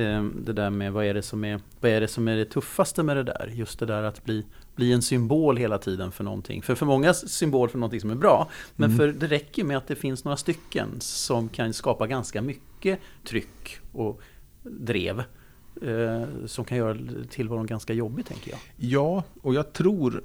Eh, 0.00 0.24
Det 0.24 0.52
där 0.52 0.70
med 0.70 0.92
vad 0.92 1.04
är 1.04 1.14
det 1.14 1.22
som 1.22 1.44
är, 1.44 1.60
vad 1.80 1.90
är 1.90 2.00
det, 2.00 2.08
som 2.08 2.28
är 2.28 2.36
det 2.36 2.44
tuffaste 2.44 3.02
med 3.02 3.16
det 3.16 3.22
där? 3.22 3.50
Just 3.54 3.78
det 3.78 3.86
där 3.86 4.02
att 4.02 4.24
bli, 4.24 4.44
bli 4.76 4.92
en 4.92 5.02
symbol 5.02 5.56
hela 5.56 5.78
tiden 5.78 6.12
för 6.12 6.24
någonting. 6.24 6.62
För 6.62 6.74
för 6.74 6.86
många 6.86 7.14
symbol 7.14 7.68
för 7.68 7.78
någonting 7.78 8.00
som 8.00 8.10
är 8.10 8.14
bra. 8.14 8.48
Men 8.76 8.90
Mm. 8.90 8.98
för 8.98 9.20
det 9.20 9.26
räcker 9.26 9.64
med 9.64 9.76
att 9.76 9.86
det 9.86 9.94
finns 9.96 10.24
några 10.24 10.36
stycken 10.36 10.88
som 11.00 11.48
kan 11.48 11.72
skapa 11.72 12.06
ganska 12.06 12.42
mycket 12.42 12.98
tryck 13.24 13.78
och 13.92 14.20
drev. 14.62 15.22
eh, 15.82 16.22
Som 16.46 16.64
kan 16.64 16.78
göra 16.78 16.98
tillvaron 17.30 17.66
ganska 17.66 17.92
jobbig 17.92 18.26
tänker 18.26 18.50
jag. 18.50 18.60
Ja, 18.76 19.22
och 19.42 19.54
jag 19.54 19.72
tror, 19.72 20.22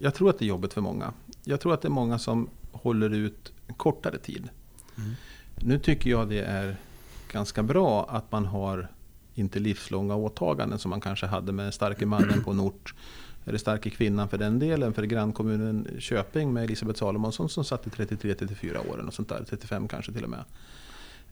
jag 0.00 0.14
tror 0.14 0.30
att 0.30 0.38
det 0.38 0.44
är 0.44 0.48
jobbigt 0.48 0.72
för 0.72 0.80
många. 0.80 1.12
Jag 1.44 1.60
tror 1.60 1.74
att 1.74 1.82
det 1.82 1.88
är 1.88 1.90
många 1.90 2.18
som 2.18 2.48
håller 2.72 3.10
ut 3.14 3.52
en 3.66 3.74
kortare 3.74 4.18
tid. 4.18 4.48
Mm. 4.96 5.10
Nu 5.56 5.78
tycker 5.78 6.10
jag 6.10 6.28
det 6.28 6.40
är 6.42 6.76
ganska 7.32 7.62
bra 7.62 8.06
att 8.08 8.32
man 8.32 8.46
har 8.46 8.88
inte 9.34 9.58
livslånga 9.58 10.14
åtaganden 10.14 10.78
som 10.78 10.90
man 10.90 11.00
kanske 11.00 11.26
hade 11.26 11.52
med 11.52 11.74
starke 11.74 12.06
mannen 12.06 12.44
på 12.44 12.50
en 12.50 12.60
ort. 12.60 12.94
Eller 13.46 13.58
starke 13.58 13.90
kvinnan 13.90 14.28
för 14.28 14.38
den 14.38 14.58
delen. 14.58 14.94
För 14.94 15.02
grannkommunen 15.02 15.88
Köping 15.98 16.52
med 16.52 16.64
Elisabeth 16.64 16.98
Salomonsson 16.98 17.48
som 17.48 17.64
satt 17.64 17.86
i 17.86 17.90
33-34 17.90 18.90
åren 18.90 19.06
och 19.06 19.14
sånt 19.14 19.28
där. 19.28 19.44
35 19.48 19.88
kanske 19.88 20.12
till 20.12 20.24
och 20.24 20.30
med. 20.30 20.44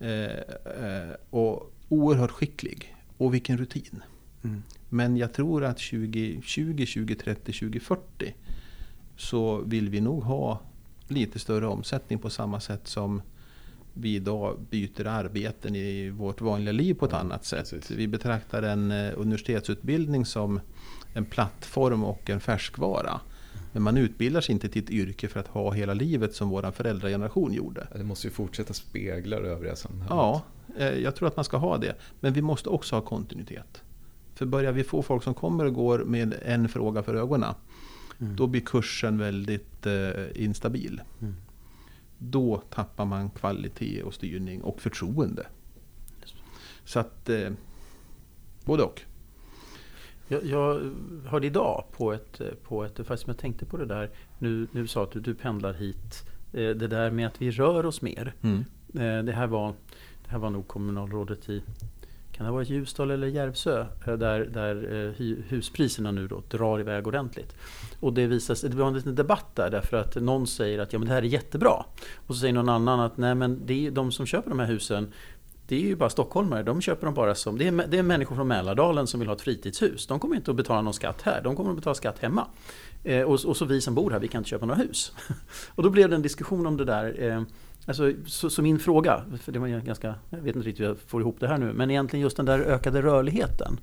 Eh, 0.01 0.39
eh, 0.87 1.11
och 1.31 1.73
oerhört 1.89 2.31
skicklig. 2.31 2.97
Och 3.17 3.35
vilken 3.35 3.59
rutin. 3.59 4.03
Mm. 4.45 4.63
Men 4.89 5.17
jag 5.17 5.33
tror 5.35 5.65
att 5.65 5.79
2020, 5.79 6.87
2030, 6.87 7.53
2040 7.53 8.35
så 9.17 9.61
vill 9.61 9.89
vi 9.89 10.01
nog 10.01 10.23
ha 10.23 10.61
lite 11.13 11.39
större 11.39 11.67
omsättning 11.67 12.19
på 12.19 12.31
samma 12.31 12.61
sätt 12.61 12.89
som 12.89 13.23
vi 13.95 14.15
idag 14.15 14.57
byter 14.71 15.07
arbeten 15.07 15.77
i 15.77 16.11
vårt 16.11 16.41
vanliga 16.41 16.73
liv 16.73 16.95
på 16.95 17.05
ett 17.05 17.13
Ja, 17.13 17.19
annat 17.19 17.45
sätt. 17.45 17.71
precis. 17.71 17.91
Vi 17.91 18.09
betraktar 18.09 18.63
en 18.63 18.91
eh, 18.91 19.13
universitetsutbildning 19.17 20.27
som 20.27 20.61
en 21.15 21.25
plattform 21.25 22.05
och 22.05 22.31
en 22.31 22.41
färskvara. 22.41 23.21
Men 23.73 23.83
man 23.83 23.97
utbildar 23.97 24.41
sig 24.41 24.53
inte 24.53 24.69
till 24.69 24.83
ett 24.85 24.91
yrke 24.91 25.29
för 25.29 25.41
att 25.41 25.49
ha 25.49 25.71
hela 25.73 25.95
livet 25.95 26.35
som 26.35 26.49
vår 26.49 26.71
föräldrageneration 26.71 27.53
gjorde. 27.53 27.87
Det 27.97 28.05
måste 28.05 28.27
ju 28.27 28.31
fortsätta 28.31 28.75
spegla 28.75 29.41
det 29.41 29.49
övriga 29.49 29.77
samhället. 29.77 30.07
Ja, 30.11 30.43
eh, 30.79 30.89
jag 30.99 31.17
tror 31.17 31.29
att 31.29 31.37
man 31.37 31.45
ska 31.45 31.57
ha 31.57 31.79
det. 31.79 31.95
Men 32.21 32.33
vi 32.33 32.43
måste 32.43 32.69
också 32.69 32.97
ha 32.97 33.01
kontinuitet. 33.01 33.83
För 34.35 34.47
börjar 34.47 34.73
vi 34.73 34.85
få 34.85 35.03
folk 35.03 35.23
som 35.23 35.35
kommer 35.35 35.65
och 35.65 35.75
går 35.75 35.99
med 36.05 36.35
en 36.45 36.69
fråga 36.69 37.03
för 37.03 37.15
ögonen, 37.15 37.55
Mm. 38.23 38.37
då 38.37 38.47
blir 38.47 38.61
kursen 38.61 39.19
väldigt 39.19 39.87
eh, 39.87 40.45
instabil. 40.45 41.01
Mm. 41.21 41.35
Då 42.19 42.63
tappar 42.71 43.05
man 43.05 43.31
kvalitet 43.31 44.03
och 44.03 44.15
styrning 44.15 44.63
och 44.63 44.81
förtroende. 44.81 45.47
Så 46.85 47.01
att, 47.01 47.29
eh, 47.29 47.51
både 48.65 48.83
och. 48.83 49.01
Jag, 50.29 50.45
jag 50.45 50.95
hörde 51.27 51.47
idag 51.47 51.85
på 51.93 52.13
ett, 52.13 52.41
på 52.63 52.85
ett, 52.85 52.97
faktiskt 52.97 53.27
jag 53.27 53.39
tänkte 53.39 53.65
på 53.65 53.77
det 53.77 53.87
där, 53.87 54.11
nu, 54.39 54.67
nu 54.73 54.87
sa 54.87 55.03
att 55.03 55.13
du, 55.13 55.21
du 55.21 55.35
pendlar 55.35 55.73
hit, 55.73 56.25
Eh, 56.53 56.71
det 56.71 56.89
där 56.89 57.11
med 57.11 57.27
att 57.27 57.43
vi 57.43 57.51
rör 57.51 57.87
oss 57.87 58.03
mer. 58.03 58.35
Mm. 58.43 58.65
Eh, 58.95 59.25
Det 59.25 59.33
här 59.33 59.47
var, 59.47 59.75
det 60.25 60.31
här 60.31 60.39
var 60.39 60.51
nog 60.51 60.69
kommunalrådet 60.69 61.49
i 61.49 61.63
kan 62.33 62.47
det 62.47 62.51
ha 62.51 62.55
varit 62.55 62.69
Ljusdal 62.69 63.11
eller 63.11 63.27
Järvsö 63.27 63.87
eh, 64.07 64.15
där, 64.15 64.41
där 64.41 64.95
eh, 64.95 65.35
huspriserna 65.49 66.11
nu 66.11 66.29
då 66.29 66.43
drar 66.49 66.81
iväg 66.81 67.07
ordentligt. 67.07 67.57
Och 68.01 68.13
det 68.13 68.27
visas, 68.27 68.61
det 68.61 68.77
var 68.77 68.87
en 68.87 68.95
liten 68.95 69.15
debatt 69.15 69.47
där 69.55 69.71
därför 69.71 69.97
att 69.97 70.15
någon 70.15 70.47
säger 70.47 70.79
att 70.79 70.93
ja, 70.93 70.99
men 70.99 71.09
det 71.09 71.15
här 71.15 71.23
är 71.23 71.27
jättebra. 71.27 71.85
Och 72.27 72.35
så 72.35 72.41
säger 72.41 72.53
någon 72.53 72.69
annan 72.69 73.01
att 73.01 73.17
nej 73.17 73.35
men 73.35 73.61
det 73.67 73.87
är 73.87 73.91
de 73.91 74.13
som 74.13 74.27
köper 74.27 74.51
de 74.51 74.59
här 74.59 74.67
husen 74.67 75.13
det 75.67 75.77
är 75.77 75.81
ju 75.81 75.97
bara 75.97 76.11
stockholmare, 76.11 76.63
de 76.63 76.81
köper 76.81 77.07
dem 77.07 77.15
bara 77.15 77.35
som... 77.35 77.59
Det 77.59 77.67
är, 77.67 77.87
det 77.89 77.99
är 77.99 78.03
människor 78.03 78.37
från 78.37 78.49
Mälardalen 78.49 79.07
som 79.07 79.21
vill 79.21 79.29
ha 79.29 79.37
ett 79.37 79.43
fritidshus. 79.43 80.07
De 80.07 80.21
kommer 80.21 80.37
inte 80.37 80.51
att 80.51 80.57
betala 80.57 80.83
någon 80.83 80.95
skatt 80.95 81.23
här, 81.23 81.41
de 81.43 81.57
kommer 81.57 81.71
att 81.71 81.77
betala 81.77 81.95
skatt 81.95 82.19
hemma. 82.19 82.47
Eh, 83.05 83.23
och, 83.23 83.45
och 83.45 83.57
så 83.57 83.65
vi 83.65 83.81
som 83.81 83.95
bor 83.95 84.11
här, 84.11 84.19
vi 84.19 84.29
kan 84.29 84.39
inte 84.39 84.51
köpa 84.51 84.67
några 84.67 84.81
hus. 84.81 85.13
och 85.75 85.83
då 85.83 85.91
blev 85.91 86.09
det 86.09 86.17
en 86.17 86.23
diskussion 86.23 86.67
om 86.67 86.77
det 86.77 86.85
där. 86.85 87.23
Eh, 87.23 87.43
alltså, 87.87 88.13
så, 88.27 88.51
så 88.51 88.63
min 88.63 88.79
fråga, 88.79 89.25
för 89.41 89.53
det 89.53 89.59
var 89.59 89.69
ganska... 89.69 90.15
Jag 90.31 90.39
vet 90.39 90.57
inte 90.57 90.69
riktigt 90.69 90.81
hur 90.81 90.89
jag 90.89 90.99
får 90.99 91.21
ihop 91.21 91.37
det 91.41 91.49
här 91.49 91.59
nu. 91.59 91.73
Men 91.73 91.91
egentligen 91.91 92.23
just 92.23 92.37
den 92.37 92.47
där 92.47 92.59
ökade 92.59 93.03
rörligheten. 93.03 93.81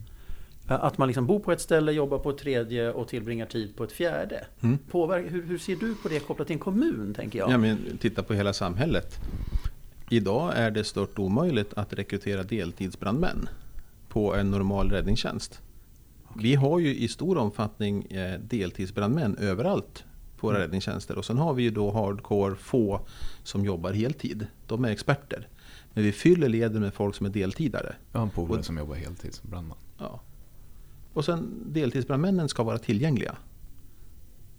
Att 0.68 0.97
man 0.97 1.08
liksom 1.08 1.26
bor 1.26 1.39
på 1.39 1.52
ett 1.52 1.62
ställe, 1.62 1.91
jobbar 1.91 2.20
på 2.20 2.30
ett 2.30 2.38
tredje 2.38 2.91
och 2.91 3.08
tillbringar 3.08 3.45
tid 3.45 3.76
på 3.76 3.84
ett 3.84 3.91
fjärde. 3.91 4.45
Mm. 4.62 4.78
Påverkar, 4.78 5.30
hur, 5.30 5.43
hur 5.43 5.58
ser 5.58 5.76
du 5.76 5.95
på 5.95 6.08
det 6.08 6.20
kopplat 6.20 6.47
till 6.47 6.54
en 6.54 6.60
kommun, 6.60 7.14
tänker 7.14 7.39
jag? 7.39 7.52
Ja, 7.52 7.58
men 7.58 7.78
titta 8.00 8.24
på 8.24 8.34
hela 8.34 8.54
samhället. 8.54 9.20
Idag 10.10 10.52
är 10.56 10.72
det 10.72 10.84
stört 10.84 11.20
omöjligt 11.20 11.74
att 11.74 11.93
rekrytera 11.93 12.43
deltidsbrandmän 12.43 13.50
på 14.10 14.36
en 14.36 14.52
normal 14.52 14.91
räddningstjänst. 14.91 15.62
Vi 16.36 16.56
har 16.56 16.80
ju 16.80 16.95
i 16.95 17.08
stor 17.08 17.38
omfattning 17.38 18.06
eh, 18.06 18.39
deltidsbrandmän 18.39 19.36
överallt 19.36 20.04
på 20.39 20.47
våra 20.47 20.55
Mm. 20.55 20.61
räddningstjänster. 20.65 21.17
Och 21.17 21.25
sen 21.25 21.37
har 21.37 21.53
vi 21.53 21.63
ju 21.63 21.69
då 21.69 21.91
hardcore 21.91 22.55
få 22.55 23.01
som 23.43 23.65
jobbar 23.65 23.91
heltid. 23.91 24.47
De 24.67 24.85
är 24.85 24.89
experter. 24.89 25.47
Men 25.93 26.03
vi 26.03 26.11
fyller 26.11 26.49
leden 26.49 26.81
med 26.81 26.93
folk 26.93 27.15
som 27.15 27.25
är 27.25 27.29
deltidare. 27.29 27.95
Jag 28.11 28.19
har 28.19 28.25
en 28.25 28.31
polare 28.31 28.63
som 28.63 28.77
jobbar 28.77 28.95
heltid 28.95 29.33
som 29.33 29.49
brandman. 29.49 29.77
Ja. 29.97 30.21
Och 31.13 31.25
sen 31.25 31.49
deltidsbrandmännen 31.65 32.49
ska 32.49 32.63
vara 32.63 32.77
tillgängliga. 32.77 33.35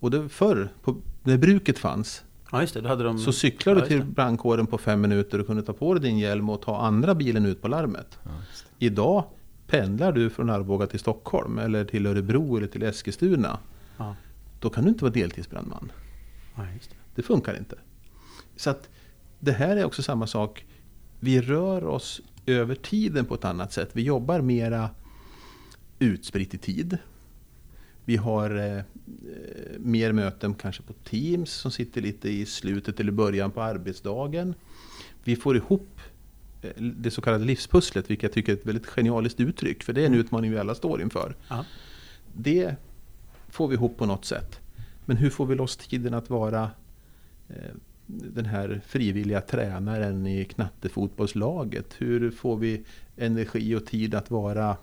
Och 0.01 0.11
det, 0.11 0.29
förr, 0.29 0.69
på, 0.83 0.97
när 1.23 1.39
bruket 1.39 1.79
fanns, 1.79 2.23
Ja, 2.53 2.61
just 2.61 2.75
det. 2.75 2.81
Då 2.81 2.89
hade 2.89 3.05
de... 3.05 3.19
så 3.19 3.33
cyklade. 3.33 3.81
Ja, 3.81 3.85
du 3.85 3.89
till 3.89 4.05
brandkåren 4.05 4.67
på 4.67 4.79
fem 4.79 5.01
minuter 5.01 5.39
och 5.41 5.47
kunde 5.47 5.63
ta 5.63 5.73
på 5.73 5.95
dig 5.95 6.03
din 6.03 6.19
hjälm 6.19 6.51
och 6.51 6.63
ta 6.63 6.81
andra 6.81 7.15
bilen 7.15 7.47
ut 7.47 7.63
på 7.63 7.69
larmet. 7.69 8.19
Ja. 8.25 8.31
Idag 8.79 9.25
pendlar 9.67 10.13
du 10.13 10.31
från 10.31 10.51
Arboga 10.51 10.87
till 10.87 11.01
Stockholm 11.01 11.59
eller 11.59 11.85
till 11.85 12.07
Örebro 12.07 12.57
eller 12.57 12.67
till 12.67 12.83
Eskilstuna. 12.83 13.59
Ja. 13.97 14.15
Då 14.61 14.71
kan 14.71 14.85
du 14.85 14.91
inte 14.91 15.05
vara 15.05 15.13
deltidsbrandman. 15.13 15.93
Ja, 16.57 16.63
det. 16.63 16.97
Det 17.15 17.23
funkar 17.23 17.57
inte. 17.57 17.77
Så 18.57 18.71
att 18.71 18.89
det 19.39 19.53
här 19.53 19.77
är 19.77 19.85
också 19.85 20.03
samma 20.03 20.27
sak. 20.27 20.65
Vi 21.21 21.41
rör 21.41 21.85
oss 21.85 22.21
över 22.47 22.75
tiden 22.75 23.25
på 23.25 23.35
ett 23.35 23.45
annat 23.45 23.73
sätt. 23.73 23.91
Vi 23.93 24.03
jobbar 24.03 24.41
mera 24.41 24.91
utspritt 25.99 26.55
i 26.55 26.59
tid. 26.59 26.99
Vi 28.05 28.17
har 28.17 28.57
eh, 28.57 28.77
eh, 28.77 28.83
mer 29.79 30.13
möten 30.13 30.55
kanske 30.55 30.83
på 30.83 30.93
Teams 30.93 31.51
som 31.51 31.71
sitter 31.71 32.01
lite 32.01 32.29
i 32.29 32.47
slutet 32.47 33.01
eller 33.01 33.13
början 33.13 33.51
på 33.51 33.63
arbetsdagen. 33.63 34.55
Vi 35.25 35.37
får 35.37 35.57
ihop 35.57 36.01
eh, 36.63 36.83
det 36.83 37.11
så 37.11 37.23
kallade 37.23 37.45
livspusslet, 37.45 38.11
vilket 38.11 38.23
jag 38.23 38.33
tycker 38.33 38.53
är 38.53 38.57
ett 38.57 38.67
väldigt 38.67 38.87
genialiskt 38.87 39.41
uttryck. 39.41 39.83
För 39.83 39.93
det 39.93 40.03
är 40.03 40.07
en 40.07 40.15
utmaning 40.15 40.51
vi 40.51 40.59
alla 40.59 40.75
står 40.75 41.03
inför. 41.03 41.37
Ja. 41.49 41.65
Det 42.35 42.77
får 43.51 43.69
vi 43.69 43.75
ihop 43.75 43.99
på 43.99 44.07
något 44.07 44.25
sätt. 44.25 44.61
Men 45.05 45.17
hur 45.17 45.31
får 45.31 45.47
vi 45.47 45.55
loss 45.55 45.77
tiden 45.77 46.15
att 46.15 46.31
vara 46.31 46.71
eh, 47.49 47.75
den 48.07 48.47
här 48.47 48.81
frivilliga 48.87 49.41
tränaren 49.41 50.27
i 50.27 50.45
knattefotbollslaget? 50.45 51.95
Hur 51.99 52.31
får 52.31 52.57
vi 52.57 52.85
energi 53.17 53.75
och 53.75 53.87
tid 53.87 54.15
att 54.15 54.31
vara 54.31 54.77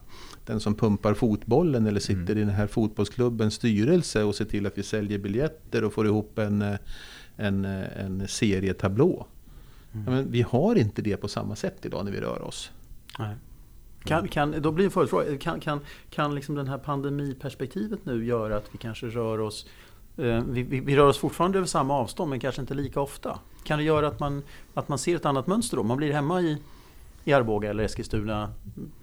den 0.46 0.60
som 0.60 0.76
pumpar 0.76 1.14
fotbollen 1.14 1.88
eller 1.88 2.00
sitter 2.00 2.22
Mm. 2.22 2.38
i 2.38 2.40
den 2.40 2.50
här 2.50 2.68
fotbollsklubbens 2.68 3.54
styrelse 3.54 4.24
och 4.24 4.36
ser 4.36 4.46
till 4.46 4.66
att 4.66 4.78
vi 4.78 4.84
säljer 4.84 5.20
biljetter 5.20 5.84
och 5.84 5.94
får 5.94 6.06
ihop 6.06 6.40
en, 6.40 6.62
eh, 6.62 6.76
en, 7.36 7.66
eh, 7.66 8.06
en 8.06 8.28
serietablå? 8.28 9.28
Mm. 9.94 10.06
Ja, 10.06 10.12
men 10.12 10.32
vi 10.32 10.42
har 10.42 10.76
inte 10.76 11.02
det 11.02 11.18
på 11.18 11.28
samma 11.28 11.56
sätt 11.56 11.86
idag 11.86 12.06
när 12.06 12.12
vi 12.12 12.22
rör 12.22 12.42
oss. 12.42 12.72
Nej. 13.20 13.36
Kan, 14.04 14.28
kan, 14.28 14.62
då 14.62 14.72
blir 14.72 14.86
en 14.86 14.92
följdfråga. 14.92 15.38
Kan, 15.38 15.60
kan, 15.60 15.80
kan 16.10 16.36
liksom 16.36 16.56
den 16.56 16.68
här 16.68 16.78
pandemiperspektivet 16.78 18.00
nu 18.06 18.26
göra 18.26 18.58
att 18.58 18.70
vi 18.72 18.78
kanske 18.78 19.08
rör 19.08 19.40
oss 19.40 19.68
eh, 20.18 20.44
vi, 20.50 20.64
vi, 20.64 20.80
vi 20.80 20.96
rör 20.96 21.08
oss 21.08 21.18
fortfarande 21.18 21.58
över 21.58 21.68
samma 21.68 21.94
avstånd 21.94 22.30
men 22.30 22.40
kanske 22.40 22.62
inte 22.62 22.74
lika 22.74 23.02
ofta. 23.02 23.40
Kan 23.64 23.78
det 23.78 23.84
göra 23.86 24.08
att 24.08 24.20
man, 24.20 24.44
att 24.74 24.90
man 24.90 24.98
ser 24.98 25.16
ett 25.16 25.26
annat 25.26 25.48
mönster 25.48 25.78
då? 25.78 25.84
Man 25.84 25.98
blir 25.98 26.14
hemma 26.14 26.42
i, 26.42 26.58
i 27.24 27.34
Arboga 27.34 27.70
eller 27.70 27.84
Eskilstuna 27.84 28.52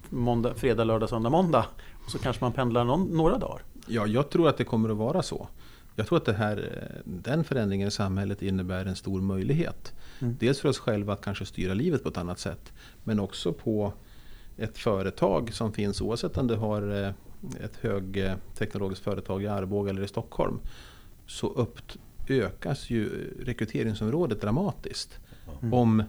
måndag, 0.09 0.53
fredag, 0.55 0.83
lördag, 0.83 1.09
söndag, 1.09 1.29
måndag. 1.29 1.65
Och 2.05 2.11
så 2.11 2.19
kanske 2.19 2.43
man 2.43 2.51
pendlar 2.51 2.83
någon, 2.83 3.17
några 3.17 3.37
dagar. 3.37 3.61
Ja, 3.87 4.07
jag 4.07 4.29
tror 4.29 4.49
att 4.49 4.57
det 4.57 4.63
kommer 4.63 4.89
att 4.89 4.97
vara 4.97 5.21
så. 5.21 5.47
Jag 5.95 6.07
tror 6.07 6.17
att 6.17 6.25
det 6.25 6.33
här, 6.33 6.87
den 7.03 7.43
förändringen 7.43 7.87
i 7.87 7.91
samhället 7.91 8.41
innebär 8.41 8.85
en 8.85 8.95
stor 8.95 9.21
möjlighet. 9.21 9.93
Mm. 10.19 10.35
Dels 10.39 10.59
för 10.59 10.69
oss 10.69 10.79
själva 10.79 11.13
att 11.13 11.21
kanske 11.21 11.45
styra 11.45 11.73
livet 11.73 12.03
på 12.03 12.09
ett 12.09 12.17
annat 12.17 12.39
sätt. 12.39 12.73
Men 13.03 13.19
också 13.19 13.53
på 13.53 13.93
ett 14.57 14.77
företag 14.77 15.53
som 15.53 15.73
finns 15.73 16.01
oavsett 16.01 16.37
om 16.37 16.47
du 16.47 16.55
har 16.55 17.03
eh, 17.03 17.11
ett 17.65 17.75
högteknologiskt 17.81 19.03
företag 19.03 19.43
i 19.43 19.47
Arboga 19.47 19.89
eller 19.89 20.03
i 20.03 20.07
Stockholm. 20.07 20.59
Så 21.27 21.47
upp, 21.47 21.77
ökas 22.27 22.89
ju 22.89 23.09
rekryteringsområdet 23.43 24.41
dramatiskt. 24.41 25.19
Mm. 25.61 25.73
Om 25.73 26.03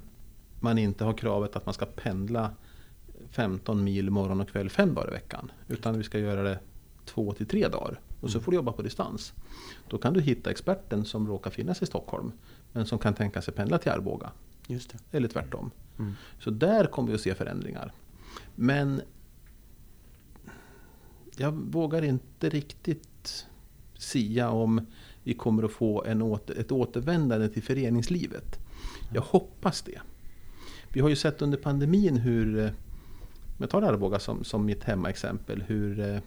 man 0.61 0.79
inte 0.79 1.05
har 1.05 1.13
kravet 1.13 1.57
att 1.57 1.67
man 1.67 1.75
ska 1.75 1.87
pendla 1.87 2.51
15 3.31 3.85
mil 3.85 4.11
morgon 4.11 4.41
och 4.41 4.49
kväll 4.49 4.71
fem 4.71 4.95
dagar 4.95 5.09
i 5.09 5.13
veckan. 5.13 5.51
Utan 5.69 5.99
vi 5.99 6.05
ska 6.05 6.19
göra 6.19 6.43
det 6.43 6.59
två 7.05 7.33
till 7.33 7.47
tre 7.47 7.69
dagar. 7.69 8.01
Och 8.21 8.31
så 8.31 8.39
Mm. 8.39 8.45
får 8.45 8.53
du 8.53 8.57
jobba 8.57 8.73
på 8.73 8.83
distans. 8.83 9.33
Då 9.89 9.99
kan 9.99 10.15
du 10.15 10.21
hitta 10.21 10.51
experten 10.51 11.05
som 11.05 11.29
råkar 11.29 11.51
finnas 11.51 11.83
i 11.83 11.87
Stockholm. 11.87 12.33
Men 12.73 12.87
som 12.87 12.99
kan 12.99 13.15
tänka 13.15 13.43
sig 13.43 13.55
pendla 13.55 13.79
till 13.79 13.91
Arboga. 13.93 14.31
Eller 15.11 15.29
tvärtom. 15.29 15.71
Mm. 15.99 16.13
Så 16.41 16.51
där 16.51 16.87
kommer 16.87 17.09
vi 17.09 17.15
att 17.15 17.21
se 17.21 17.35
förändringar. 17.35 17.93
Men 18.57 19.01
jag 21.37 21.53
vågar 21.53 22.03
inte 22.03 22.49
riktigt 22.49 23.47
sia 23.99 24.51
om 24.51 24.87
vi 25.23 25.35
kommer 25.35 25.63
att 25.63 25.73
få 25.73 26.05
en 26.05 26.23
åter, 26.23 26.59
ett 26.59 26.73
återvändande 26.73 27.49
till 27.49 27.63
föreningslivet. 27.63 28.59
Jag 29.15 29.23
hoppas 29.23 29.83
det. 29.83 30.01
Vi 30.89 31.01
har 31.01 31.09
ju 31.09 31.17
sett 31.17 31.43
under 31.43 31.59
pandemin 31.59 32.17
hur, 32.17 32.59
eh, 32.59 32.67
om 33.47 33.57
jag 33.59 33.71
tar 33.71 33.83
Arboga 33.83 34.19
som, 34.19 34.45
som 34.45 34.65
mitt 34.65 34.85
hemmaexempel, 34.85 35.63
hur 35.63 36.01
eh, 36.01 36.19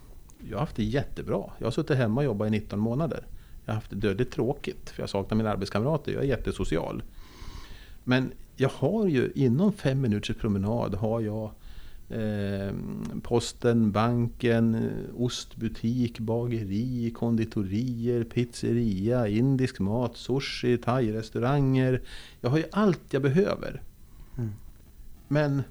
jag 0.50 0.58
har 0.58 0.60
haft 0.60 0.76
det 0.76 0.84
jättebra. 0.84 1.44
Jag 1.58 1.66
har 1.66 1.72
suttit 1.72 1.98
hemma 1.98 2.22
och 2.22 2.26
jobbat 2.26 2.48
i 2.48 2.52
19 2.52 2.80
månader. 2.80 3.26
Jag 3.66 3.74
har 3.74 3.76
haft 3.76 3.90
det 3.90 3.96
dödligt 3.96 4.32
tråkigt, 4.32 4.90
för 4.90 5.04
jag 5.04 5.10
saknar 5.10 5.38
mina 5.38 5.52
arbetskamrater. 5.52 6.12
Jag 6.12 6.24
är 6.24 6.28
jättesocial. 6.28 7.04
Men 8.04 8.32
jag 8.56 8.70
har 8.70 9.08
ju 9.08 9.32
inom 9.36 9.74
fem 9.74 10.02
minuters 10.02 10.38
promenad 10.38 10.96
har 10.96 11.22
jag 11.22 11.52
eh, 12.10 12.74
posten, 13.22 13.92
banken, 13.92 14.92
ostbutik, 15.18 16.20
bageri, 16.20 17.12
konditorier, 17.12 18.24
pizzeria, 18.24 19.28
indisk 19.28 19.80
mat, 19.80 20.18
sushi, 20.18 20.78
thai-restauranger. 20.78 22.02
Jag 22.42 22.50
har 22.50 22.58
ju 22.58 22.66
allt 22.72 23.14
jag 23.14 23.22
behöver. 23.22 23.82
Mm. 24.38 24.52
Men 25.28 25.64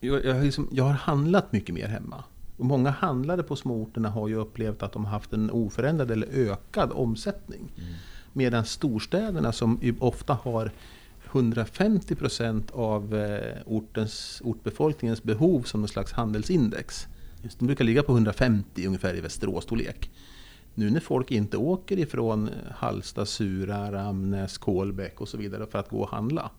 jag, 0.00 0.24
jag, 0.24 0.34
har 0.34 0.42
liksom, 0.42 0.68
jag 0.72 0.84
har 0.84 0.92
handlat 0.92 1.52
mycket 1.52 1.74
mer 1.74 1.88
hemma. 1.88 2.24
Och 2.56 2.66
många 2.66 2.90
handlare 2.90 3.42
på 3.42 3.56
småorterna 3.56 4.08
har 4.08 4.28
ju 4.28 4.34
upplevt 4.34 4.82
att 4.82 4.92
de 4.92 5.04
har 5.04 5.12
haft 5.12 5.32
en 5.32 5.50
oförändrad 5.50 6.10
eller 6.10 6.26
ökad 6.26 6.90
omsättning. 6.92 7.72
Mm. 7.76 7.92
Medan 8.32 8.64
storstäderna 8.64 9.52
som 9.52 9.80
ofta 9.98 10.34
har 10.34 10.72
150 11.32 12.14
procent 12.14 12.70
av 12.70 13.14
eh, 13.14 13.56
ortens, 13.66 14.42
ortbefolkningens 14.44 15.22
behov 15.22 15.62
som 15.62 15.80
någon 15.80 15.88
slags 15.88 16.12
handelsindex. 16.12 17.06
De 17.58 17.66
brukar 17.66 17.84
ligga 17.84 18.02
på 18.02 18.12
150 18.12 18.86
ungefär 18.86 19.14
i 19.14 19.20
Västerås-storlek. 19.20 20.10
Nu 20.74 20.90
när 20.90 21.00
folk 21.00 21.30
inte 21.30 21.56
åker 21.56 21.98
ifrån 21.98 22.50
Hallsta, 22.74 23.26
Sura, 23.26 23.92
Ramnäs, 23.92 24.58
Kolbäck 24.58 25.20
och 25.20 25.28
så 25.28 25.36
vidare 25.36 25.66
för 25.66 25.78
att 25.78 25.88
gå 25.88 26.00
och 26.00 26.08
handla. 26.08 26.50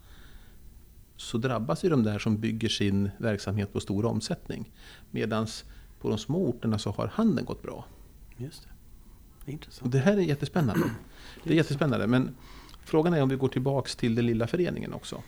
Så 1.16 1.38
drabbas 1.38 1.84
ju 1.84 1.90
de 1.90 2.04
där 2.04 2.20
som 2.20 2.38
bygger 2.38 2.70
sin 2.70 3.10
verksamhet 3.18 3.74
på 3.74 3.80
stor 3.80 4.06
omsättning. 4.06 4.72
Medan 5.12 5.48
på 6.00 6.10
de 6.10 6.18
små 6.18 6.50
orterna 6.50 6.80
så 6.80 6.92
har 6.92 7.08
handeln 7.08 7.46
gått 7.46 7.62
bra. 7.62 7.86
Just 8.38 8.64
det. 8.64 8.70
det 9.46 9.52
är 9.52 9.54
intressant. 9.54 9.92
Det 9.92 10.00
här 10.00 10.18
är 10.18 10.22
jättespännande. 10.22 10.92
Det 11.44 11.50
är 11.50 11.56
jättespännande. 11.56 12.08
Men 12.08 12.36
frågan 12.86 13.14
är 13.14 13.22
om 13.24 13.30
vi 13.30 13.36
går 13.36 13.48
tillbaks 13.48 13.96
till 13.96 14.16
den 14.16 14.26
lilla 14.26 14.48
föreningen 14.48 14.94
också. 14.94 15.22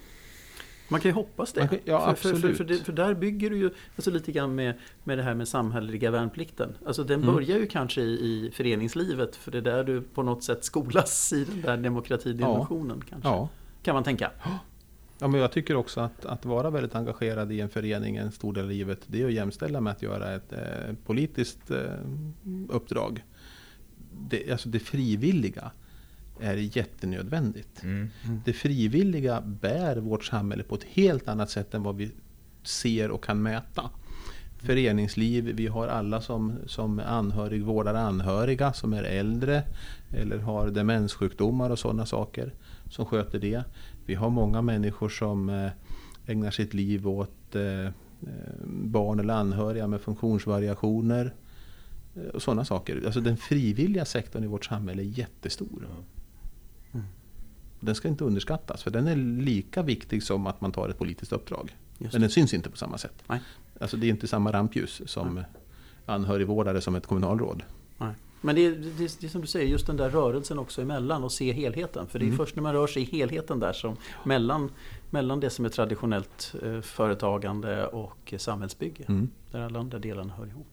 Man 0.90 1.00
kan 1.02 1.10
ju 1.10 1.16
hoppas 1.16 1.54
det. 1.54 1.68
Kan- 1.68 1.80
ja, 1.86 2.00
för, 2.00 2.16
för, 2.16 2.30
för, 2.30 2.36
absolut. 2.36 2.58
för, 2.58 2.64
det, 2.64 2.76
för 2.78 2.94
där 2.94 3.14
bygger 3.14 3.50
du 3.50 3.58
ju 3.58 3.70
alltså 3.96 4.12
lite 4.12 4.32
grann 4.32 4.56
med, 4.56 4.74
med 5.04 5.18
det 5.18 5.24
här 5.24 5.34
med 5.34 5.48
samhälleliga 5.48 6.12
värnplikten. 6.12 6.76
Alltså 6.86 7.04
den 7.04 7.24
Mm. 7.24 7.36
börjar 7.36 7.58
ju 7.58 7.68
kanske 7.68 8.02
i, 8.02 8.14
i 8.14 8.52
föreningslivet 8.54 9.36
för 9.36 9.52
det 9.52 9.58
är 9.58 9.62
där 9.62 9.84
du 9.84 10.02
på 10.02 10.24
något 10.24 10.44
sätt 10.44 10.64
skolas 10.64 11.34
i 11.34 11.46
den 11.46 11.62
där 11.62 11.78
demokratidimensionen 11.78 13.02
kanske. 13.10 13.30
Ja. 13.30 13.50
Kan 13.84 13.94
man 13.96 14.04
tänka. 14.04 14.32
Ja, 15.20 15.28
men 15.28 15.40
jag 15.42 15.52
tycker 15.52 15.76
också 15.76 16.00
att, 16.02 16.26
att 16.26 16.46
vara 16.46 16.70
väldigt 16.70 16.96
engagerad 16.96 17.52
i 17.52 17.60
en 17.62 17.70
förening 17.70 18.16
en 18.16 18.32
stor 18.32 18.54
del 18.54 18.64
av 18.64 18.70
livet, 18.70 19.00
det 19.08 19.22
är 19.22 19.26
att 19.26 19.34
jämställa 19.34 19.82
med 19.82 19.92
att 19.92 20.02
göra 20.02 20.36
ett 20.36 20.54
eh, 20.54 20.96
politiskt 21.06 21.72
eh, 21.72 21.78
uppdrag. 22.70 23.24
Det, 24.30 24.52
alltså 24.52 24.70
det 24.70 24.80
frivilliga 24.80 25.72
är 26.40 26.78
jättenödvändigt. 26.78 27.84
Mm. 27.84 28.10
Det 28.46 28.54
frivilliga 28.54 29.42
bär 29.42 29.98
vårt 29.98 30.26
samhälle 30.26 30.64
på 30.64 30.76
ett 30.76 30.84
helt 30.84 31.28
annat 31.28 31.50
sätt 31.50 31.74
än 31.74 31.84
vad 31.84 31.96
vi 31.96 32.12
ser 32.64 33.12
och 33.12 33.24
kan 33.24 33.42
mäta. 33.42 33.90
Föreningsliv, 34.58 35.44
vi 35.56 35.68
har 35.68 35.88
alla 35.88 36.22
som, 36.22 36.54
som 36.66 37.00
anhörig 37.00 37.64
vårdar 37.64 37.94
anhöriga 37.94 38.74
som 38.74 38.94
är 38.94 39.04
äldre 39.04 39.64
eller 40.12 40.38
har 40.38 40.68
demenssjukdomar 40.68 41.70
och 41.70 41.80
sådana 41.80 42.06
saker 42.06 42.54
som 42.90 43.06
sköter 43.06 43.40
det. 43.40 43.64
Vi 44.06 44.16
har 44.16 44.30
många 44.30 44.62
människor 44.62 45.10
som 45.10 45.50
eh, 45.50 45.72
ägnar 46.26 46.52
sitt 46.52 46.74
liv 46.74 47.08
åt 47.08 47.56
eh, 47.56 47.86
eh, 47.86 47.92
barn 48.68 49.20
eller 49.20 49.34
anhöriga 49.34 49.88
med 49.88 50.02
funktionsvariationer 50.02 51.34
och 52.34 52.42
sådana 52.42 52.66
saker. 52.66 53.02
Alltså 53.06 53.22
den 53.22 53.38
frivilliga 53.38 54.06
sektorn 54.06 54.44
i 54.44 54.48
vårt 54.48 54.66
samhälle 54.66 55.02
är 55.02 55.20
jättestor. 55.20 55.88
Den 57.86 57.96
ska 57.96 58.08
inte 58.08 58.24
underskattas 58.24 58.84
för 58.84 58.92
den 58.92 59.08
är 59.08 59.16
lika 59.44 59.82
viktig 59.84 60.24
som 60.24 60.48
att 60.48 60.62
man 60.62 60.72
tar 60.72 60.90
ett 60.90 60.98
politiskt 60.98 61.32
uppdrag. 61.32 61.78
Just 61.98 62.14
Men 62.14 62.22
det. 62.22 62.28
den 62.28 62.30
syns 62.32 62.54
inte 62.54 62.70
på 62.70 62.78
samma 62.78 62.98
sätt. 62.98 63.24
Nej. 63.28 63.40
Alltså 63.80 63.98
det 63.98 64.08
är 64.08 64.10
inte 64.10 64.28
samma 64.28 64.52
rampljus 64.52 65.02
som 65.06 65.44
anhörigvårdare 66.06 66.82
som 66.82 66.96
ett 66.96 67.08
kommunalråd. 67.08 67.64
Nej. 67.98 68.14
Men 68.42 68.56
det 68.56 68.66
är, 68.66 68.72
det, 68.72 69.04
är, 69.04 69.10
det 69.20 69.28
är 69.28 69.30
som 69.30 69.42
du 69.42 69.48
säger, 69.48 69.68
just 69.68 69.88
den 69.88 69.98
där 69.98 70.10
rörelsen 70.10 70.60
också 70.60 70.82
emellan 70.82 71.24
och 71.24 71.32
se 71.32 71.52
helheten. 71.52 72.08
För 72.08 72.20
det 72.20 72.26
är 72.26 72.28
Mm. 72.28 72.38
först 72.38 72.56
när 72.56 72.64
man 72.64 72.74
rör 72.74 72.88
sig 72.88 73.02
i 73.02 73.06
helheten 73.06 73.60
där 73.60 73.74
som 73.74 73.96
mellan, 74.24 74.72
mellan 75.10 75.40
det 75.40 75.50
som 75.50 75.66
är 75.66 75.70
traditionellt 75.70 76.56
eh, 76.64 76.82
företagande 76.82 77.88
och 77.88 78.34
samhällsbygge. 78.38 79.04
Mm. 79.08 79.30
Där 79.52 79.60
alla 79.60 79.80
andra 79.80 80.00
delarna 80.00 80.34
hör 80.34 80.48
ihop. 80.48 80.68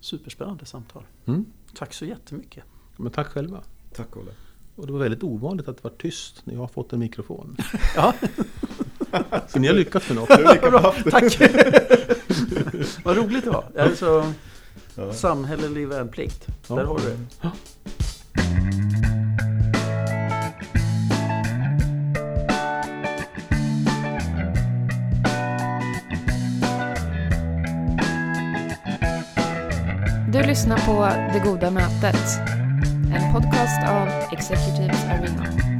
Superspännande 0.00 0.64
samtal. 0.66 1.04
Mm. 1.26 1.44
Tack 1.74 1.94
så 1.94 2.04
jättemycket. 2.04 2.64
Men 2.96 3.12
tack 3.12 3.26
själva. 3.26 3.60
Tack 3.94 4.16
Olle. 4.16 4.30
Och 4.76 4.86
det 4.86 4.92
var 4.92 5.00
väldigt 5.00 5.22
ovanligt 5.22 5.68
att 5.68 5.76
det 5.76 5.84
var 5.84 5.90
tyst 5.98 6.40
när 6.44 6.54
jag 6.54 6.60
har 6.60 6.68
fått 6.68 6.92
en 6.92 6.98
mikrofon. 6.98 7.56
Ja, 7.96 8.14
Så 9.48 9.58
ni 9.58 9.66
har 9.66 9.74
lyckats 9.74 10.08
med 10.08 10.16
något. 10.16 10.60
bra. 10.62 10.94
Tack! 11.10 11.38
Vad 13.04 13.16
roligt 13.16 13.44
det 13.44 13.50
var. 13.50 13.64
Alltså, 13.78 14.32
Ja. 14.94 15.12
samhällelig 15.12 15.88
värnplikt. 15.88 16.46
Ja. 16.68 16.74
Där 16.74 16.84
har 16.84 16.98
du 16.98 17.04
det. 17.04 17.18
Du 30.32 30.42
lyssnar 30.42 30.76
på 30.86 31.02
Det 31.32 31.42
Goda 31.50 31.70
Mötet. 31.70 32.16
En 33.14 33.32
podcast 33.32 33.82
av 33.84 34.08
Executive 34.32 34.94
Arena. 35.10 35.71